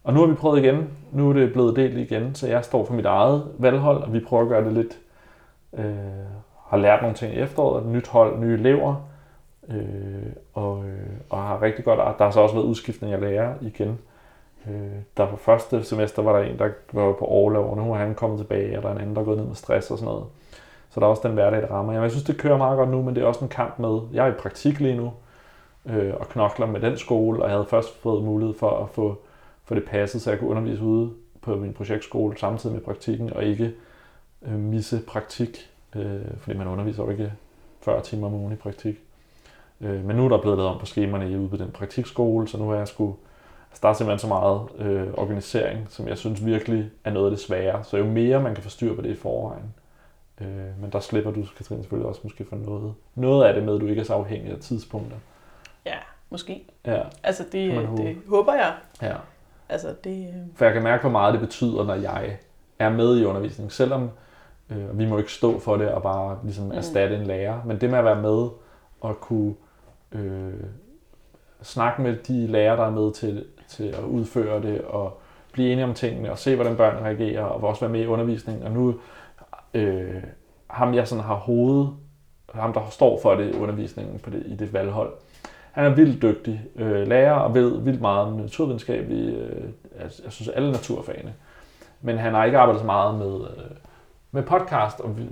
og 0.03 0.13
nu 0.13 0.19
har 0.19 0.27
vi 0.27 0.33
prøvet 0.33 0.63
igen. 0.63 0.89
Nu 1.11 1.29
er 1.29 1.33
det 1.33 1.53
blevet 1.53 1.75
delt 1.75 1.97
igen, 1.97 2.35
så 2.35 2.47
jeg 2.47 2.65
står 2.65 2.85
for 2.85 2.93
mit 2.93 3.05
eget 3.05 3.43
valghold, 3.57 4.03
og 4.03 4.13
vi 4.13 4.19
prøver 4.19 4.43
at 4.43 4.49
gøre 4.49 4.65
det 4.65 4.73
lidt... 4.73 4.97
Øh, 5.77 5.95
har 6.67 6.77
lært 6.77 7.01
nogle 7.01 7.15
ting 7.15 7.33
i 7.33 7.39
efteråret, 7.39 7.83
et 7.83 7.89
nyt 7.89 8.07
hold, 8.07 8.39
nye 8.39 8.53
elever, 8.53 8.95
øh, 9.69 10.33
og, 10.53 10.85
øh, 10.85 11.09
og 11.29 11.43
har 11.43 11.61
rigtig 11.61 11.85
godt... 11.85 11.99
Der 12.17 12.23
har 12.23 12.31
så 12.31 12.39
også 12.39 12.55
været 12.55 12.65
udskiftning 12.65 13.13
af 13.13 13.21
lærer 13.21 13.53
igen. 13.61 13.99
Øh, 14.69 14.99
der 15.17 15.29
på 15.29 15.37
første 15.37 15.83
semester 15.83 16.21
var 16.21 16.39
der 16.39 16.49
en, 16.49 16.59
der 16.59 16.69
var 16.93 17.13
på 17.13 17.25
overlov, 17.25 17.69
og 17.71 17.77
nu 17.77 17.93
er 17.93 17.97
han 17.97 18.15
kommet 18.15 18.39
tilbage, 18.39 18.77
og 18.77 18.83
der 18.83 18.89
er 18.89 18.93
en 18.93 19.01
anden, 19.01 19.15
der 19.15 19.21
er 19.21 19.25
gået 19.25 19.37
ned 19.37 19.45
med 19.45 19.55
stress 19.55 19.91
og 19.91 19.97
sådan 19.97 20.13
noget. 20.13 20.25
Så 20.89 20.99
der 20.99 21.05
er 21.05 21.09
også 21.09 21.27
den 21.27 21.33
hverdag, 21.33 21.61
der 21.61 21.67
rammer. 21.67 21.93
Jeg 21.93 22.11
synes, 22.11 22.23
det 22.23 22.37
kører 22.37 22.57
meget 22.57 22.77
godt 22.77 22.89
nu, 22.89 23.01
men 23.01 23.15
det 23.15 23.23
er 23.23 23.27
også 23.27 23.43
en 23.43 23.49
kamp 23.49 23.79
med... 23.79 23.99
Jeg 24.13 24.27
er 24.27 24.31
i 24.31 24.35
praktik 24.35 24.79
lige 24.79 24.97
nu, 24.97 25.13
øh, 25.85 26.13
og 26.19 26.29
knokler 26.29 26.65
med 26.65 26.79
den 26.79 26.97
skole, 26.97 27.39
og 27.39 27.49
jeg 27.49 27.55
havde 27.55 27.67
først 27.69 28.01
fået 28.01 28.23
mulighed 28.23 28.55
for 28.55 28.83
at 28.83 28.89
få 28.89 29.17
for 29.63 29.75
det 29.75 29.85
passet, 29.85 30.21
så 30.21 30.29
jeg 30.29 30.39
kunne 30.39 30.49
undervise 30.49 30.83
ude 30.83 31.11
på 31.41 31.55
min 31.55 31.73
projektskole 31.73 32.37
samtidig 32.37 32.73
med 32.75 32.83
praktikken, 32.83 33.33
og 33.33 33.43
ikke 33.43 33.73
øh, 34.47 34.59
misse 34.59 35.01
praktik, 35.07 35.69
øh, 35.95 36.21
fordi 36.37 36.57
man 36.57 36.67
underviser 36.67 37.03
jo 37.03 37.09
ikke 37.09 37.33
40 37.81 38.01
timer 38.01 38.27
om 38.27 38.33
ugen 38.33 38.53
i 38.53 38.55
praktik. 38.55 38.95
Øh, 39.81 40.05
men 40.05 40.15
nu 40.15 40.25
er 40.25 40.29
der 40.29 40.41
blevet 40.41 40.57
lavet 40.57 40.71
om 40.71 40.79
på 40.79 40.85
skemaerne 40.85 41.39
ude 41.39 41.49
på 41.49 41.57
den 41.57 41.71
praktikskole, 41.71 42.47
så 42.47 42.57
nu 42.57 42.71
er 42.71 42.75
jeg 42.75 42.87
skulle 42.87 43.13
Altså, 43.77 43.87
der 43.87 43.89
er 43.89 43.97
simpelthen 43.97 44.19
så 44.19 44.27
meget 44.27 44.61
øh, 44.77 45.13
organisering, 45.17 45.87
som 45.89 46.07
jeg 46.07 46.17
synes 46.17 46.45
virkelig 46.45 46.91
er 47.03 47.11
noget 47.11 47.25
af 47.25 47.31
det 47.31 47.39
svære. 47.39 47.83
Så 47.83 47.97
jo 47.97 48.05
mere 48.05 48.41
man 48.41 48.53
kan 48.53 48.63
få 48.63 48.69
styr 48.69 48.95
på 48.95 49.01
det 49.01 49.09
i 49.09 49.15
forvejen, 49.15 49.73
øh, 50.41 50.81
men 50.81 50.91
der 50.91 50.99
slipper 50.99 51.31
du, 51.31 51.43
Katrine, 51.57 51.81
selvfølgelig 51.81 52.09
også 52.09 52.21
måske 52.23 52.45
for 52.45 52.55
noget, 52.55 52.93
noget 53.15 53.45
af 53.45 53.53
det 53.53 53.63
med, 53.63 53.75
at 53.75 53.81
du 53.81 53.87
ikke 53.87 53.99
er 53.99 54.05
så 54.05 54.13
afhængig 54.13 54.51
af 54.51 54.59
tidspunkter. 54.59 55.17
Ja, 55.85 55.97
måske. 56.29 56.67
Ja. 56.85 57.01
Altså, 57.23 57.43
det, 57.51 57.89
det 57.97 58.17
håber 58.29 58.53
jeg. 58.53 58.73
Ja. 59.01 59.15
Altså, 59.69 59.95
det... 60.03 60.33
For 60.55 60.65
jeg 60.65 60.73
kan 60.73 60.83
mærke, 60.83 61.01
hvor 61.01 61.11
meget 61.11 61.33
det 61.33 61.41
betyder, 61.41 61.83
når 61.83 61.95
jeg 61.95 62.37
er 62.79 62.89
med 62.89 63.19
i 63.19 63.25
undervisningen. 63.25 63.69
Selvom 63.69 64.09
øh, 64.69 64.99
vi 64.99 65.05
må 65.05 65.17
ikke 65.17 65.33
stå 65.33 65.59
for 65.59 65.77
det 65.77 65.89
og 65.89 66.03
bare 66.03 66.39
ligesom 66.43 66.65
mm. 66.65 66.71
erstatte 66.71 67.15
en 67.15 67.27
lærer. 67.27 67.63
Men 67.65 67.81
det 67.81 67.89
med 67.89 67.99
at 67.99 68.05
være 68.05 68.21
med 68.21 68.49
og 69.01 69.19
kunne 69.19 69.55
øh, 70.11 70.53
snakke 71.61 72.01
med 72.01 72.15
de 72.15 72.47
lærere, 72.47 72.77
der 72.77 72.85
er 72.85 72.91
med 72.91 73.13
til, 73.13 73.45
til 73.69 73.83
at 73.83 74.03
udføre 74.03 74.61
det, 74.61 74.81
og 74.81 75.19
blive 75.51 75.71
enige 75.71 75.85
om 75.85 75.93
tingene, 75.93 76.31
og 76.31 76.39
se, 76.39 76.55
hvordan 76.55 76.75
børnene 76.75 77.05
reagerer, 77.05 77.43
og 77.43 77.63
også 77.63 77.81
være 77.81 77.91
med 77.91 78.01
i 78.01 78.07
undervisningen. 78.07 78.63
Og 78.63 78.71
nu, 78.71 78.95
øh, 79.73 80.23
ham 80.67 80.93
jeg 80.93 81.07
sådan 81.07 81.23
har 81.23 81.35
hovedet, 81.35 81.89
ham 82.53 82.73
der 82.73 82.81
står 82.89 83.19
for 83.21 83.35
det 83.35 83.55
i 83.55 83.57
undervisningen 83.57 84.19
på 84.19 84.29
det, 84.29 84.43
i 84.45 84.55
det 84.55 84.73
valghold, 84.73 85.13
han 85.71 85.85
er 85.85 85.95
vildt 85.95 86.21
dygtig 86.21 86.61
øh, 86.75 87.07
lærer 87.07 87.33
og 87.33 87.53
ved 87.53 87.81
vildt 87.81 88.01
meget 88.01 88.27
om 88.27 88.33
naturvidenskabelig, 88.33 89.35
øh, 89.35 89.63
jeg, 89.99 90.11
jeg 90.23 90.31
synes 90.31 90.47
alle 90.49 90.71
naturfagene. 90.71 91.33
Men 92.01 92.17
han 92.17 92.33
har 92.33 92.45
ikke 92.45 92.57
arbejdet 92.57 92.79
så 92.79 92.85
meget 92.85 93.15
med, 93.15 93.33
øh, 93.35 93.75
med 94.31 94.43
podcast, 94.43 94.99
og 94.99 95.17
vi, 95.17 95.23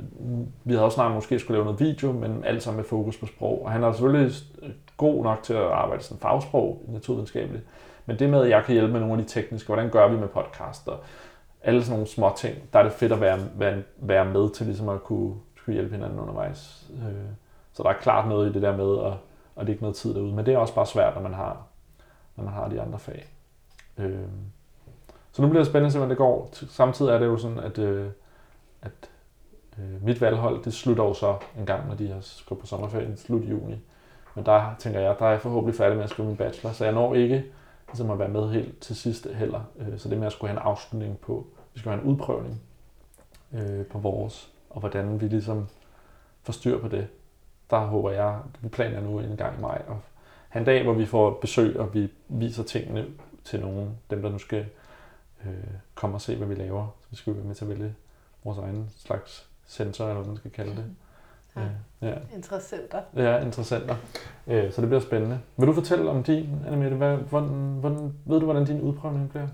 vi 0.63 0.73
havde 0.73 0.85
også 0.85 0.95
snart 0.95 1.11
måske 1.11 1.39
skulle 1.39 1.55
lave 1.55 1.65
noget 1.65 1.79
video, 1.79 2.11
men 2.11 2.43
alt 2.45 2.63
sammen 2.63 2.77
med 2.77 2.85
fokus 2.85 3.17
på 3.17 3.25
sprog. 3.25 3.65
Og 3.65 3.71
han 3.71 3.83
er 3.83 3.91
selvfølgelig 3.91 4.31
øh, 4.61 4.69
god 4.97 5.23
nok 5.23 5.43
til 5.43 5.53
at 5.53 5.71
arbejde 5.71 6.03
som 6.03 6.17
fagsprog 6.17 6.81
naturvidenskabeligt. 6.87 7.63
Men 8.05 8.19
det 8.19 8.29
med, 8.29 8.41
at 8.41 8.49
jeg 8.49 8.63
kan 8.63 8.73
hjælpe 8.73 8.91
med 8.91 8.99
nogle 8.99 9.13
af 9.13 9.27
de 9.27 9.33
tekniske, 9.33 9.67
hvordan 9.67 9.89
gør 9.89 10.07
vi 10.07 10.17
med 10.17 10.27
podcaster, 10.27 10.93
alle 11.61 11.81
sådan 11.83 11.93
nogle 11.93 12.07
små 12.07 12.33
ting, 12.37 12.55
der 12.73 12.79
er 12.79 12.83
det 12.83 12.91
fedt 12.91 13.11
at 13.11 13.21
være, 13.21 13.39
være, 13.55 13.83
være 13.97 14.25
med 14.25 14.49
til 14.49 14.65
ligesom 14.65 14.89
at 14.89 15.03
kunne, 15.03 15.35
kunne 15.65 15.73
hjælpe 15.73 15.95
hinanden 15.95 16.19
undervejs. 16.19 16.85
Øh, 16.93 17.13
så 17.73 17.83
der 17.83 17.89
er 17.89 17.93
klart 17.93 18.27
noget 18.27 18.49
i 18.49 18.53
det 18.53 18.61
der 18.61 18.77
med 18.77 19.05
at 19.05 19.13
at 19.55 19.67
det 19.67 19.73
ikke 19.73 19.83
noget 19.83 19.95
tid 19.95 20.13
derude. 20.13 20.33
Men 20.33 20.45
det 20.45 20.53
er 20.53 20.57
også 20.57 20.75
bare 20.75 20.85
svært, 20.85 21.15
når 21.15 21.21
man 21.21 21.33
har, 21.33 21.65
når 22.35 22.43
man 22.43 22.53
har 22.53 22.67
de 22.67 22.81
andre 22.81 22.99
fag. 22.99 23.25
Øh, 23.97 24.19
så 25.31 25.41
nu 25.41 25.47
bliver 25.47 25.63
det 25.63 25.67
spændende 25.67 25.85
at 25.85 25.91
se, 25.91 25.97
hvordan 25.97 26.09
det 26.09 26.17
går. 26.17 26.49
Samtidig 26.51 27.11
er 27.11 27.19
det 27.19 27.25
jo 27.25 27.37
sådan, 27.37 27.59
at, 27.59 27.77
øh, 27.77 28.09
at 28.81 29.09
mit 30.01 30.21
valghold, 30.21 30.63
det 30.63 30.73
slutter 30.73 31.03
jo 31.03 31.13
så 31.13 31.37
en 31.59 31.65
gang, 31.65 31.87
når 31.87 31.95
de 31.95 32.07
har 32.07 32.27
gået 32.45 32.59
på 32.59 32.67
sommerferien 32.67 33.13
i 33.13 33.17
slut 33.17 33.43
juni. 33.43 33.75
Men 34.35 34.45
der 34.45 34.75
tænker 34.79 34.99
jeg, 34.99 35.15
der 35.19 35.25
er 35.25 35.29
jeg 35.29 35.41
forhåbentlig 35.41 35.77
færdig 35.77 35.95
med 35.95 36.03
at 36.03 36.09
skrive 36.09 36.27
min 36.27 36.37
bachelor, 36.37 36.71
så 36.71 36.85
jeg 36.85 36.93
når 36.93 37.15
ikke 37.15 37.45
ligesom 37.87 38.11
at 38.11 38.19
være 38.19 38.29
med 38.29 38.51
helt 38.51 38.79
til 38.79 38.95
sidst 38.95 39.27
heller. 39.27 39.61
Øh, 39.79 39.99
så 39.99 40.09
det 40.09 40.17
med 40.17 40.27
at 40.27 40.33
skulle 40.33 40.49
have 40.49 40.61
en 40.61 40.67
afslutning 40.67 41.19
på, 41.19 41.47
vi 41.73 41.79
skal 41.79 41.91
have 41.91 42.03
en 42.03 42.09
udprøvning 42.09 42.61
øh, 43.53 43.85
på 43.85 43.99
vores, 43.99 44.51
og 44.69 44.79
hvordan 44.79 45.21
vi 45.21 45.27
ligesom 45.27 45.67
får 46.43 46.53
styr 46.53 46.81
på 46.81 46.87
det 46.87 47.07
der 47.69 47.77
håber 47.77 48.11
jeg, 48.11 48.39
vi 48.61 48.67
planer 48.67 49.01
nu 49.01 49.19
en 49.19 49.37
gang 49.37 49.57
i 49.57 49.61
maj, 49.61 49.81
at 49.87 49.95
have 50.49 50.59
en 50.59 50.65
dag, 50.65 50.83
hvor 50.83 50.93
vi 50.93 51.05
får 51.05 51.37
besøg, 51.41 51.79
og 51.79 51.93
vi 51.93 52.11
viser 52.27 52.63
tingene 52.63 53.05
til 53.43 53.61
nogen, 53.61 53.97
dem 54.09 54.21
der 54.21 54.29
nu 54.29 54.37
skal 54.37 54.65
øh, 55.45 55.53
komme 55.95 56.15
og 56.15 56.21
se, 56.21 56.35
hvad 56.35 56.47
vi 56.47 56.55
laver. 56.55 56.87
Så 57.01 57.07
vi 57.09 57.15
skal 57.15 57.35
være 57.35 57.43
med 57.43 57.55
til 57.55 57.65
at 57.65 57.69
vælge 57.69 57.95
vores 58.43 58.57
egen 58.57 58.89
slags 58.97 59.49
sensor, 59.65 60.05
eller 60.05 60.15
hvad 60.15 60.27
man 60.27 60.37
skal 60.37 60.51
kalde 60.51 60.75
det. 60.75 60.85
Ja. 61.55 62.07
ja. 62.07 62.15
Interessenter. 62.35 63.01
Ja, 63.15 63.41
interessenter. 63.41 63.95
Øh, 64.47 64.71
så 64.71 64.81
det 64.81 64.89
bliver 64.89 65.01
spændende. 65.01 65.39
Vil 65.57 65.67
du 65.67 65.73
fortælle 65.73 66.09
om 66.09 66.23
din, 66.23 66.49
Annemette? 66.67 67.15
Hvordan, 67.15 67.77
hvordan, 67.79 68.13
ved 68.25 68.39
du, 68.39 68.45
hvordan 68.45 68.65
din 68.65 68.81
udprøvning 68.81 69.29
bliver? 69.29 69.47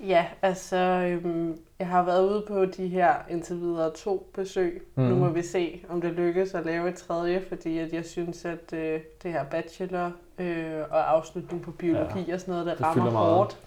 Ja, 0.00 0.26
altså, 0.42 0.76
øhm, 0.76 1.58
jeg 1.78 1.88
har 1.88 2.02
været 2.02 2.28
ude 2.28 2.44
på 2.48 2.64
de 2.64 2.88
her 2.88 3.14
indtil 3.30 3.56
videre 3.56 3.92
to 3.92 4.30
besøg. 4.34 4.82
Mm. 4.94 5.02
Nu 5.02 5.14
må 5.14 5.28
vi 5.28 5.42
se, 5.42 5.84
om 5.88 6.00
det 6.00 6.12
lykkes 6.12 6.54
at 6.54 6.66
lave 6.66 6.88
et 6.88 6.94
tredje, 6.94 7.42
fordi 7.48 7.78
at 7.78 7.92
jeg 7.92 8.04
synes, 8.04 8.44
at 8.44 8.72
øh, 8.72 9.00
det 9.22 9.32
her 9.32 9.44
bachelor 9.44 10.12
øh, 10.38 10.80
og 10.90 11.12
afslutning 11.12 11.62
på 11.62 11.70
biologi 11.70 12.24
ja, 12.28 12.34
og 12.34 12.40
sådan 12.40 12.52
noget, 12.52 12.66
det, 12.66 12.78
det 12.78 12.86
rammer 12.86 13.10
hårdt. 13.10 13.58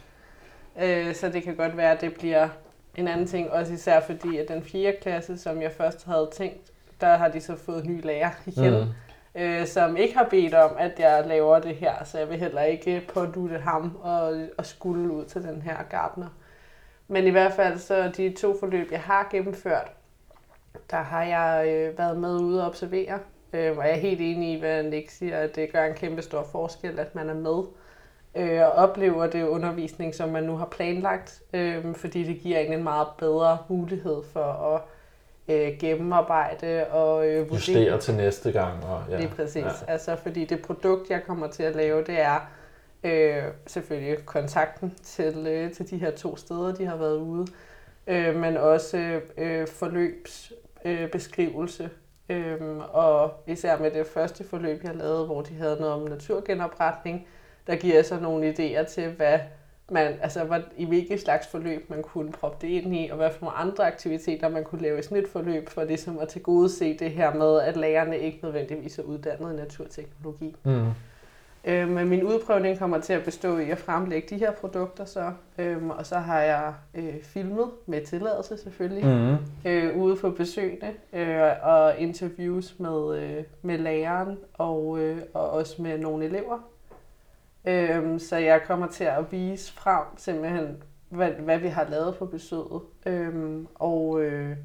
Øh, 0.81 1.15
så 1.15 1.29
det 1.29 1.43
kan 1.43 1.55
godt 1.55 1.77
være, 1.77 1.91
at 1.91 2.01
det 2.01 2.13
bliver 2.13 2.49
en 2.95 3.07
anden 3.07 3.27
ting, 3.27 3.51
også 3.51 3.73
især 3.73 3.99
fordi, 3.99 4.37
at 4.37 4.47
den 4.47 4.63
4. 4.63 4.93
klasse, 5.01 5.37
som 5.37 5.61
jeg 5.61 5.71
først 5.71 6.05
havde 6.05 6.29
tænkt, 6.33 6.71
der 7.01 7.17
har 7.17 7.27
de 7.27 7.41
så 7.41 7.55
fået 7.55 7.85
ny 7.85 8.05
lærer 8.05 8.31
igen. 8.45 8.73
Mm 8.73 8.93
øh, 9.37 9.67
som 9.67 9.97
ikke 9.97 10.17
har 10.17 10.27
bedt 10.29 10.53
om, 10.53 10.71
at 10.79 10.99
jeg 10.99 11.23
laver 11.27 11.59
det 11.59 11.75
her, 11.75 12.03
så 12.03 12.19
jeg 12.19 12.29
vil 12.29 12.39
heller 12.39 12.61
ikke 12.61 13.03
pådute 13.13 13.57
ham 13.57 13.97
og, 14.01 14.47
og 14.57 14.65
skulle 14.65 15.11
ud 15.11 15.25
til 15.25 15.43
den 15.43 15.61
her 15.61 15.77
gartner. 15.89 16.27
Men 17.07 17.27
i 17.27 17.29
hvert 17.29 17.53
fald 17.53 17.77
så 17.77 18.11
de 18.17 18.33
to 18.33 18.59
forløb, 18.59 18.91
jeg 18.91 19.01
har 19.01 19.27
gennemført, 19.31 19.91
der 20.91 20.97
har 20.97 21.23
jeg 21.23 21.67
øh, 21.67 21.97
været 21.97 22.17
med 22.17 22.39
ude 22.39 22.61
og 22.61 22.67
observere, 22.67 23.19
øh, 23.53 23.77
og 23.77 23.83
jeg 23.83 23.91
er 23.91 23.99
helt 23.99 24.21
enig 24.21 24.53
i, 24.53 24.59
hvad 24.59 24.83
Nick 24.83 25.09
siger, 25.09 25.37
at 25.37 25.55
det 25.55 25.71
gør 25.71 25.85
en 25.85 25.95
kæmpe 25.95 26.21
stor 26.21 26.47
forskel, 26.51 26.99
at 26.99 27.15
man 27.15 27.29
er 27.29 27.33
med 27.33 27.63
øh, 28.35 28.61
og 28.61 28.71
oplever 28.71 29.27
det 29.27 29.43
undervisning, 29.43 30.15
som 30.15 30.29
man 30.29 30.43
nu 30.43 30.55
har 30.55 30.65
planlagt, 30.65 31.41
øh, 31.53 31.95
fordi 31.95 32.23
det 32.23 32.39
giver 32.39 32.59
en 32.59 32.73
en 32.73 32.83
meget 32.83 33.07
bedre 33.17 33.57
mulighed 33.69 34.23
for 34.33 34.75
at 34.75 34.81
øh, 35.47 35.77
gennemarbejde 35.79 36.87
og 36.87 37.27
øh, 37.27 37.39
vurdere. 37.39 37.53
Justere 37.53 37.99
til 37.99 38.13
næste 38.13 38.51
gang. 38.51 38.85
Og, 38.85 39.03
ja. 39.09 39.17
Lige 39.17 39.31
præcis. 39.35 39.63
Ja. 39.63 39.69
Altså, 39.87 40.15
fordi 40.15 40.45
det 40.45 40.61
produkt, 40.61 41.09
jeg 41.09 41.21
kommer 41.27 41.47
til 41.47 41.63
at 41.63 41.75
lave, 41.75 42.03
det 42.03 42.21
er 42.21 42.49
øh, 43.03 43.43
selvfølgelig 43.67 44.25
kontakten 44.25 44.93
til, 45.03 45.47
øh, 45.47 45.73
til 45.73 45.89
de 45.89 45.97
her 45.97 46.11
to 46.11 46.37
steder, 46.37 46.75
de 46.75 46.85
har 46.85 46.95
været 46.95 47.17
ude, 47.17 47.47
øh, 48.07 48.35
men 48.35 48.57
også 48.57 49.21
øh, 49.37 49.67
forløbsbeskrivelse. 49.67 51.83
Øh, 52.29 52.29
øh, 52.29 52.77
og 52.77 53.31
især 53.47 53.77
med 53.77 53.91
det 53.91 54.07
første 54.07 54.43
forløb, 54.43 54.83
jeg 54.83 54.95
lavede, 54.95 55.25
hvor 55.25 55.41
de 55.41 55.53
havde 55.53 55.77
noget 55.79 55.93
om 55.93 56.07
naturgenopretning, 56.07 57.27
der 57.67 57.75
giver 57.75 58.03
så 58.03 58.19
nogle 58.19 58.53
idéer 58.53 58.83
til, 58.83 59.11
hvad 59.11 59.39
man, 59.91 60.13
altså 60.21 60.43
hvad, 60.43 60.59
i 60.77 60.85
hvilket 60.85 61.19
slags 61.19 61.47
forløb 61.47 61.89
man 61.89 62.03
kunne 62.03 62.31
proppe 62.31 62.67
det 62.67 62.73
ind 62.73 62.95
i, 62.95 63.09
og 63.11 63.17
hvad 63.17 63.29
for 63.31 63.45
nogle 63.45 63.57
andre 63.57 63.87
aktiviteter 63.87 64.49
man 64.49 64.63
kunne 64.63 64.81
lave 64.81 64.99
i 64.99 65.01
sådan 65.01 65.17
et 65.17 65.27
forløb, 65.29 65.69
for 65.69 65.83
ligesom 65.83 66.19
at 66.19 66.27
tilgodese 66.27 66.97
det 66.97 67.11
her 67.11 67.33
med, 67.33 67.59
at 67.59 67.77
lærerne 67.77 68.19
ikke 68.19 68.39
nødvendigvis 68.43 68.99
er 68.99 69.03
uddannet 69.03 69.53
i 69.53 69.55
naturteknologi. 69.55 70.55
Mm. 70.63 70.85
Øh, 71.65 71.89
men 71.89 72.09
min 72.09 72.23
udprøvning 72.23 72.79
kommer 72.79 72.99
til 72.99 73.13
at 73.13 73.23
bestå 73.23 73.57
i 73.57 73.69
at 73.69 73.77
fremlægge 73.77 74.27
de 74.35 74.39
her 74.39 74.51
produkter 74.51 75.05
så, 75.05 75.31
øhm, 75.57 75.89
og 75.89 76.05
så 76.05 76.15
har 76.15 76.41
jeg 76.41 76.73
øh, 76.93 77.21
filmet 77.23 77.69
med 77.85 78.05
tilladelse 78.05 78.57
selvfølgelig, 78.57 79.05
Mm. 79.05 79.69
øh, 79.71 79.97
ude 79.97 80.15
på 80.15 80.29
besøgene 80.31 80.93
øh, 81.13 81.51
og 81.63 81.97
interviews 81.97 82.75
med, 82.79 83.17
øh, 83.19 83.43
med 83.61 83.77
læreren 83.77 84.37
og, 84.53 84.99
øh, 84.99 85.17
og 85.33 85.49
også 85.49 85.81
med 85.81 85.97
nogle 85.97 86.25
elever. 86.25 86.59
Øhm, 87.67 88.19
så 88.19 88.37
jeg 88.37 88.61
kommer 88.67 88.87
til 88.87 89.03
at 89.03 89.31
vise 89.31 89.73
frem 89.73 90.03
simpelthen, 90.17 90.83
hvad, 91.09 91.29
hvad 91.29 91.57
vi 91.59 91.67
har 91.67 91.87
lavet 91.89 92.15
på 92.15 92.25
besøget, 92.25 92.81
øhm, 93.05 93.67
og, 93.75 94.21
øh, 94.21 94.57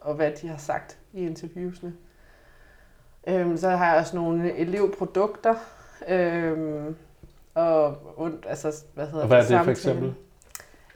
og 0.00 0.14
hvad 0.14 0.32
de 0.42 0.48
har 0.48 0.56
sagt 0.56 0.98
i 1.12 1.26
interviewsene. 1.26 1.92
Øhm, 3.26 3.56
så 3.56 3.68
har 3.70 3.90
jeg 3.90 4.00
også 4.00 4.16
nogle 4.16 4.56
elevprodukter, 4.56 5.54
øhm, 6.08 6.96
og, 7.54 7.86
og 8.16 8.30
altså, 8.46 8.84
hvad 8.94 9.06
hedder 9.06 9.20
Og 9.20 9.26
hvad 9.26 9.36
er 9.38 9.40
det 9.42 9.48
for 9.48 9.54
samtale. 9.56 9.70
eksempel? 9.70 10.14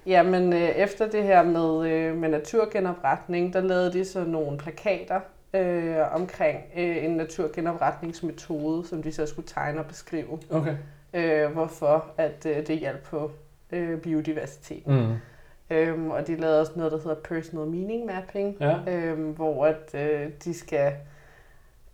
Jamen, 0.06 0.52
øh, 0.52 0.58
efter 0.68 1.10
det 1.10 1.22
her 1.22 1.42
med, 1.42 1.90
øh, 1.90 2.16
med 2.16 2.28
naturgenopretning, 2.28 3.52
der 3.52 3.60
lavede 3.60 3.92
de 3.92 4.04
så 4.04 4.24
nogle 4.24 4.58
plakater 4.58 5.20
øh, 5.54 5.96
omkring 6.14 6.58
øh, 6.76 7.04
en 7.04 7.10
naturgenopretningsmetode, 7.10 8.86
som 8.86 9.02
de 9.02 9.12
så 9.12 9.26
skulle 9.26 9.48
tegne 9.48 9.80
og 9.80 9.86
beskrive, 9.86 10.38
Okay. 10.50 10.76
Øh, 11.14 11.50
hvorfor 11.52 12.04
at 12.18 12.46
øh, 12.46 12.66
det 12.66 12.78
hjalp 12.78 13.02
på 13.02 13.30
øh, 13.72 14.00
biodiversiteten. 14.00 14.94
Mm. 15.00 15.14
Øhm, 15.76 16.10
og 16.10 16.26
de 16.26 16.36
lavede 16.36 16.60
også 16.60 16.72
noget, 16.76 16.92
der 16.92 16.98
hedder 16.98 17.14
personal 17.14 17.66
meaning 17.66 18.06
mapping, 18.06 18.56
Ja. 18.60 18.76
øhm, 18.88 19.30
hvor 19.30 19.66
at, 19.66 19.94
øh, 19.94 20.30
de 20.44 20.54
skal 20.54 20.92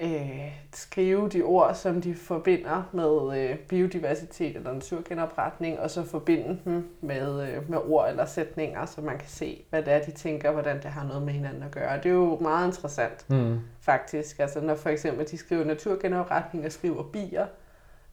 øh, 0.00 0.52
skrive 0.74 1.28
de 1.28 1.42
ord, 1.42 1.74
som 1.74 2.00
de 2.02 2.14
forbinder 2.14 2.82
med 2.92 3.38
øh, 3.50 3.58
biodiversitet 3.58 4.56
eller 4.56 4.72
naturgenopretning, 4.72 5.80
og 5.80 5.90
så 5.90 6.04
forbinde 6.04 6.58
dem 6.64 6.88
med, 7.00 7.48
øh, 7.48 7.70
med 7.70 7.78
ord 7.88 8.08
eller 8.10 8.24
sætninger, 8.24 8.86
så 8.86 9.00
man 9.00 9.18
kan 9.18 9.28
se, 9.28 9.62
hvad 9.70 9.82
det 9.82 9.92
er, 9.92 10.02
de 10.02 10.10
tænker, 10.10 10.52
hvordan 10.52 10.76
det 10.76 10.84
har 10.84 11.04
noget 11.06 11.22
med 11.22 11.32
hinanden 11.32 11.62
at 11.62 11.70
gøre. 11.70 11.96
Det 11.96 12.06
er 12.06 12.10
jo 12.14 12.38
meget 12.40 12.66
interessant, 12.66 13.24
Mm. 13.30 13.58
faktisk. 13.80 14.38
Altså 14.38 14.60
når 14.60 14.74
for 14.74 14.88
eksempel 14.90 15.26
de 15.30 15.36
skriver 15.36 15.64
naturgenopretning 15.64 16.64
og 16.66 16.72
skriver 16.72 17.02
bier, 17.02 17.46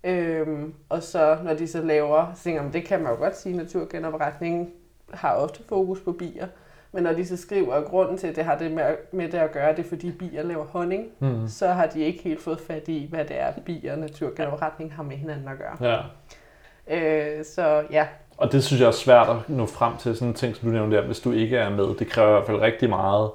øhm, 0.08 0.74
og 0.90 1.04
så 1.04 1.38
når 1.44 1.54
de 1.54 1.68
så 1.68 1.82
laver, 1.82 2.26
så 2.36 2.44
tænker 2.44 2.62
man, 2.64 2.74
det 2.74 2.84
kan 2.86 3.02
man 3.04 3.12
jo 3.12 3.18
godt 3.18 3.38
sige, 3.38 3.58
naturgenopretning 3.58 4.70
har 5.14 5.34
ofte 5.36 5.60
fokus 5.70 6.00
på 6.00 6.12
bier, 6.12 6.48
men 6.92 7.04
når 7.04 7.14
de 7.14 7.26
så 7.26 7.38
skriver, 7.38 7.74
at 7.74 7.86
grunden 7.86 8.18
til, 8.18 8.28
at 8.28 8.36
det 8.36 8.44
har 8.44 8.58
det 8.58 8.72
med, 8.72 8.84
med 9.12 9.26
det 9.30 9.38
at 9.38 9.52
gøre, 9.52 9.76
det 9.76 9.86
er 9.86 9.90
fordi 9.90 10.12
bier 10.12 10.44
laver 10.44 10.66
honning, 10.66 11.06
Mm. 11.20 11.48
så 11.48 11.68
har 11.68 11.86
de 11.86 12.00
ikke 12.02 12.24
helt 12.24 12.42
fået 12.42 12.60
fat 12.60 12.88
i, 12.88 13.08
hvad 13.10 13.26
det 13.26 13.40
er, 13.42 13.52
bier 13.66 13.94
og 13.94 14.00
naturgenopretning 14.00 14.94
har 14.94 15.04
med 15.04 15.16
hinanden 15.16 15.48
at 15.48 15.58
gøre. 15.58 15.92
Ja. 15.92 16.00
Øh, 16.90 17.46
så 17.46 17.84
ja, 17.92 18.08
Og 18.38 18.52
det 18.52 18.64
synes 18.64 18.82
jeg 18.82 18.88
er 18.88 18.92
svært 18.92 19.30
at 19.30 19.36
nå 19.50 19.66
frem 19.66 19.98
til, 19.98 20.16
sådan 20.16 20.28
en 20.28 20.34
ting, 20.34 20.56
som 20.56 20.70
du 20.70 20.74
nævnte 20.76 20.98
der, 20.98 21.06
hvis 21.06 21.20
du 21.20 21.32
ikke 21.32 21.58
er 21.58 21.70
med. 21.70 21.96
Det 22.00 22.08
kræver 22.08 22.30
i 22.30 22.32
hvert 22.32 22.46
fald 22.46 22.62
rigtig 22.62 22.90
meget 22.90 23.30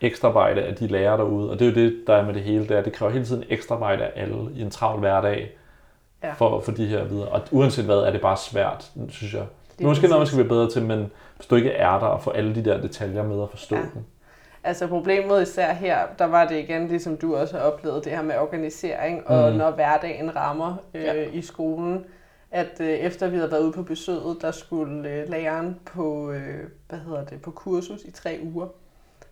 ekstra 0.00 0.28
arbejde 0.28 0.62
af 0.62 0.74
de 0.74 0.86
lærere 0.86 1.16
derude. 1.16 1.50
Og 1.50 1.58
det 1.58 1.66
er 1.66 1.70
jo 1.70 1.74
det, 1.74 2.04
der 2.06 2.14
er 2.14 2.26
med 2.26 2.34
det 2.34 2.42
hele, 2.42 2.68
det 2.68 2.76
er, 2.76 2.82
det 2.82 2.92
kræver 2.92 3.12
hele 3.12 3.24
tiden 3.24 3.44
ekstra 3.48 3.74
arbejde 3.74 4.04
af 4.04 4.22
alle 4.22 4.36
i 4.54 4.62
en 4.62 4.70
travl 4.70 4.98
hverdag 5.00 5.56
Ja. 6.22 6.32
for 6.32 6.56
at 6.58 6.64
få 6.64 6.70
de 6.70 6.86
her 6.86 7.04
videre. 7.04 7.28
Og 7.28 7.40
uanset 7.50 7.84
hvad, 7.84 7.96
er 7.96 8.10
det 8.10 8.20
bare 8.20 8.36
svært, 8.36 8.90
synes 9.08 9.34
jeg. 9.34 9.42
Det 9.78 9.84
er 9.84 9.88
måske 9.88 10.06
noget, 10.08 10.20
man 10.20 10.26
skal 10.26 10.36
blive 10.36 10.48
bedre 10.48 10.70
til, 10.70 10.82
men 10.82 11.10
hvis 11.36 11.46
du 11.46 11.54
ikke 11.54 11.70
er 11.70 11.90
der 11.98 12.06
og 12.06 12.22
får 12.22 12.32
alle 12.32 12.54
de 12.54 12.64
der 12.64 12.80
detaljer 12.80 13.22
med 13.22 13.42
at 13.42 13.50
forstå 13.50 13.76
Ja. 13.76 13.82
dem. 13.82 14.04
Altså 14.64 14.86
problemet 14.86 15.42
især 15.42 15.72
her, 15.72 15.98
der 16.18 16.24
var 16.24 16.46
det 16.48 16.58
igen, 16.58 16.88
ligesom 16.88 17.16
du 17.16 17.36
også 17.36 17.56
har 17.56 17.64
oplevet, 17.64 18.04
det 18.04 18.12
her 18.12 18.22
med 18.22 18.36
organisering, 18.38 19.26
og 19.28 19.52
Mm. 19.52 19.58
når 19.58 19.70
hverdagen 19.70 20.36
rammer 20.36 20.74
øh, 20.94 21.02
Ja. 21.02 21.12
i 21.32 21.42
skolen, 21.42 22.04
at 22.50 22.80
øh, 22.80 22.88
efter 22.88 23.28
vi 23.28 23.36
havde 23.36 23.50
været 23.50 23.62
ude 23.62 23.72
på 23.72 23.82
besøget, 23.82 24.36
der 24.42 24.50
skulle 24.50 25.08
øh, 25.10 25.28
læreren 25.30 25.76
på, 25.94 26.30
øh, 26.30 26.58
hvad 26.88 26.98
hedder 26.98 27.24
det, 27.24 27.42
på 27.42 27.50
kursus 27.50 28.00
i 28.04 28.10
tre 28.10 28.40
uger. 28.54 28.66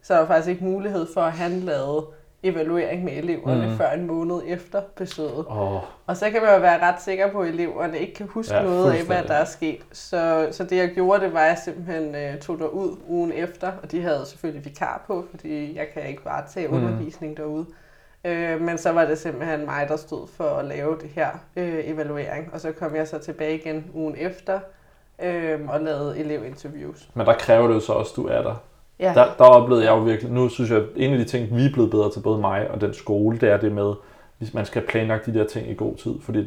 Så 0.03 0.14
der 0.14 0.20
var 0.20 0.26
faktisk 0.26 0.48
ikke 0.48 0.64
mulighed 0.64 1.07
for, 1.14 1.20
at 1.20 1.33
han 1.33 1.50
lavede 1.61 2.07
evaluering 2.42 3.05
med 3.05 3.12
eleverne 3.12 3.66
Mm. 3.66 3.76
før 3.76 3.90
en 3.90 4.07
måned 4.07 4.40
efter 4.46 4.83
besøget. 4.96 5.46
Åh, 5.50 5.81
Og 6.07 6.16
så 6.16 6.31
kan 6.31 6.42
man 6.42 6.55
jo 6.55 6.61
være 6.61 6.81
ret 6.83 7.03
sikker 7.03 7.33
på, 7.33 7.40
at 7.40 7.48
eleverne 7.48 7.98
ikke 7.98 8.14
kan 8.14 8.26
huske 8.26 8.55
Ja, 8.55 8.62
noget 8.62 8.92
af, 8.92 9.05
hvad 9.05 9.22
der 9.22 9.35
er 9.35 9.44
sket. 9.44 9.81
Så, 9.92 10.48
så 10.50 10.64
det 10.64 10.76
jeg 10.76 10.90
gjorde, 10.90 11.24
det 11.24 11.33
var, 11.33 11.40
at 11.40 11.48
jeg 11.48 11.59
simpelthen 11.64 12.14
øh, 12.14 12.38
tog 12.38 12.59
derud 12.59 12.96
ugen 13.09 13.33
efter, 13.33 13.72
og 13.83 13.90
de 13.92 14.03
havde 14.03 14.26
selvfølgelig 14.26 14.64
vikar 14.64 15.05
på, 15.07 15.24
fordi 15.31 15.76
jeg 15.79 15.87
kan 15.94 16.03
ikke 16.09 16.22
bare 16.24 16.42
tage 16.55 16.68
Mm. 16.68 16.74
undervisning 16.74 17.37
derude. 17.37 17.66
Øh, 18.24 18.61
men 18.61 18.79
så 18.79 18.92
var 18.92 19.05
det 19.05 19.18
simpelthen 19.18 19.64
mig, 19.64 19.87
der 19.88 19.96
stod 19.96 20.26
for 20.37 20.44
at 20.44 20.64
lave 20.64 20.96
det 21.03 21.11
her 21.14 21.29
øh, 21.57 21.79
evaluering, 21.85 22.50
og 22.53 22.61
så 22.61 22.72
kom 22.72 22.94
jeg 22.96 23.09
så 23.09 23.18
tilbage 23.18 23.55
igen 23.55 23.85
ugen 23.94 24.14
efter 24.18 24.61
øh, 25.22 25.61
og 25.68 25.81
lavede 25.81 26.18
elevinterviews. 26.18 27.09
men 27.14 27.26
der 27.26 27.35
kræver 27.35 27.66
det 27.68 27.74
jo 27.74 27.81
så 27.81 27.92
også, 27.92 28.12
at 28.12 28.16
du 28.16 28.26
er 28.26 28.42
der. 28.42 28.55
Ja, 29.00 29.12
Der, 29.14 29.26
der 29.38 29.44
oplevede 29.44 29.84
jeg 29.84 29.90
jo 29.90 30.02
virkelig, 30.02 30.32
nu 30.32 30.48
synes 30.48 30.70
jeg, 30.70 30.78
at 30.78 30.84
en 30.96 31.12
af 31.12 31.18
de 31.18 31.24
ting, 31.24 31.56
vi 31.56 31.64
er 31.64 31.72
blevet 31.72 31.90
bedre 31.90 32.10
til, 32.10 32.20
både 32.20 32.38
mig 32.38 32.70
og 32.70 32.80
den 32.80 32.94
skole, 32.94 33.38
det 33.38 33.48
er 33.48 33.56
det 33.56 33.72
med, 33.72 33.92
hvis 34.38 34.54
man 34.54 34.66
skal 34.66 34.82
planlægge 34.82 35.32
de 35.32 35.38
der 35.38 35.46
ting 35.46 35.70
i 35.70 35.74
god 35.74 35.94
tid. 35.94 36.14
Fordi 36.20 36.46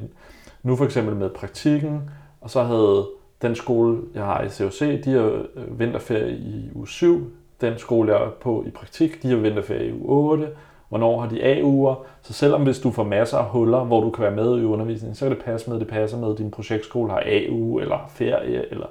nu 0.63 0.75
for 0.75 0.85
eksempel 0.85 1.15
med 1.15 1.29
praktikken, 1.29 2.09
og 2.41 2.49
så 2.49 2.63
havde 2.63 3.07
den 3.41 3.55
skole, 3.55 3.97
jeg 4.15 4.23
har 4.23 4.41
i 4.41 4.49
COC, 4.49 4.79
de 4.79 5.11
har 5.11 5.23
øh, 5.55 5.79
vinterferie 5.79 6.31
i 6.31 6.69
uge 6.75 6.87
7. 6.87 7.31
Den 7.61 7.77
skole, 7.77 8.13
jeg 8.13 8.23
er 8.23 8.29
på 8.41 8.63
i 8.67 8.69
praktik, 8.69 9.23
de 9.23 9.29
har 9.29 9.37
vinterferie 9.37 9.87
i 9.87 9.93
uge 9.93 10.31
8. 10.31 10.47
Hvornår 10.89 11.19
har 11.19 11.29
de 11.29 11.43
A-uger? 11.43 11.95
Så 12.21 12.33
selvom 12.33 12.63
hvis 12.63 12.79
du 12.79 12.91
får 12.91 13.03
masser 13.03 13.37
af 13.37 13.45
huller, 13.45 13.83
hvor 13.83 14.01
du 14.01 14.09
kan 14.09 14.23
være 14.23 14.35
med 14.35 14.61
i 14.61 14.65
undervisningen, 14.65 15.15
så 15.15 15.25
kan 15.25 15.35
det 15.35 15.43
passe 15.43 15.69
med, 15.69 15.77
at 15.77 15.81
det 15.81 15.89
passer 15.89 16.17
med, 16.17 16.31
at 16.31 16.37
din 16.37 16.51
projektskole 16.51 17.11
har 17.11 17.23
A-uge 17.25 17.81
eller 17.81 18.09
ferie. 18.09 18.71
Eller 18.71 18.85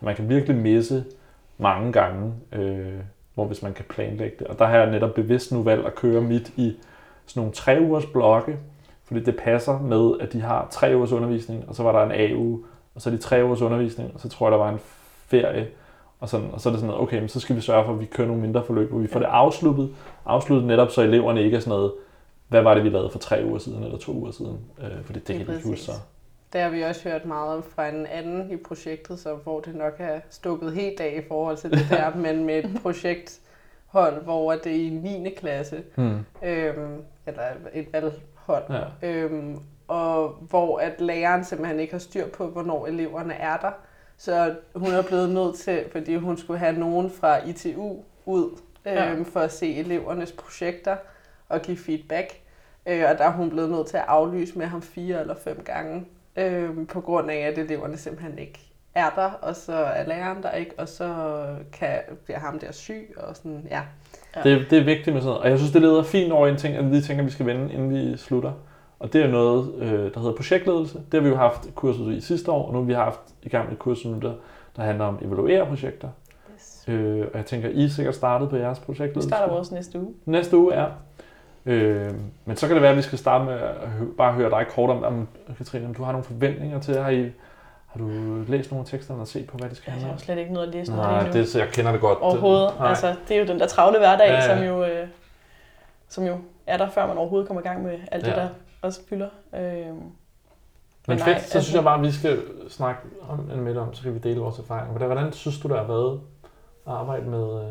man 0.00 0.14
kan 0.14 0.28
virkelig 0.28 0.56
misse 0.56 1.04
mange 1.58 1.92
gange, 1.92 2.32
øh, 2.52 3.00
hvor 3.34 3.44
hvis 3.44 3.62
man 3.62 3.74
kan 3.74 3.84
planlægge 3.88 4.36
det. 4.38 4.46
Og 4.46 4.58
der 4.58 4.66
har 4.66 4.76
jeg 4.76 4.90
netop 4.90 5.14
bevidst 5.14 5.52
nu 5.52 5.62
valgt 5.62 5.86
at 5.86 5.94
køre 5.94 6.20
mit 6.20 6.52
i 6.56 6.76
sådan 7.26 7.40
nogle 7.40 7.52
tre 7.52 7.78
ugers 7.80 8.06
blokke, 8.06 8.58
fordi 9.04 9.20
det 9.20 9.36
passer 9.36 9.80
med, 9.80 10.12
at 10.20 10.32
de 10.32 10.40
har 10.40 10.68
tre 10.70 10.96
ugers 10.96 11.12
undervisning, 11.12 11.64
og 11.68 11.74
så 11.74 11.82
var 11.82 11.92
der 11.92 12.12
en 12.12 12.12
A-uge, 12.12 12.64
og 12.94 13.00
så 13.00 13.10
er 13.10 13.14
de 13.14 13.20
tre 13.20 13.44
ugers 13.44 13.62
undervisning, 13.62 14.10
og 14.14 14.20
så 14.20 14.28
tror 14.28 14.46
jeg, 14.46 14.52
der 14.52 14.58
var 14.58 14.68
en 14.72 14.78
ferie, 15.26 15.68
og, 16.20 16.28
sådan, 16.28 16.50
og 16.52 16.60
så 16.60 16.68
er 16.68 16.72
det 16.72 16.80
sådan 16.80 16.90
noget, 16.90 17.02
okay, 17.02 17.18
men 17.18 17.28
så 17.28 17.40
skal 17.40 17.56
vi 17.56 17.60
sørge 17.60 17.84
for, 17.84 17.92
at 17.92 18.00
vi 18.00 18.04
kører 18.04 18.28
nogle 18.28 18.42
mindre 18.42 18.64
forløb, 18.64 18.90
hvor 18.90 18.98
vi 18.98 19.06
får 19.06 19.20
det 19.20 19.26
afsluttet, 19.26 19.90
afsluttet 20.26 20.66
netop, 20.66 20.90
så 20.90 21.02
eleverne 21.02 21.42
ikke 21.42 21.56
er 21.56 21.60
sådan 21.60 21.70
noget, 21.70 21.92
hvad 22.48 22.62
var 22.62 22.74
det, 22.74 22.84
vi 22.84 22.88
lavede 22.88 23.10
for 23.10 23.18
tre 23.18 23.42
uger 23.44 23.58
siden, 23.58 23.84
eller 23.84 23.98
to 23.98 24.12
uger 24.12 24.30
siden, 24.30 24.58
øh, 24.78 25.04
for 25.04 25.12
det, 25.12 25.28
det 25.28 25.36
kan 25.36 25.46
de 25.46 25.52
ikke 25.52 25.68
huske 25.68 25.70
præcis. 25.70 26.02
Det 26.52 26.60
har 26.60 26.68
vi 26.70 26.82
også 26.82 27.08
hørt 27.08 27.24
meget 27.24 27.56
om 27.56 27.62
fra 27.62 27.88
en 27.88 28.06
anden 28.06 28.50
i 28.50 28.56
projektet, 28.56 29.18
så 29.18 29.34
hvor 29.34 29.60
det 29.60 29.74
nok 29.74 29.94
er 29.98 30.20
stukket 30.30 30.72
helt 30.72 31.00
af 31.00 31.20
i 31.24 31.28
forhold 31.28 31.56
til 31.56 31.70
det 31.70 31.86
der, 31.90 32.14
men 32.14 32.44
med 32.44 32.64
et 32.64 32.78
projekthold, 32.82 34.22
hvor 34.22 34.52
det 34.52 34.66
er 34.72 34.86
i 34.86 34.88
9. 34.88 35.30
klasse, 35.36 35.82
Hmm. 35.94 36.18
øhm, 36.42 37.02
eller 37.26 37.42
et 37.74 37.92
valghold, 37.92 38.64
Ja. 39.02 39.08
øhm, 39.08 39.58
og 39.88 40.28
hvor 40.28 40.78
at 40.78 41.00
læreren 41.00 41.44
simpelthen 41.44 41.80
ikke 41.80 41.92
har 41.92 41.98
styr 41.98 42.28
på, 42.28 42.46
hvornår 42.46 42.86
eleverne 42.86 43.34
er 43.34 43.56
der. 43.56 43.70
Så 44.16 44.54
hun 44.74 44.88
er 44.90 45.02
blevet 45.02 45.30
nødt 45.30 45.56
til, 45.56 45.84
fordi 45.92 46.16
hun 46.16 46.36
skulle 46.36 46.58
have 46.58 46.78
nogen 46.78 47.10
fra 47.10 47.46
ITU 47.48 47.96
ud 48.26 48.50
øhm, 48.86 48.96
Ja. 48.96 49.22
for 49.22 49.40
at 49.40 49.52
se 49.52 49.74
elevernes 49.74 50.32
projekter 50.32 50.96
og 51.48 51.60
give 51.62 51.76
feedback. 51.76 52.40
Øh, 52.86 53.04
og 53.10 53.18
der 53.18 53.24
er 53.24 53.32
hun 53.32 53.50
blevet 53.50 53.70
nødt 53.70 53.86
til 53.86 53.96
at 53.96 54.04
aflyse 54.08 54.58
med 54.58 54.66
ham 54.66 54.82
fire 54.82 55.20
eller 55.20 55.34
fem 55.34 55.62
gange, 55.64 56.04
øh, 56.38 56.86
på 56.86 57.00
grund 57.00 57.30
af, 57.30 57.36
at 57.36 57.58
eleverne 57.58 57.96
simpelthen 57.96 58.38
ikke 58.38 58.60
er 58.94 59.10
der, 59.16 59.30
og 59.42 59.56
så 59.56 59.72
er 59.72 60.06
læreren 60.06 60.42
der 60.42 60.50
ikke, 60.50 60.72
og 60.78 60.88
så 60.88 61.14
kan, 61.72 61.98
bliver 62.24 62.38
ham 62.38 62.58
der 62.58 62.72
syg, 62.72 63.14
og 63.16 63.36
sådan, 63.36 63.66
ja. 63.70 63.80
Ja. 64.36 64.42
Det, 64.42 64.66
det 64.70 64.78
er 64.78 64.84
vigtigt 64.84 65.14
med 65.14 65.22
sådan 65.22 65.24
noget. 65.24 65.38
Og 65.42 65.50
jeg 65.50 65.58
synes, 65.58 65.72
det 65.72 65.82
leder 65.82 66.02
fint 66.02 66.32
over 66.32 66.48
en 66.48 66.56
ting, 66.56 66.76
at 66.76 66.90
vi 66.90 67.00
tænker, 67.00 67.22
at 67.22 67.26
vi 67.26 67.30
skal 67.30 67.46
vende, 67.46 67.72
inden 67.72 67.90
vi 67.90 68.16
slutter. 68.16 68.52
Og 68.98 69.12
det 69.12 69.22
er 69.22 69.28
noget, 69.28 69.74
øh, 69.78 70.14
der 70.14 70.20
hedder 70.20 70.34
projektledelse. 70.36 70.94
Det 70.98 71.14
har 71.14 71.20
vi 71.20 71.28
jo 71.28 71.36
haft 71.36 71.74
kurset 71.74 72.14
i 72.14 72.20
sidste 72.20 72.50
år, 72.50 72.66
og 72.66 72.72
nu 72.72 72.78
har 72.78 72.86
vi 72.86 72.92
haft 72.92 73.20
i 73.42 73.48
gang 73.48 73.64
med 73.64 73.72
et 73.72 73.78
kursus 73.78 74.06
nu, 74.12 74.18
der, 74.18 74.32
der 74.76 74.82
handler 74.82 75.04
om 75.04 75.18
evaluere 75.22 75.66
projekter. 75.66 76.08
Yes. 76.54 76.84
Øh, 76.88 77.26
og 77.32 77.38
jeg 77.38 77.46
tænker, 77.46 77.68
I 77.68 77.84
er 77.84 77.88
sikkert 77.88 78.14
startet 78.14 78.50
på 78.50 78.56
jeres 78.56 78.80
Vi 78.80 78.84
projektledelse. 78.84 79.28
starter 79.28 79.52
vores 79.52 79.72
næste 79.72 80.00
uge. 80.00 80.14
Næste 80.24 80.56
uge 80.56 80.74
er. 80.74 80.90
Øh, 81.66 82.12
men 82.44 82.56
så 82.56 82.66
kan 82.66 82.74
det 82.76 82.82
være, 82.82 82.90
at 82.90 82.96
vi 82.96 83.02
skal 83.02 83.18
starte 83.18 83.44
med 83.44 83.52
at 83.54 83.88
hø- 83.88 84.12
bare 84.18 84.32
høre 84.32 84.50
dig 84.50 84.66
kort 84.70 84.90
om, 84.90 85.04
om, 85.04 85.28
Katrine, 85.58 85.86
om 85.86 85.94
du 85.94 86.02
har 86.02 86.12
nogle 86.12 86.24
forventninger 86.24 86.80
til, 86.80 86.98
har, 87.02 87.10
I, 87.10 87.30
har 87.86 87.98
du 87.98 88.08
læst 88.48 88.70
nogle 88.70 88.80
af 88.82 88.86
teksterne 88.86 89.20
og 89.20 89.26
set 89.28 89.46
på, 89.46 89.56
hvad 89.58 89.68
det 89.68 89.76
skal 89.76 89.90
Jeg 89.90 89.92
handle 89.92 90.06
har 90.06 90.12
om? 90.12 90.18
jo 90.18 90.24
slet 90.24 90.38
ikke 90.38 90.52
noget 90.52 90.66
at 90.66 90.74
læse 90.74 90.92
noget 90.92 91.10
Nej, 91.10 91.26
nu. 91.26 91.32
det, 91.32 91.48
så 91.48 91.58
jeg 91.58 91.68
kender 91.68 91.92
det 91.92 92.00
godt. 92.00 92.18
Overhovedet. 92.18 92.70
Nej. 92.78 92.88
Altså, 92.88 93.14
det 93.28 93.36
er 93.36 93.40
jo 93.40 93.46
den 93.46 93.60
der 93.60 93.66
travle 93.66 93.98
hverdag, 93.98 94.26
Ja, 94.28 94.34
ja, 94.34 94.56
som, 94.56 94.64
jo, 94.64 94.84
øh, 94.84 95.08
som 96.08 96.24
jo 96.26 96.38
er 96.66 96.76
der, 96.76 96.88
før 96.90 97.06
man 97.06 97.16
overhovedet 97.18 97.46
kommer 97.46 97.60
i 97.62 97.66
gang 97.66 97.82
med 97.82 97.98
alt 98.12 98.24
det, 98.24 98.30
Ja. 98.30 98.36
der 98.36 98.48
også 98.82 99.00
fylder. 99.08 99.28
Øh, 99.54 99.60
Men 99.60 99.96
nej, 101.06 101.16
fedt, 101.16 101.26
så 101.26 101.30
altså- 101.30 101.60
synes 101.60 101.74
jeg 101.74 101.84
bare, 101.84 101.98
at 101.98 102.02
vi 102.04 102.12
skal 102.12 102.42
snakke 102.68 103.00
om, 103.28 103.38
med 103.58 103.76
om, 103.76 103.94
så 103.94 104.02
kan 104.02 104.14
vi 104.14 104.18
dele 104.18 104.40
vores 104.40 104.58
erfaringer. 104.58 104.90
Hvordan, 104.90 105.08
hvordan 105.08 105.32
synes 105.32 105.60
du, 105.60 105.68
der 105.68 105.76
har 105.76 105.86
været 105.86 106.20
at 106.86 106.92
arbejde 106.92 107.26
med... 107.30 107.70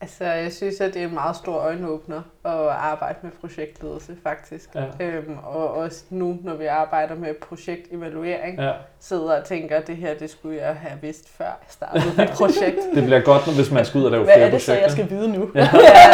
Altså, 0.00 0.24
jeg 0.24 0.52
synes, 0.52 0.80
at 0.80 0.94
det 0.94 1.02
er 1.02 1.08
en 1.08 1.14
meget 1.14 1.36
stor 1.36 1.56
øjenåbner 1.56 2.22
at 2.44 2.52
arbejde 2.68 3.18
med 3.22 3.30
projektledelse, 3.30 4.16
faktisk. 4.22 4.74
ja, 4.74 4.84
Øhm, 5.00 5.38
og 5.44 5.74
også 5.74 6.04
nu, 6.10 6.38
når 6.42 6.54
vi 6.54 6.66
arbejder 6.66 7.14
med 7.14 7.34
projektevaluering, 7.34 8.58
ja. 8.58 8.72
Sidder 9.08 9.38
og 9.40 9.44
tænker, 9.44 9.76
at 9.76 9.86
det 9.86 9.96
her, 9.96 10.14
det 10.14 10.30
skulle 10.30 10.56
jeg 10.56 10.74
have 10.74 10.98
vidst, 11.02 11.28
før 11.38 11.44
jeg 11.44 11.54
startede 11.68 12.04
mit 12.18 12.28
projekt. 12.30 12.76
Det 12.94 13.04
bliver 13.04 13.20
godt, 13.20 13.46
når- 13.46 13.54
hvis 13.54 13.70
man 13.70 13.84
skal 13.84 13.98
ud 14.00 14.04
og 14.04 14.10
lave 14.10 14.24
Hvad 14.24 14.34
flere 14.34 14.46
er 14.46 14.50
det 14.50 14.62
så, 14.62 14.66
projekter. 14.72 14.84
jeg 14.84 14.90
skal 15.08 15.10
vide 15.18 15.32
nu? 15.38 15.50
Ja. 15.54 15.60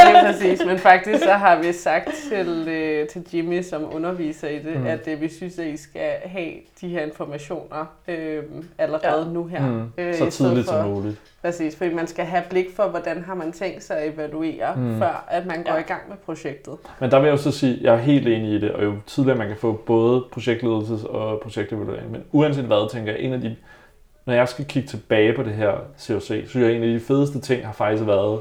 ja, 0.07 0.13
lige 0.13 0.33
præcis. 0.33 0.67
Men 0.67 0.79
faktisk 0.79 1.25
så 1.25 1.33
har 1.33 1.59
vi 1.63 1.73
sagt 1.73 2.09
til, 2.29 2.69
øh, 2.69 3.09
til 3.09 3.27
Jimmy, 3.35 3.63
som 3.63 3.95
underviser 3.95 4.49
i 4.49 4.59
det, 4.59 4.77
Mm. 4.81 4.87
at 4.87 5.09
øh, 5.09 5.21
vi 5.21 5.29
synes, 5.29 5.59
at 5.59 5.67
I 5.67 5.77
skal 5.77 6.11
have 6.25 6.51
de 6.81 6.89
her 6.89 7.01
informationer 7.05 7.87
øh, 8.09 8.43
allerede 8.79 9.27
ja. 9.27 9.33
nu 9.33 9.45
her. 9.47 9.67
Mm. 9.67 9.83
Øh, 9.99 10.15
Så 10.15 10.31
tidligt 10.31 10.67
for- 10.67 10.73
som 10.73 10.89
muligt. 10.89 11.17
Præcis, 11.43 11.77
fordi 11.77 11.95
man 11.95 12.07
skal 12.07 12.25
have 12.25 12.43
blik 12.51 12.67
for, 12.77 12.83
hvordan 12.83 13.23
har 13.27 13.35
man 13.35 13.53
tænkt 13.53 13.85
sig 13.85 13.97
at 13.97 14.15
evaluere, 14.15 14.75
Mm. 14.77 14.99
før 14.99 15.25
at 15.31 15.47
man 15.47 15.63
går 15.63 15.73
Ja. 15.73 15.79
i 15.79 15.83
gang 15.83 16.01
med 16.09 16.17
projektet. 16.17 16.75
Men 17.01 17.11
der 17.11 17.19
vil 17.21 17.27
jeg 17.27 17.33
jo 17.33 17.37
så 17.43 17.51
sige, 17.51 17.75
at 17.77 17.83
jeg 17.83 17.95
er 17.95 17.99
helt 17.99 18.29
enig 18.29 18.51
i 18.53 18.61
det, 18.61 18.71
og 18.71 18.85
jo 18.85 18.93
tidligere 19.07 19.39
man 19.39 19.49
kan 19.49 19.57
få 19.57 19.73
både 19.87 20.25
projektledelse 20.33 21.09
og 21.09 21.41
projektevaluering. 21.41 22.11
Men 22.11 22.23
uanset 22.33 22.65
hvad, 22.65 22.82
tænker 22.91 23.13
jeg, 23.13 23.21
en 23.21 23.33
af 23.33 23.41
de, 23.41 23.57
når 24.27 24.35
jeg 24.35 24.49
skal 24.49 24.65
kigge 24.65 24.89
tilbage 24.89 25.33
på 25.33 25.43
det 25.43 25.53
her 25.53 25.73
COC, 25.99 26.03
så 26.07 26.21
synes 26.21 26.55
jeg, 26.55 26.73
en 26.73 26.83
af 26.83 26.89
de 26.89 27.01
fedeste 27.01 27.41
ting 27.41 27.67
har 27.67 27.73
faktisk 27.73 28.07
været, 28.07 28.41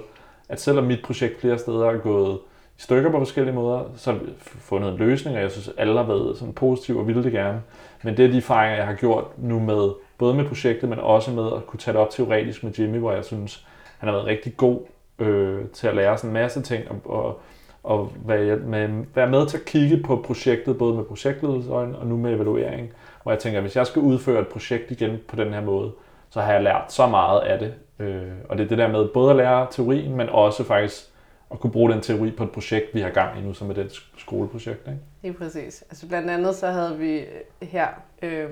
at 0.50 0.62
selvom 0.62 0.84
mit 0.84 1.02
projekt 1.04 1.42
flere 1.42 1.58
steder 1.58 1.86
er 1.86 1.98
gået 1.98 2.40
i 2.78 2.82
stykker 2.82 3.12
på 3.12 3.18
forskellige 3.18 3.56
måder, 3.56 3.84
så 3.96 4.12
har 4.12 4.20
vi 4.20 4.26
fundet 4.40 4.92
en 4.92 4.98
løsning, 4.98 5.36
og 5.36 5.42
jeg 5.42 5.52
synes, 5.52 5.70
alle 5.78 5.98
har 5.98 6.04
været 6.04 6.38
sådan 6.38 6.54
positive 6.54 7.00
og 7.00 7.08
ville 7.08 7.24
det 7.24 7.32
gerne. 7.32 7.62
Men 8.04 8.18
det 8.18 8.26
er 8.26 8.30
de 8.30 8.38
erfaringer, 8.38 8.78
jeg 8.78 8.86
har 8.86 8.94
gjort 8.94 9.26
nu 9.38 9.60
med, 9.60 9.90
både 10.18 10.34
med 10.34 10.46
projektet, 10.46 10.90
men 10.90 11.00
også 11.00 11.32
med 11.32 11.46
at 11.46 11.68
kunne 11.68 11.80
tage 11.80 11.94
det 11.94 12.02
op 12.02 12.10
teoretisk 12.10 12.64
med 12.64 12.72
Jimmy, 12.72 12.98
hvor 12.98 13.12
jeg 13.12 13.26
synes, 13.26 13.66
han 13.98 14.10
har 14.10 14.16
været 14.16 14.28
rigtig 14.28 14.58
god 14.58 14.80
øh, 15.20 15.66
til 15.74 15.88
at 15.88 15.96
lære 15.96 16.18
sådan 16.18 16.30
en 16.30 16.34
masse 16.34 16.62
ting, 16.62 16.84
og, 16.90 17.02
og, 17.06 17.42
og 17.84 18.12
være 18.26 18.58
med, 18.58 18.90
være 19.16 19.30
med 19.30 19.48
til 19.48 19.58
at 19.58 19.66
kigge 19.66 19.98
på 19.98 20.24
projektet, 20.26 20.78
både 20.78 20.96
med 20.96 21.04
projektledelsesøjne 21.04 21.98
og 21.98 22.08
nu 22.08 22.18
med 22.18 22.34
evaluering. 22.34 22.94
Hvor 23.24 23.32
jeg 23.32 23.40
tænker, 23.40 23.60
at 23.60 23.64
hvis 23.64 23.76
jeg 23.76 23.88
skal 23.88 24.02
udføre 24.02 24.42
et 24.42 24.48
projekt 24.48 24.92
igen 24.92 25.20
på 25.28 25.36
den 25.36 25.54
her 25.54 25.62
måde, 25.62 25.92
så 26.30 26.42
har 26.42 26.54
jeg 26.54 26.64
lært 26.64 26.94
så 26.94 27.08
meget 27.08 27.40
af 27.40 27.60
det. 27.60 27.74
Øh, 28.00 28.32
og 28.50 28.58
det 28.58 28.64
er 28.64 28.68
det 28.68 28.78
der 28.78 28.88
med 28.88 29.08
både 29.08 29.30
at 29.30 29.36
lære 29.36 29.68
teorien, 29.72 30.16
men 30.16 30.30
også 30.30 30.64
faktisk 30.64 31.08
at 31.52 31.60
kunne 31.60 31.72
bruge 31.72 31.92
den 31.92 32.02
teori 32.02 32.32
på 32.32 32.44
et 32.44 32.52
projekt, 32.52 32.86
vi 32.94 33.02
har 33.02 33.10
gang 33.10 33.40
i 33.40 33.42
nu, 33.42 33.54
som 33.54 33.70
er 33.70 33.74
det 33.74 33.92
skoleprojekt. 34.18 34.88
Ikke? 34.88 35.00
Lige 35.22 35.34
præcis. 35.34 35.82
Altså 35.82 36.08
blandt 36.08 36.30
andet 36.30 36.56
så 36.56 36.68
havde 36.68 36.98
vi 36.98 37.26
her, 37.62 37.88
øh, 38.22 38.50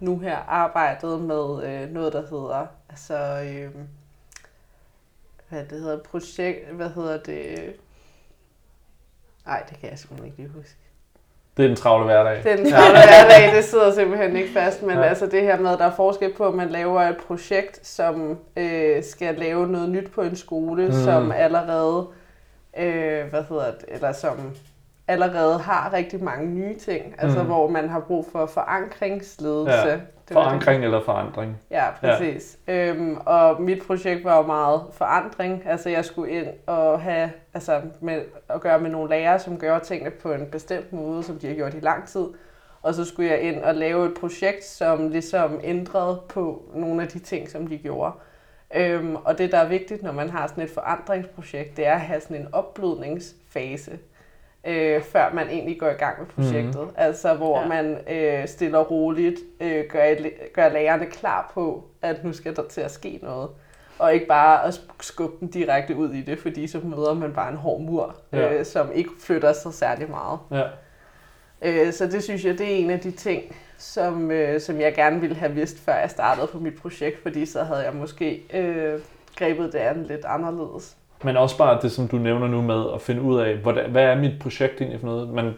nu 0.00 0.18
her 0.18 0.36
arbejdet 0.36 1.20
med 1.20 1.64
øh, 1.64 1.90
noget, 1.90 2.12
der 2.12 2.20
hedder, 2.20 2.66
altså, 2.88 3.14
øh, 3.14 3.70
hvad 5.48 5.64
det 5.64 5.80
hedder, 5.80 5.98
projekt, 5.98 6.68
hvad 6.68 6.90
hedder 6.90 7.18
det, 7.22 7.72
nej, 9.46 9.62
det 9.70 9.78
kan 9.78 9.90
jeg 9.90 9.98
simpelthen 9.98 10.26
ikke 10.26 10.42
lige 10.42 10.48
huske. 10.48 10.81
Det 11.56 11.62
er 11.62 11.66
den 11.66 11.76
travle 11.76 12.04
hverdag. 12.04 12.36
Den 12.44 12.70
travle 12.70 12.98
hverdag, 13.08 13.56
det 13.56 13.64
sidder 13.64 13.92
simpelthen 13.92 14.36
ikke 14.36 14.52
fast, 14.52 14.82
men 14.82 14.90
Ja. 14.96 15.00
ja. 15.02 15.08
altså 15.08 15.26
det 15.26 15.42
her 15.42 15.58
med, 15.60 15.72
at 15.72 15.78
der 15.78 15.84
er 15.86 15.94
forskel 15.96 16.32
på, 16.32 16.46
at 16.48 16.54
man 16.54 16.68
laver 16.68 17.00
et 17.02 17.16
projekt, 17.26 17.86
som 17.86 18.38
øh, 18.56 19.02
skal 19.04 19.34
lave 19.34 19.66
noget 19.68 19.88
nyt 19.88 20.10
på 20.14 20.22
en 20.22 20.36
skole, 20.36 20.86
mm. 20.86 20.92
som 20.92 21.32
allerede, 21.32 22.06
øh, 22.78 23.24
hvad 23.30 23.42
hedder 23.48 23.64
det, 23.70 23.84
eller 23.88 24.12
som 24.12 24.36
allerede 25.08 25.58
har 25.58 25.92
rigtig 25.92 26.24
mange 26.24 26.46
nye 26.46 26.78
ting, 26.78 27.14
altså 27.18 27.38
Mm. 27.40 27.46
hvor 27.46 27.68
man 27.68 27.88
har 27.88 28.00
brug 28.00 28.26
for 28.32 28.46
forankringsledelse. 28.46 29.88
Ja. 29.88 29.96
Det. 30.34 30.44
Forankring 30.44 30.84
eller 30.84 31.00
forandring. 31.00 31.60
Ja, 31.70 31.84
præcis. 32.00 32.58
Ja. 32.68 32.86
Øhm, 32.86 33.16
og 33.26 33.62
mit 33.62 33.82
projekt 33.86 34.24
var 34.24 34.36
jo 34.36 34.42
meget 34.42 34.82
forandring. 34.92 35.62
Altså 35.66 35.88
jeg 35.88 36.04
skulle 36.04 36.32
ind 36.32 36.46
og 36.66 37.00
have, 37.00 37.30
altså 37.54 37.80
med, 38.00 38.22
at 38.48 38.60
gøre 38.60 38.78
med 38.78 38.90
nogle 38.90 39.10
lærere, 39.10 39.38
som 39.38 39.58
gør 39.58 39.78
tingene 39.78 40.10
på 40.10 40.32
en 40.32 40.46
bestemt 40.46 40.92
måde, 40.92 41.22
som 41.22 41.38
de 41.38 41.46
har 41.46 41.54
gjort 41.54 41.74
i 41.74 41.80
lang 41.80 42.08
tid. 42.08 42.26
Og 42.82 42.94
så 42.94 43.04
skulle 43.04 43.30
jeg 43.30 43.40
ind 43.40 43.62
og 43.62 43.74
lave 43.74 44.06
et 44.06 44.14
projekt, 44.20 44.64
som 44.64 45.08
ligesom 45.08 45.60
ændrede 45.64 46.20
på 46.28 46.62
nogle 46.74 47.02
af 47.02 47.08
de 47.08 47.18
ting, 47.18 47.48
som 47.48 47.66
de 47.66 47.78
gjorde. 47.78 48.12
Øhm, 48.74 49.16
og 49.16 49.38
det, 49.38 49.52
der 49.52 49.58
er 49.58 49.68
vigtigt, 49.68 50.02
når 50.02 50.12
man 50.12 50.30
har 50.30 50.46
sådan 50.46 50.64
et 50.64 50.70
forandringsprojekt, 50.70 51.76
det 51.76 51.86
er 51.86 51.94
at 51.94 52.00
have 52.00 52.20
sådan 52.20 52.36
en 52.36 52.48
opblødningsfase, 52.52 53.98
øh, 54.66 55.02
før 55.02 55.32
man 55.34 55.48
egentlig 55.48 55.80
går 55.80 55.88
i 55.88 55.92
gang 55.92 56.18
med 56.18 56.26
projektet. 56.26 56.82
Mm. 56.82 56.94
Altså 56.96 57.34
hvor 57.34 57.60
Ja. 57.60 57.68
man 57.68 57.98
øh, 58.10 58.48
stille 58.48 58.78
og 58.78 58.90
roligt 58.90 59.40
øh, 59.60 59.84
gør, 59.88 60.14
gør 60.54 60.68
lærerne 60.68 61.06
klar 61.06 61.50
på, 61.54 61.84
at 62.02 62.24
nu 62.24 62.32
skal 62.32 62.56
der 62.56 62.62
til 62.70 62.80
at 62.80 62.90
ske 62.90 63.18
noget. 63.22 63.48
Og 63.98 64.14
ikke 64.14 64.26
bare 64.26 64.66
at 64.66 64.80
skubbe 65.00 65.36
dem 65.40 65.48
direkte 65.50 65.96
ud 65.96 66.10
i 66.12 66.22
det, 66.22 66.38
fordi 66.38 66.66
så 66.66 66.78
møder 66.84 67.14
man 67.14 67.32
bare 67.32 67.50
en 67.50 67.56
hård 67.56 67.80
mur, 67.80 68.16
Ja. 68.32 68.54
øh, 68.58 68.64
som 68.64 68.90
ikke 68.94 69.10
flytter 69.20 69.52
sig 69.52 69.74
særlig 69.74 70.10
meget. 70.10 70.38
Ja. 70.50 70.64
Øh, 71.62 71.92
så 71.92 72.06
det 72.06 72.22
synes 72.22 72.44
jeg, 72.44 72.58
det 72.58 72.72
er 72.72 72.76
en 72.76 72.90
af 72.90 73.00
de 73.00 73.10
ting, 73.10 73.56
som, 73.78 74.30
øh, 74.30 74.60
som 74.60 74.80
jeg 74.80 74.94
gerne 74.94 75.20
ville 75.20 75.36
have 75.36 75.52
vidst, 75.52 75.78
før 75.84 75.94
jeg 75.94 76.10
startede 76.10 76.46
på 76.46 76.58
mit 76.58 76.74
projekt, 76.82 77.22
fordi 77.22 77.46
så 77.46 77.62
havde 77.62 77.80
jeg 77.80 77.94
måske 77.94 78.42
øh, 78.54 79.00
grebet 79.36 79.72
det 79.72 79.78
an 79.78 80.02
lidt 80.02 80.24
anderledes. 80.24 80.96
Men 81.24 81.36
også 81.36 81.58
bare 81.58 81.78
det, 81.82 81.92
som 81.92 82.08
du 82.08 82.16
nævner 82.16 82.46
nu 82.46 82.62
med 82.62 82.84
at 82.94 83.00
finde 83.00 83.22
ud 83.22 83.40
af, 83.40 83.56
hvordan, 83.56 83.90
hvad 83.90 84.04
er 84.04 84.16
mit 84.16 84.38
projekt 84.40 84.80
egentlig 84.80 85.00
for 85.00 85.06
noget. 85.06 85.28
Man, 85.28 85.54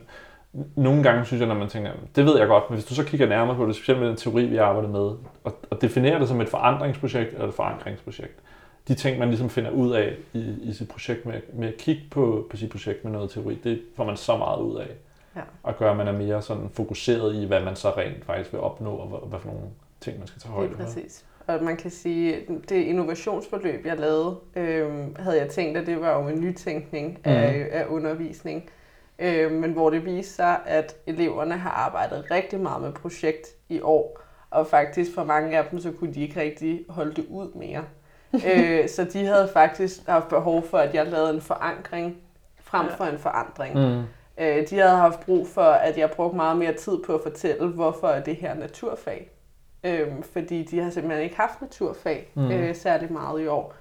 nogle 0.77 1.03
gange 1.03 1.25
synes 1.25 1.41
jeg, 1.41 1.49
når 1.49 1.55
man 1.55 1.69
tænker, 1.69 1.91
det 2.17 2.25
ved 2.25 2.39
jeg 2.39 2.47
godt, 2.47 2.71
men 2.71 2.75
hvis 2.75 2.85
du 2.85 2.95
så 2.95 3.05
kigger 3.05 3.27
nærmere 3.27 3.57
på 3.57 3.67
det, 3.67 3.77
specielt 3.77 4.01
med 4.01 4.09
den 4.09 4.17
teori, 4.17 4.47
vi 4.47 4.57
arbejder 4.57 4.89
med, 4.89 5.01
og, 5.45 5.59
og 5.71 5.83
definerer 5.83 6.19
det 6.19 6.29
som 6.29 6.41
et 6.41 6.49
forandringsprojekt 6.49 7.33
eller 7.33 7.49
et 7.49 7.55
forankringsprojekt, 7.55 8.41
de 8.89 8.95
ting, 8.95 9.19
man 9.19 9.29
ligesom 9.29 9.51
finder 9.51 9.71
ud 9.71 9.93
af 9.93 10.17
i, 10.33 10.55
i 10.63 10.73
sit 10.73 10.89
projekt 10.89 11.27
med, 11.27 11.41
med 11.53 11.69
at 11.69 11.77
kigge 11.77 12.03
på, 12.11 12.47
på 12.51 12.57
sit 12.57 12.71
projekt 12.71 13.05
med 13.05 13.13
noget 13.13 13.31
teori, 13.31 13.59
det 13.65 13.83
får 13.97 14.05
man 14.05 14.17
så 14.17 14.37
meget 14.37 14.61
ud 14.61 14.77
af. 14.77 14.89
Ja. 15.37 15.41
Og 15.63 15.77
gør, 15.77 15.91
at 15.91 15.97
man 15.97 16.09
er 16.09 16.13
mere 16.13 16.43
sådan 16.43 16.71
fokuseret 16.73 17.35
i, 17.35 17.45
hvad 17.45 17.61
man 17.61 17.77
så 17.77 17.91
rent 17.91 18.25
faktisk 18.25 18.53
vil 18.53 18.61
opnå, 18.61 18.91
og 18.91 19.09
hvad, 19.09 19.19
hvad 19.29 19.39
for 19.39 19.49
nogle 19.49 19.63
ting, 20.01 20.19
man 20.19 20.27
skal 20.27 20.43
tage 20.43 20.53
højde 20.53 20.71
for. 20.77 20.85
præcis. 20.85 21.25
Og 21.47 21.63
man 21.65 21.77
kan 21.77 21.91
sige, 21.91 22.41
det 22.69 22.77
innovationsforløb, 22.77 23.87
jeg 23.87 23.97
lavede, 23.99 24.37
øh, 24.57 24.89
havde 25.19 25.39
jeg 25.41 25.49
tænkt, 25.49 25.79
at 25.79 25.87
det 25.87 26.01
var 26.01 26.23
jo 26.23 26.29
en 26.29 26.41
nytænkning 26.41 27.19
af, 27.25 27.53
Mhm. 27.59 27.69
af 27.73 27.85
undervisning. 27.89 28.71
Øh, 29.19 29.53
men 29.53 29.73
hvor 29.73 29.91
det 29.91 30.05
viste 30.05 30.35
sig, 30.35 30.57
at 30.67 30.97
eleverne 31.07 31.55
har 31.57 31.71
arbejdet 31.71 32.25
rigtig 32.31 32.61
meget 32.61 32.83
med 32.83 32.93
projekt 32.93 33.47
i 33.69 33.81
år, 33.81 34.21
og 34.51 34.67
faktisk 34.67 35.15
for 35.15 35.25
mange 35.25 35.59
af 35.59 35.65
dem, 35.71 35.79
så 35.79 35.93
kunne 35.93 36.15
de 36.15 36.21
ikke 36.23 36.41
rigtig 36.41 36.85
holde 36.89 37.15
det 37.15 37.27
ud 37.31 37.49
mere. 37.55 37.85
øh, 38.57 38.89
så 38.89 39.05
de 39.05 39.27
havde 39.27 39.49
faktisk 39.53 40.07
haft 40.09 40.29
behov 40.29 40.63
for, 40.63 40.79
at 40.79 40.95
jeg 40.95 41.07
lavede 41.07 41.35
en 41.35 41.41
forankring 41.41 42.17
frem 42.63 42.87
for 42.97 43.05
en 43.05 43.19
forandring. 43.19 43.75
Mm. 43.75 44.03
Øh, 44.45 44.69
de 44.71 44.77
havde 44.79 44.97
haft 44.97 45.21
brug 45.21 45.47
for, 45.49 45.63
at 45.63 45.99
jeg 45.99 46.11
brugte 46.11 46.37
meget 46.37 46.57
mere 46.57 46.73
tid 46.75 46.99
på 47.07 47.15
at 47.15 47.21
fortælle, 47.23 47.69
hvorfor 47.69 48.09
er 48.09 48.23
det 48.23 48.37
her 48.37 48.55
naturfag. 48.55 49.31
Øhm, 49.85 50.23
fordi 50.23 50.63
de 50.63 50.79
har 50.81 50.91
simpelthen 50.91 51.25
ikke 51.25 51.37
haft 51.37 51.61
naturfag 51.63 52.33
Mm. 52.35 52.51
øh, 52.51 52.75
særlig 52.75 53.13
meget 53.13 53.41
i 53.43 53.47
år. 53.47 53.75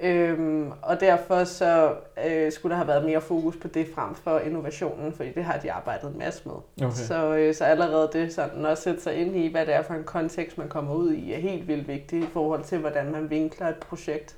Øhm, 0.00 0.72
og 0.82 1.00
derfor 1.00 1.44
så 1.44 1.94
øh, 2.26 2.52
skulle 2.52 2.70
der 2.70 2.76
have 2.76 2.88
været 2.88 3.04
mere 3.04 3.20
fokus 3.20 3.56
på 3.56 3.68
det 3.68 3.86
frem 3.94 4.14
for 4.14 4.38
innovationen, 4.38 5.12
fordi 5.12 5.32
det 5.32 5.44
har 5.44 5.58
de 5.58 5.72
arbejdet 5.72 6.10
en 6.12 6.18
masse 6.18 6.42
med. 6.48 6.54
Okay. 6.86 6.96
Så, 6.96 7.34
øh, 7.36 7.54
så 7.54 7.64
allerede 7.64 8.10
det 8.12 8.32
sådan 8.34 8.66
at 8.66 8.78
sætte 8.78 9.00
sig 9.00 9.14
ind 9.14 9.36
i, 9.36 9.50
hvad 9.50 9.66
det 9.66 9.74
er 9.74 9.82
for 9.82 9.94
en 9.94 10.04
kontekst, 10.04 10.58
man 10.58 10.68
kommer 10.68 10.94
ud 10.94 11.12
i, 11.12 11.32
er 11.32 11.38
helt 11.38 11.68
vildt 11.68 11.88
vigtigt 11.88 12.24
i 12.24 12.28
forhold 12.28 12.64
til, 12.64 12.78
hvordan 12.78 13.12
man 13.12 13.30
vinkler 13.30 13.68
et 13.68 13.76
projekt, 13.76 14.36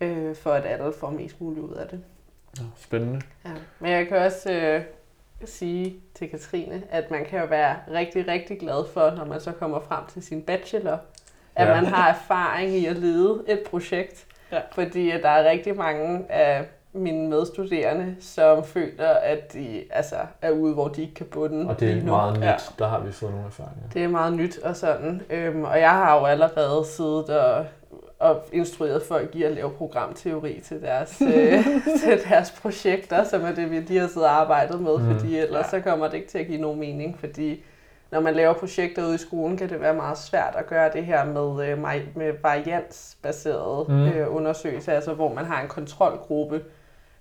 øh, 0.00 0.34
for 0.36 0.50
at 0.52 0.66
alle 0.66 0.92
får 0.92 1.10
mest 1.10 1.40
muligt 1.40 1.64
ud 1.66 1.74
af 1.74 1.88
det. 1.88 2.00
Ja, 2.58 2.64
spændende. 2.76 3.20
Ja, 3.44 3.50
men 3.80 3.90
jeg 3.90 4.08
kan 4.08 4.16
også 4.16 4.52
øh, 4.52 4.82
sige 5.44 5.96
til 6.14 6.30
Katrine, 6.30 6.82
at 6.90 7.10
man 7.10 7.24
kan 7.24 7.40
jo 7.40 7.46
være 7.46 7.76
rigtig, 7.94 8.28
rigtig 8.28 8.58
glad 8.60 8.84
for, 8.92 9.10
når 9.16 9.24
man 9.24 9.40
så 9.40 9.52
kommer 9.52 9.80
frem 9.80 10.00
til 10.12 10.22
sin 10.22 10.42
bachelor, 10.42 10.98
at 11.56 11.68
Ja. 11.68 11.74
man 11.74 11.86
har 11.86 12.08
erfaring 12.08 12.74
i 12.74 12.86
at 12.86 12.96
lede 12.96 13.42
et 13.48 13.60
projekt. 13.70 14.26
Ja. 14.52 14.60
Fordi 14.72 15.10
at 15.10 15.22
der 15.22 15.28
er 15.28 15.50
rigtig 15.50 15.76
mange 15.76 16.32
af 16.32 16.64
mine 16.92 17.28
medstuderende, 17.28 18.16
som 18.20 18.64
føler, 18.64 19.08
at 19.08 19.52
de 19.52 19.84
altså, 19.90 20.16
er 20.42 20.50
ude, 20.50 20.74
hvor 20.74 20.88
de 20.88 21.02
ikke 21.02 21.14
kan 21.14 21.26
bunde 21.26 21.68
Og 21.70 21.80
det 21.80 21.90
er 21.98 22.04
meget 22.04 22.36
nyt. 22.38 22.44
Ja. 22.44 22.56
Der 22.78 22.86
har 22.88 23.00
vi 23.00 23.12
fået 23.12 23.32
nogle 23.32 23.46
erfaringer. 23.46 23.82
Det 23.92 24.04
er 24.04 24.08
meget 24.08 24.32
nyt 24.32 24.58
og 24.58 24.76
sådan. 24.76 25.22
Øhm, 25.30 25.64
og 25.64 25.80
jeg 25.80 25.90
har 25.90 26.18
jo 26.18 26.24
allerede 26.24 26.84
siddet 26.86 27.30
og, 27.40 27.66
og 28.18 28.42
instrueret 28.52 29.02
folk 29.02 29.34
i 29.36 29.42
at 29.42 29.52
lave 29.52 29.70
programteori 29.70 30.60
til 30.64 30.82
deres, 30.82 31.22
øh, 31.22 31.64
til 32.02 32.20
deres 32.30 32.50
projekter, 32.50 33.24
som 33.24 33.42
er 33.44 33.52
det, 33.54 33.70
vi 33.70 33.80
lige 33.80 34.00
har 34.00 34.06
siddet 34.08 34.24
og 34.28 34.40
arbejdet 34.40 34.80
med, 34.80 34.98
Mm. 34.98 35.12
fordi 35.18 35.38
ellers 35.38 35.64
Ja. 35.64 35.70
så 35.70 35.80
kommer 35.80 36.06
det 36.08 36.14
ikke 36.14 36.28
til 36.28 36.38
at 36.38 36.46
give 36.46 36.60
nogen 36.60 36.80
mening, 36.80 37.18
fordi 37.20 37.62
når 38.10 38.20
man 38.20 38.34
laver 38.34 38.52
projekter 38.52 39.04
ude 39.06 39.14
i 39.14 39.18
skolen, 39.18 39.56
kan 39.56 39.68
det 39.68 39.80
være 39.80 39.94
meget 39.94 40.18
svært 40.18 40.54
at 40.58 40.66
gøre 40.66 40.90
det 40.92 41.04
her 41.04 41.24
med, 41.24 41.68
øh, 41.68 41.78
med 42.16 42.32
variansbaserede 42.42 43.84
Mm. 43.88 43.94
mm. 43.94 44.06
øh, 44.08 44.34
undersøgelser, 44.36 44.92
altså 44.92 45.12
hvor 45.14 45.34
man 45.34 45.44
har 45.44 45.62
en 45.62 45.68
kontrolgruppe 45.68 46.62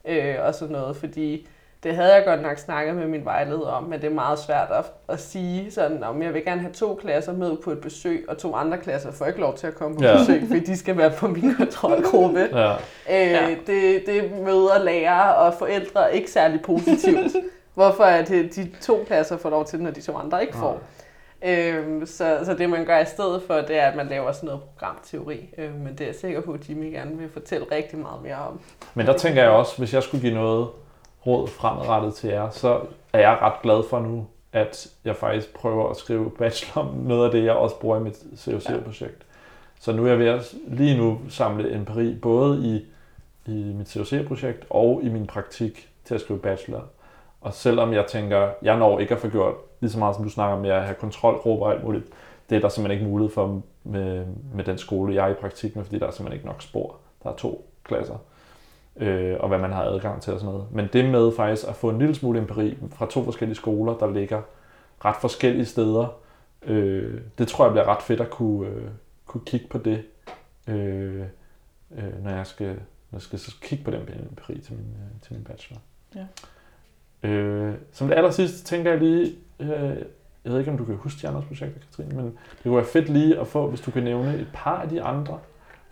øh, 0.06 0.36
og 0.44 0.56
sådan 0.56 0.72
noget, 0.76 0.96
fordi 0.96 1.48
det 1.84 1.96
havde 1.96 2.14
jeg 2.16 2.24
godt 2.26 2.42
nok 2.42 2.58
snakket 2.58 2.96
med 2.96 3.08
min 3.08 3.26
vejleder 3.26 3.68
om, 3.68 3.84
men 3.84 4.02
det 4.02 4.08
er 4.10 4.14
meget 4.14 4.40
svært 4.40 4.68
at, 4.72 4.86
at 5.10 5.20
sige 5.20 5.72
sådan, 5.72 6.04
om 6.04 6.22
jeg 6.22 6.34
vil 6.34 6.46
gerne 6.46 6.62
have 6.62 6.74
to 6.74 6.96
klasser 7.02 7.34
med 7.34 7.58
på 7.64 7.72
et 7.72 7.82
besøg, 7.82 8.26
og 8.30 8.38
to 8.38 8.56
andre 8.56 8.78
klasser 8.78 9.12
får 9.12 9.26
ikke 9.26 9.40
lov 9.40 9.56
til 9.58 9.68
at 9.68 9.76
komme 9.76 9.98
på 9.98 10.04
Ja. 10.04 10.18
besøg, 10.18 10.42
fordi 10.48 10.60
de 10.60 10.78
skal 10.78 10.98
være 10.98 11.12
på 11.12 11.28
min 11.28 11.56
kontrolgruppe. 11.58 12.40
Ja. 12.54 12.74
Øh, 12.74 13.32
Ja. 13.32 13.56
det, 13.68 14.04
det 14.06 14.32
møder 14.32 14.84
lærere 14.84 15.36
og 15.36 15.54
forældre 15.54 16.16
ikke 16.16 16.32
særlig 16.32 16.62
positivt. 16.62 17.36
Hvorfor 17.74 18.04
at 18.04 18.32
øh, 18.32 18.52
de 18.56 18.72
to 18.82 19.04
klasser 19.08 19.38
får 19.38 19.50
lov 19.50 19.66
til, 19.66 19.80
når 19.82 19.92
de 19.92 20.02
to 20.02 20.18
andre 20.18 20.42
ikke 20.42 20.58
får. 20.58 20.80
Øhm, 21.46 22.06
så, 22.06 22.40
så 22.46 22.54
det 22.54 22.70
man 22.70 22.86
gør 22.86 23.00
i 23.00 23.06
stedet 23.06 23.42
for, 23.48 23.54
det 23.54 23.78
er, 23.80 23.88
at 23.88 23.96
man 23.96 24.08
laver 24.08 24.32
sådan 24.32 24.48
noget 24.48 24.62
programteori. 24.64 25.50
Øhm, 25.58 25.74
men 25.76 25.88
det 25.94 26.02
er 26.02 26.06
jeg 26.06 26.16
sikker 26.16 26.42
på, 26.42 26.52
at 26.54 26.70
Jimmy 26.70 26.92
gerne 26.94 27.18
vil 27.18 27.30
fortælle 27.34 27.66
rigtig 27.72 28.00
meget 28.00 28.22
mere 28.24 28.36
om. 28.50 28.60
Men 28.94 29.06
der 29.06 29.14
tænker 29.18 29.42
jeg 29.42 29.52
også, 29.52 29.78
hvis 29.78 29.94
jeg 29.94 30.04
skulle 30.04 30.22
give 30.22 30.34
noget 30.34 30.68
råd 31.28 31.48
fremadrettet 31.48 32.14
til 32.14 32.30
jer, 32.30 32.50
så 32.50 32.82
er 33.14 33.20
jeg 33.20 33.38
ret 33.42 33.62
glad 33.64 33.84
for 33.90 34.00
nu, 34.00 34.28
at 34.54 34.88
jeg 35.06 35.16
faktisk 35.16 35.54
prøver 35.54 35.90
at 35.90 35.98
skrive 35.98 36.32
bachelor 36.40 36.96
noget 36.96 37.26
af 37.26 37.32
det, 37.32 37.44
jeg 37.44 37.54
også 37.54 37.80
bruger 37.80 37.98
i 37.98 38.04
mit 38.04 38.24
COC-projekt. 38.38 39.26
Så 39.80 39.92
nu 39.92 40.06
er 40.06 40.10
jeg 40.10 40.20
ved 40.20 40.28
at 40.28 40.54
lige 40.68 40.98
nu 40.98 41.20
samle 41.30 41.76
empiri, 41.76 42.16
både 42.16 42.68
i, 42.68 42.86
i 43.52 43.74
mit 43.74 43.90
COC-projekt 43.90 44.66
og 44.70 45.00
i 45.04 45.10
min 45.10 45.28
praktik 45.28 45.90
til 46.06 46.16
at 46.16 46.22
skrive 46.22 46.40
bachelor. 46.40 46.84
Og 47.42 47.54
selvom 47.54 47.94
jeg 47.94 48.06
tænker, 48.06 48.50
jeg 48.62 48.78
når 48.78 49.00
ikke 49.00 49.16
at 49.16 49.22
få 49.22 49.28
gjort 49.28 49.56
lige 49.80 49.92
så 49.92 50.00
meget, 50.00 50.16
som 50.16 50.24
du 50.24 50.30
snakker 50.30 50.56
om, 50.56 50.62
med 50.62 50.70
at 50.70 50.84
have 50.84 50.96
kontrolgrupper 50.96 51.66
og 51.66 51.74
alt 51.74 51.84
muligt, 51.84 52.06
det 52.50 52.56
er 52.56 52.60
der 52.60 52.70
simpelthen 52.70 53.00
ikke 53.00 53.12
mulighed 53.12 53.34
for 53.34 53.62
med, 53.84 54.26
med 54.54 54.64
den 54.64 54.78
skole, 54.78 55.16
jeg 55.16 55.26
er 55.26 55.32
i 55.32 55.34
praktik 55.34 55.76
med, 55.76 55.84
fordi 55.84 56.00
der 56.00 56.08
er 56.08 56.12
simpelthen 56.12 56.38
ikke 56.38 56.48
nok 56.48 56.62
spor. 56.62 56.96
Der 57.24 57.30
er 57.30 57.36
to 57.36 57.70
klasser 57.84 58.18
øh, 59.00 59.38
og 59.40 59.48
hvad 59.48 59.60
man 59.60 59.72
har 59.72 59.84
adgang 59.84 60.22
til 60.22 60.34
og 60.34 60.40
sådan 60.40 60.54
noget. 60.54 60.68
Men 60.72 60.90
det 60.94 61.10
med 61.10 61.32
faktisk 61.36 61.68
at 61.68 61.76
få 61.76 61.90
en 61.90 62.00
lille 62.00 62.16
smule 62.16 62.40
empiri 62.40 62.78
fra 62.92 63.06
to 63.10 63.24
forskellige 63.24 63.56
skoler, 63.56 63.94
der 63.98 64.12
ligger 64.12 64.42
ret 65.06 65.16
forskellige 65.22 65.66
steder, 65.66 66.18
øh, 66.66 67.22
det 67.38 67.48
tror 67.48 67.66
jeg 67.66 67.72
bliver 67.72 67.88
ret 67.88 68.02
fedt 68.02 68.22
at 68.22 68.30
kunne, 68.30 68.70
øh, 68.70 68.88
kunne 69.26 69.46
kigge 69.46 69.68
på 69.68 69.78
det, 69.78 70.04
øh, 70.68 71.22
øh, 71.98 72.24
når 72.24 72.32
jeg 72.32 72.48
skal, 72.48 72.68
når 72.68 73.14
jeg 73.14 73.22
skal 73.22 73.40
så 73.40 73.56
kigge 73.62 73.84
på 73.84 73.92
den 73.92 74.02
empiri 74.30 74.60
til 74.60 74.74
min, 74.74 74.86
øh, 74.86 75.22
til 75.22 75.34
min 75.34 75.44
bachelor. 75.44 75.82
Ja. 76.16 76.26
Øh, 77.30 77.76
som 77.92 78.08
det 78.08 78.16
aller 78.16 78.32
sidste 78.32 78.64
tænker 78.64 78.92
jeg 78.92 79.00
lige, 79.00 79.36
øh, 79.60 79.98
jeg 80.44 80.54
ved 80.54 80.60
ikke 80.60 80.72
om 80.72 80.78
du 80.78 80.86
kan 80.86 80.96
huske 80.96 81.22
de 81.22 81.28
andre 81.28 81.42
projekter, 81.42 81.80
Katrine, 81.80 82.16
men 82.16 82.26
det 82.26 82.64
kunne 82.64 82.76
være 82.76 82.86
fedt 82.86 83.10
lige 83.10 83.40
at 83.40 83.48
få, 83.48 83.70
hvis 83.70 83.82
du 83.82 83.92
kan 83.92 84.04
nævne 84.04 84.36
et 84.36 84.48
par 84.54 84.82
af 84.82 84.90
de 84.90 85.02
andre, 85.02 85.40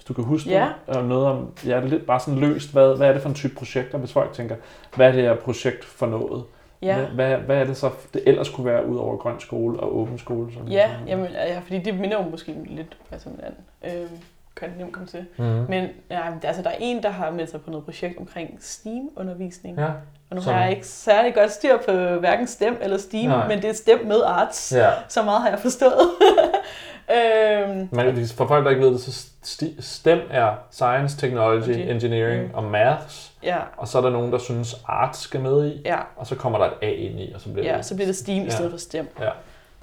hvis 0.05 0.07
du 0.07 0.13
kan 0.13 0.23
huske 0.23 0.49
Ja. 0.49 0.67
og 0.87 1.03
noget 1.05 1.25
om, 1.27 1.51
ja, 1.65 1.75
det 1.75 1.83
er 1.83 1.87
lidt 1.87 2.05
bare 2.05 2.19
sådan 2.19 2.39
løst, 2.39 2.71
hvad, 2.71 2.97
hvad 2.97 3.07
er 3.09 3.13
det 3.13 3.21
for 3.21 3.29
en 3.29 3.35
type 3.35 3.55
projekter, 3.55 3.97
hvis 3.97 4.13
folk 4.13 4.33
tænker, 4.33 4.55
hvad 4.95 5.07
er 5.07 5.11
det 5.11 5.21
her 5.21 5.35
projekt 5.35 5.85
for 5.85 6.05
noget? 6.05 6.43
Ja. 6.81 6.95
Hvad, 6.97 7.05
hvad, 7.27 7.37
hvad 7.37 7.57
er 7.57 7.63
det 7.63 7.77
så, 7.77 7.89
det 8.13 8.21
ellers 8.25 8.49
kunne 8.49 8.65
være 8.65 8.85
ud 8.85 8.97
over 8.97 9.17
grøn 9.17 9.39
skole 9.39 9.79
og 9.79 9.97
åben 9.97 10.17
skole? 10.19 10.53
Som 10.53 10.67
Ja, 10.67 10.89
som- 10.99 11.07
jamen, 11.07 11.25
ja, 11.31 11.59
fordi 11.59 11.79
det 11.79 11.99
minder 11.99 12.23
jo 12.23 12.29
måske 12.29 12.55
lidt 12.65 12.97
altså 13.11 13.29
hinanden. 13.29 13.59
Øh, 13.85 14.09
kan 14.55 14.69
det 14.69 14.77
nemt 14.77 14.91
komme 14.93 15.07
til. 15.07 15.25
Mhm. 15.37 15.47
Men 15.69 15.89
ja, 16.11 16.21
altså, 16.43 16.61
der 16.61 16.69
er 16.69 16.75
en, 16.79 17.03
der 17.03 17.09
har 17.09 17.31
meldt 17.31 17.49
sig 17.51 17.61
på 17.61 17.69
noget 17.69 17.85
projekt 17.85 18.17
omkring 18.19 18.57
STEAM-undervisning. 18.61 19.77
Ja. 19.79 19.85
Og 20.29 20.35
nu 20.35 20.41
Som- 20.41 20.53
har 20.53 20.61
jeg 20.61 20.71
ikke 20.71 20.87
særlig 20.87 21.35
godt 21.35 21.51
styr 21.51 21.77
på 21.85 21.91
hverken 22.19 22.47
STEM 22.47 22.77
eller 22.81 22.97
STEAM, 22.97 23.29
Nej. 23.29 23.47
men 23.47 23.61
det 23.61 23.69
er 23.69 23.73
STEM 23.73 24.05
med 24.05 24.21
arts. 24.25 24.71
ja. 24.75 24.89
Så 25.09 25.23
meget 25.23 25.41
har 25.41 25.49
jeg 25.49 25.59
forstået. 25.59 25.91
øhm, 27.15 27.89
Man, 27.91 28.27
for 28.27 28.47
folk, 28.47 28.63
der 28.65 28.69
ikke 28.71 28.83
ved 28.83 28.91
det, 28.91 29.01
så 29.01 29.27
sti- 29.45 29.81
STEM 29.81 30.19
er 30.29 30.53
Science, 30.71 31.17
Technology, 31.17 31.69
Okay. 31.69 31.89
Engineering 31.91 32.47
Mm. 32.47 32.53
og 32.53 32.63
Maths. 32.63 33.33
ja, 33.43 33.57
Og 33.77 33.87
så 33.87 33.97
er 33.97 34.01
der 34.01 34.09
nogen, 34.09 34.31
der 34.31 34.37
synes, 34.37 34.75
art 34.87 35.17
skal 35.17 35.39
med 35.41 35.67
i. 35.71 35.81
ja, 35.85 35.97
Og 36.15 36.27
så 36.27 36.35
kommer 36.35 36.59
der 36.59 36.65
et 36.65 36.73
A 36.81 36.89
ind 36.91 37.19
i, 37.19 37.31
og 37.35 37.41
så 37.41 37.51
bliver 37.53 37.71
ja, 37.71 37.77
det... 37.77 37.85
så 37.85 37.95
bliver 37.95 38.05
det 38.07 38.15
STEAM 38.15 38.41
i 38.41 38.43
Ja. 38.45 38.49
stedet 38.49 38.71
for 38.71 38.77
STEM. 38.77 39.07
Ja. 39.19 39.29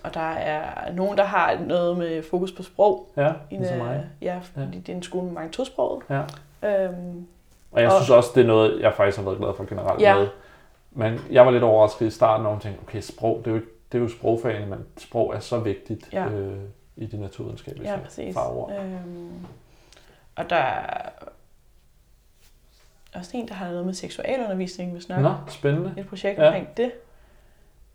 Og 0.05 0.15
der 0.15 0.31
er 0.31 0.93
nogen, 0.93 1.19
der 1.19 1.25
har 1.25 1.59
noget 1.67 1.99
med 1.99 2.23
fokus 2.23 2.53
på 2.53 2.63
sprog. 2.63 3.09
Ja, 3.17 3.33
I 3.51 3.57
ligesom 3.57 3.77
en, 3.77 3.85
mig. 3.85 4.05
Ja, 4.23 4.39
fordi 4.55 4.79
det 4.79 4.89
er 4.93 4.97
en 4.97 5.03
skole 5.03 5.25
med 5.25 5.33
mange 5.33 5.51
tosproget. 5.51 6.03
Ja. 6.11 6.21
Øhm, 6.69 7.27
Og 7.73 7.81
jeg 7.81 7.91
Og- 7.91 7.97
synes 7.97 8.11
også, 8.11 8.31
det 8.35 8.43
er 8.43 8.47
noget, 8.47 8.81
jeg 8.81 8.93
faktisk 8.97 9.17
har 9.19 9.25
været 9.25 9.39
glad 9.39 9.51
for 9.57 9.65
generelt 9.65 10.01
Ja. 10.01 10.15
med. 10.19 10.29
Men 10.93 11.21
jeg 11.31 11.45
var 11.47 11.53
lidt 11.53 11.63
overrasket 11.63 12.07
i 12.07 12.11
starten, 12.11 12.43
når 12.45 12.51
hun 12.51 12.61
tænkte, 12.61 12.81
okay, 12.83 13.01
sprog, 13.01 13.37
det 13.39 13.47
er 13.47 13.51
jo, 13.51 13.57
ikke, 13.57 13.69
det 13.93 13.99
er 13.99 14.03
jo 14.03 14.09
sprogfagene, 14.09 14.67
men 14.67 14.79
sprog 14.99 15.35
er 15.35 15.41
så 15.41 15.59
vigtigt 15.59 16.09
Ja. 16.13 16.27
øh, 16.27 16.57
i 16.97 17.07
de 17.07 17.21
naturvidenskabelige 17.21 17.93
ja, 17.93 17.99
præcis. 18.01 18.35
fagord. 18.35 18.73
Øhm, 18.73 19.47
og 20.37 20.51
der 20.51 20.57
er 20.57 21.11
også 23.15 23.31
en, 23.37 23.49
der 23.49 23.55
har 23.55 23.71
noget 23.71 23.87
med 23.87 23.95
seksualundervisning, 23.95 24.93
hvis 24.93 25.09
nok. 25.09 25.21
Nå, 25.21 25.35
spændende. 25.49 25.95
Et 25.99 26.09
projekt 26.09 26.39
Ja. 26.39 26.47
omkring 26.47 26.69
det. 26.77 26.93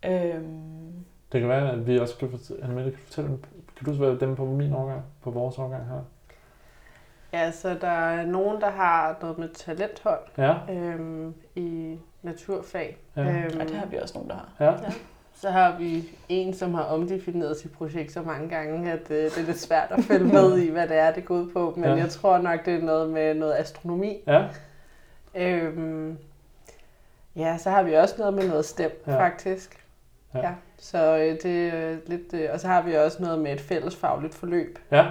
Øhm, 0.04 1.04
Det 1.32 1.40
kan 1.40 1.48
være, 1.48 1.70
at 1.72 1.86
vi 1.86 1.98
også 1.98 2.16
kan 2.16 2.30
fortælle, 2.30 2.64
Anne 2.64 2.82
kan 2.82 2.92
fortælle, 3.04 3.38
kan 3.76 3.86
du 3.86 3.92
være 3.92 4.18
dem 4.20 4.36
på 4.36 4.44
min 4.44 4.72
årgang, 4.74 5.02
på 5.22 5.30
vores 5.30 5.58
årgang 5.58 5.86
her? 5.88 6.00
Ja, 7.32 7.50
så 7.50 7.74
der 7.80 7.88
er 7.88 8.26
nogen, 8.26 8.60
der 8.60 8.70
har 8.70 9.16
noget 9.20 9.38
med 9.38 9.48
talenthold 9.48 10.20
Ja, 10.38 10.54
øhm, 10.70 11.34
i 11.56 11.98
naturfag. 12.22 12.96
Ja. 13.16 13.22
Øhm, 13.22 13.60
og 13.60 13.68
det 13.68 13.76
har 13.76 13.86
vi 13.86 13.96
også 13.96 14.14
nogen, 14.14 14.30
der 14.30 14.36
har. 14.36 14.48
ja. 14.60 14.92
Så 15.40 15.50
har 15.50 15.76
vi 15.78 16.08
en, 16.28 16.54
som 16.54 16.74
har 16.74 16.82
omdefineret 16.82 17.56
sit 17.60 17.72
projekt 17.72 18.12
så 18.12 18.22
mange 18.22 18.48
gange, 18.48 18.92
at 18.92 19.10
øh, 19.10 19.16
det 19.24 19.38
er 19.38 19.46
lidt 19.46 19.60
svært 19.60 19.88
at 19.90 20.04
følge 20.04 20.24
med 20.32 20.58
i, 20.58 20.70
hvad 20.70 20.88
det 20.88 20.96
er, 20.96 21.12
det 21.12 21.24
går 21.24 21.34
ud 21.34 21.50
på. 21.52 21.72
Men 21.76 21.84
Ja. 21.84 21.94
jeg 21.94 22.10
tror 22.10 22.38
nok, 22.38 22.64
det 22.66 22.74
er 22.74 22.82
noget 22.82 23.10
med 23.10 23.34
noget 23.34 23.54
astronomi. 23.58 24.16
Ja, 24.26 24.44
Øhm, 25.34 26.18
ja, 27.36 27.58
så 27.58 27.70
har 27.70 27.82
vi 27.82 27.94
også 27.94 28.14
noget 28.18 28.34
med 28.34 28.48
noget 28.48 28.64
STEM, 28.64 29.02
Ja. 29.06 29.12
ja. 29.12 29.18
faktisk. 29.24 29.84
Ja. 30.34 30.38
Ja. 30.40 30.50
Så 30.78 31.16
øh, 31.16 31.42
det 31.42 31.68
er 31.68 31.96
lidt... 32.06 32.34
Øh, 32.34 32.48
og 32.52 32.60
så 32.60 32.66
har 32.66 32.82
vi 32.82 32.94
også 32.94 33.22
noget 33.22 33.38
med 33.38 33.52
et 33.52 33.60
fælles 33.60 33.96
fagligt 33.96 34.34
forløb. 34.34 34.78
ja. 34.90 35.06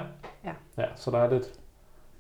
Ja. 0.46 0.52
Ja, 0.78 0.86
så 0.96 1.12
der 1.12 1.20
er 1.20 1.30
lidt, 1.30 1.46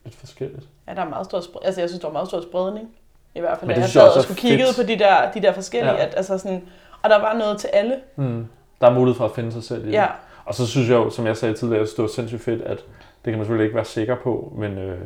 lidt 0.03 0.15
forskelligt. 0.15 0.67
Ja, 0.87 0.93
der 0.93 1.01
er 1.01 1.09
meget 1.09 1.25
stor 1.25 1.39
spredning. 1.41 1.65
Altså, 1.65 1.81
jeg 1.81 1.89
synes, 1.89 2.01
der 2.01 2.07
er 2.07 2.11
meget 2.13 2.27
stor 2.27 2.41
spredning. 2.41 2.89
I 3.35 3.39
hvert 3.39 3.57
fald, 3.57 3.67
Men 3.67 3.75
det 3.75 3.81
jeg 3.81 3.89
sad 3.89 4.01
og 4.09 4.17
er 4.17 4.21
skulle 4.21 4.39
kigge 4.39 4.65
på 4.75 4.83
de 4.83 4.99
der, 4.99 5.31
de 5.31 5.41
der 5.41 5.53
forskellige. 5.53 5.93
Ja. 5.93 6.05
At, 6.05 6.13
altså 6.17 6.37
sådan, 6.37 6.67
og 7.03 7.09
der 7.09 7.19
var 7.21 7.33
noget 7.37 7.57
til 7.57 7.67
alle. 7.73 7.95
Mm. 8.15 8.45
Der 8.81 8.87
er 8.89 8.93
mulighed 8.93 9.17
for 9.17 9.25
at 9.25 9.31
finde 9.31 9.51
sig 9.51 9.63
selv 9.63 9.83
i 9.83 9.85
det. 9.87 9.93
Ja, 9.93 10.05
Og 10.45 10.55
så 10.55 10.67
synes 10.67 10.89
jeg 10.89 10.95
jo, 10.95 11.09
som 11.09 11.25
jeg 11.25 11.37
sagde 11.37 11.53
tidligere, 11.55 11.81
at 11.83 11.89
det 11.97 12.01
var 12.01 12.07
sindssygt 12.07 12.41
fedt, 12.41 12.61
at 12.61 12.77
det 12.77 13.31
kan 13.31 13.33
man 13.33 13.41
selvfølgelig 13.41 13.63
ikke 13.65 13.75
være 13.75 13.85
sikker 13.85 14.15
på, 14.15 14.53
men, 14.57 14.77
øh, 14.77 14.99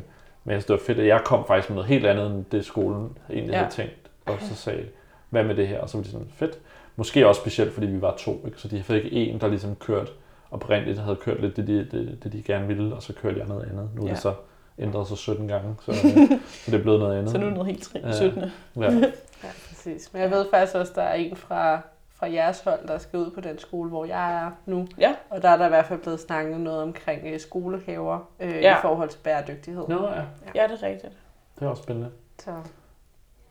men 0.44 0.58
det 0.58 0.70
var 0.70 0.80
fedt, 0.86 1.00
at 1.00 1.08
jeg 1.08 1.22
kom 1.26 1.48
faktisk 1.48 1.70
med 1.70 1.76
noget 1.76 1.90
helt 1.90 2.06
andet, 2.06 2.26
end 2.28 2.46
det 2.52 2.66
skolen 2.66 3.10
egentlig 3.30 3.52
Ja. 3.54 3.58
havde 3.58 3.72
tænkt. 3.72 3.94
Og 4.26 4.38
så 4.42 4.56
sagde, 4.56 4.84
hvad 5.30 5.44
med 5.44 5.56
det 5.56 5.68
her? 5.68 5.80
Og 5.80 5.90
så 5.90 5.98
var 5.98 6.04
de 6.04 6.10
sådan, 6.12 6.28
fedt. 6.36 6.58
Måske 6.96 7.28
også 7.28 7.42
specielt, 7.42 7.74
fordi 7.74 7.88
vi 7.88 8.02
var 8.02 8.16
to, 8.20 8.42
ikke? 8.46 8.58
så 8.62 8.68
de 8.68 8.84
fik 8.84 9.04
ikke 9.06 9.32
en, 9.32 9.42
der 9.42 9.48
ligesom 9.48 9.76
kørte 9.76 10.12
oprindeligt 10.52 11.00
havde 11.00 11.16
kørt 11.16 11.42
lidt 11.42 11.58
det, 11.58 11.68
de, 11.68 11.78
det, 11.92 12.18
det, 12.24 12.34
de 12.34 12.42
gerne 12.42 12.68
ville, 12.68 12.96
og 12.96 13.04
så 13.04 13.14
kørte 13.14 13.40
jeg 13.40 13.48
noget 13.48 13.64
andet. 13.72 13.90
Nu 13.96 14.02
er 14.02 14.06
Ja. 14.08 14.12
det 14.14 14.22
så 14.22 14.34
ændret 14.80 15.08
sig 15.08 15.18
17 15.18 15.48
gange, 15.48 15.76
så, 15.86 15.92
så 16.66 16.72
det 16.72 16.78
er 16.78 16.82
blevet 16.82 17.00
noget 17.00 17.18
andet. 17.18 17.32
så 17.32 17.38
nu 17.38 17.44
er 17.44 17.48
det 17.50 17.58
noget 17.58 17.68
helt 17.72 17.84
tri- 17.88 18.08
Ja. 18.08 18.12
17. 18.12 18.44
Ja. 18.78 18.82
Ja, 18.84 18.90
præcis. 19.84 20.14
Men 20.14 20.22
jeg 20.22 20.32
ved 20.32 20.46
faktisk 20.52 20.76
også, 20.76 20.92
at 20.92 20.96
der 20.96 21.02
er 21.02 21.14
en 21.14 21.36
fra, 21.36 21.80
fra 22.16 22.32
jeres 22.32 22.60
hold, 22.62 22.88
der 22.88 22.98
skal 22.98 23.20
ud 23.20 23.32
på 23.32 23.42
den 23.42 23.60
skole, 23.60 23.90
hvor 23.90 24.06
jeg 24.06 24.44
er 24.44 24.52
nu. 24.66 24.88
Ja. 24.98 25.16
Og 25.30 25.42
der 25.42 25.50
er 25.50 25.58
der 25.58 25.66
i 25.66 25.70
hvert 25.70 25.86
fald 25.86 26.00
blevet 26.00 26.20
snakket 26.20 26.60
noget 26.60 26.82
omkring 26.84 27.22
øh, 27.26 27.40
skolehaver 27.40 28.20
øh, 28.40 28.50
Ja. 28.56 28.78
i 28.78 28.82
forhold 28.82 29.10
til 29.10 29.18
bæredygtighed. 29.24 29.84
Nå 29.88 30.08
ja, 30.08 30.22
Ja, 30.56 30.68
det 30.68 30.84
er 30.84 30.88
rigtigt. 30.88 31.14
det 31.60 31.66
er 31.66 31.70
også 31.70 31.84
spændende. 31.84 32.10
Så. 32.40 32.52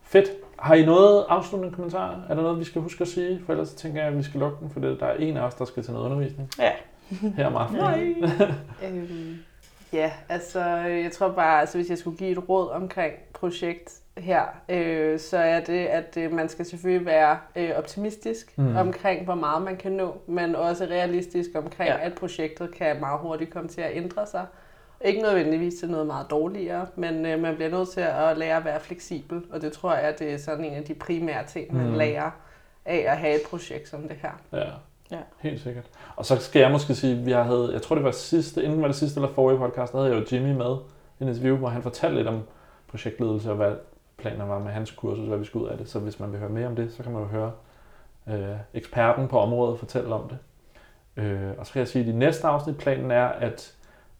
Fedt. 0.01 0.29
Har 0.59 0.75
I 0.75 0.85
noget 0.85 1.25
afsluttende 1.29 1.75
kommentarer? 1.75 2.21
Er 2.29 2.35
der 2.35 2.41
noget, 2.41 2.59
vi 2.59 2.63
skal 2.63 2.81
huske 2.81 3.01
at 3.01 3.07
sige? 3.07 3.41
For 3.45 3.53
ellers 3.53 3.73
tænker 3.73 3.99
jeg, 4.01 4.11
at 4.11 4.17
vi 4.17 4.23
skal 4.23 4.39
lukke 4.39 4.57
den, 4.59 4.69
for 4.69 4.79
det- 4.79 4.99
der 4.99 5.05
er 5.05 5.13
en 5.15 5.37
af 5.37 5.41
os, 5.41 5.53
der 5.55 5.65
skal 5.65 5.83
til 5.83 5.93
noget 5.93 6.05
undervisning. 6.05 6.49
Ja. 6.59 6.71
Her 7.35 7.47
om 7.47 7.55
aftenen. 7.55 7.81
Nej. 7.83 8.13
Øhm, 8.87 9.37
ja, 9.93 10.11
altså 10.29 10.59
jeg 10.85 11.11
tror 11.11 11.29
bare, 11.29 11.59
altså, 11.59 11.77
hvis 11.77 11.89
jeg 11.89 11.97
skulle 11.97 12.17
give 12.17 12.29
et 12.31 12.49
råd 12.49 12.69
omkring 12.69 13.13
projekt 13.33 14.00
her, 14.21 14.41
øh, 14.69 15.19
så 15.19 15.37
er 15.37 15.59
det, 15.59 15.85
at 15.85 16.17
øh, 16.17 16.31
man 16.33 16.49
skal 16.49 16.65
selvfølgelig 16.65 17.05
være 17.05 17.37
øh, 17.55 17.69
optimistisk 17.77 18.57
Mm. 18.57 18.75
omkring, 18.75 19.23
hvor 19.23 19.35
meget 19.35 19.61
man 19.61 19.77
kan 19.77 19.91
nå, 19.91 20.17
men 20.27 20.55
også 20.55 20.85
realistisk 20.85 21.49
omkring, 21.55 21.89
Ja. 21.89 22.05
at 22.05 22.13
projektet 22.13 22.73
kan 22.75 22.99
meget 22.99 23.19
hurtigt 23.19 23.53
komme 23.53 23.69
til 23.69 23.81
at 23.81 23.91
ændre 23.93 24.27
sig. 24.27 24.45
Ikke 25.05 25.21
nødvendigvis 25.21 25.73
til 25.79 25.89
noget 25.89 26.07
meget 26.07 26.25
dårligere, 26.29 26.87
men 26.95 27.25
øh, 27.25 27.39
man 27.39 27.55
bliver 27.55 27.69
nødt 27.71 27.89
til 27.89 28.01
at 28.01 28.37
lære 28.37 28.57
at 28.57 28.65
være 28.65 28.79
fleksibel, 28.79 29.41
og 29.51 29.61
det 29.61 29.71
tror 29.73 29.93
jeg, 29.95 30.19
det 30.19 30.33
er 30.33 30.37
sådan 30.37 30.65
en 30.65 30.73
af 30.73 30.83
de 30.83 30.93
primære 30.93 31.45
ting, 31.47 31.75
man 31.77 31.87
Mm. 31.87 31.93
lærer 31.93 32.31
af 32.85 33.05
at 33.07 33.17
have 33.17 33.35
et 33.35 33.41
projekt 33.49 33.89
som 33.89 34.01
det 34.01 34.17
her. 34.21 34.31
Ja. 34.59 34.63
Ja. 35.11 35.17
Helt 35.39 35.61
sikkert. 35.61 35.83
Og 36.15 36.25
så 36.25 36.35
skal 36.35 36.59
jeg 36.59 36.71
måske 36.71 36.95
sige, 36.95 37.17
at 37.19 37.25
vi 37.25 37.31
har 37.31 37.43
havde, 37.43 37.69
jeg 37.73 37.81
tror 37.81 37.95
det 37.95 38.03
var 38.05 38.11
sidste, 38.11 38.63
enten 38.63 38.81
var 38.81 38.87
det 38.87 38.95
sidste 38.95 39.17
eller 39.19 39.33
forrige 39.33 39.57
podcast, 39.59 39.91
der 39.93 39.99
havde 40.01 40.15
jeg 40.15 40.19
jo 40.31 40.35
Jimmy 40.37 40.53
med 40.57 40.75
i 41.19 41.23
en 41.23 41.29
interview, 41.29 41.57
hvor 41.57 41.67
han 41.69 41.81
fortalte 41.83 42.15
lidt 42.17 42.27
om 42.27 42.39
projektledelse 42.87 43.49
og 43.49 43.55
hvad 43.55 43.71
planerne 44.21 44.49
var 44.49 44.59
med 44.59 44.71
hans 44.71 44.91
kursus, 44.91 45.27
hvad 45.27 45.37
vi 45.37 45.45
skulle 45.45 45.65
ud 45.65 45.69
af 45.69 45.77
det. 45.77 45.89
Så 45.89 45.99
hvis 45.99 46.19
man 46.19 46.31
vil 46.31 46.39
høre 46.39 46.49
mere 46.49 46.67
om 46.67 46.75
det, 46.75 46.93
så 46.93 47.03
kan 47.03 47.11
man 47.11 47.21
jo 47.21 47.27
høre 47.27 47.51
øh, 48.29 48.57
eksperten 48.73 49.27
på 49.27 49.39
området 49.39 49.79
fortælle 49.79 50.15
om 50.15 50.29
det. 50.29 50.37
Øh, 51.23 51.51
og 51.57 51.67
så 51.67 51.73
kan 51.73 51.79
jeg 51.79 51.87
sige, 51.87 52.01
at 52.01 52.07
de 52.13 52.19
næste 52.19 52.47
afsnit 52.47 52.77
planen 52.77 53.11
er, 53.11 53.25
at 53.25 53.75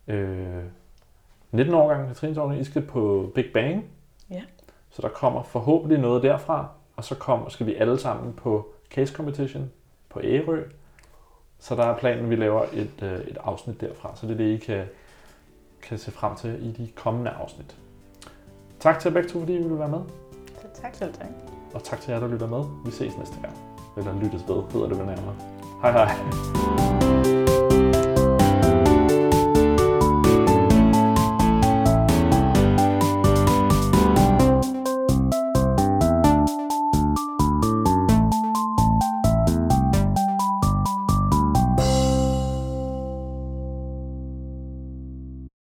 øh, 0.07 0.63
19 1.51 1.73
årgangen, 1.73 2.07
Katrines 2.07 2.37
årgang, 2.37 2.61
I 2.61 2.63
skal 2.63 2.81
på 2.81 3.31
Big 3.35 3.45
Bang. 3.53 3.85
Ja. 4.29 4.41
Så 4.89 5.01
der 5.01 5.09
kommer 5.09 5.43
forhåbentlig 5.43 5.99
noget 5.99 6.23
derfra. 6.23 6.67
og 6.95 7.03
så 7.03 7.15
kommer, 7.15 7.49
skal 7.49 7.65
vi 7.65 7.75
alle 7.75 7.99
sammen 7.99 8.33
på 8.33 8.73
Case 8.91 9.13
Competition 9.13 9.71
på 10.09 10.21
Ærø. 10.23 10.63
Så 11.59 11.75
der 11.75 11.83
er 11.83 11.97
planen, 11.97 12.23
at 12.23 12.29
vi 12.29 12.35
laver 12.35 12.63
et, 12.73 13.03
øh, 13.03 13.19
et 13.19 13.37
afsnit 13.43 13.81
derfra, 13.81 14.15
så 14.15 14.27
det 14.27 14.33
er 14.33 14.37
det, 14.37 14.53
I 14.53 14.57
kan, 14.57 14.85
kan 15.81 15.97
se 15.97 16.11
frem 16.11 16.35
til 16.35 16.67
i 16.67 16.71
de 16.71 16.91
kommende 16.95 17.31
afsnit. 17.31 17.77
Tak 18.81 18.99
til 18.99 19.09
jer 19.09 19.13
begge 19.13 19.29
to, 19.29 19.39
fordi 19.39 19.53
I 19.53 19.57
ville 19.57 19.79
være 19.79 19.89
med. 19.89 19.99
Så 20.61 20.81
tak. 20.81 20.95
Selv 20.95 21.13
tak. 21.13 21.27
Og 21.73 21.83
tak 21.83 22.01
til 22.01 22.11
jer, 22.11 22.19
der 22.19 22.27
lytter 22.27 22.47
med. 22.47 22.63
Vi 22.85 22.91
ses 22.91 23.17
næste 23.17 23.35
gang. 23.41 23.53
Eller 23.97 24.13
lyttes 24.23 24.47
ved, 24.47 24.63
hedder 24.73 24.87
det 24.87 24.97
vel 24.97 25.05
nærmere. 25.05 25.35
Hej 25.81 25.91
hej. 25.91 27.70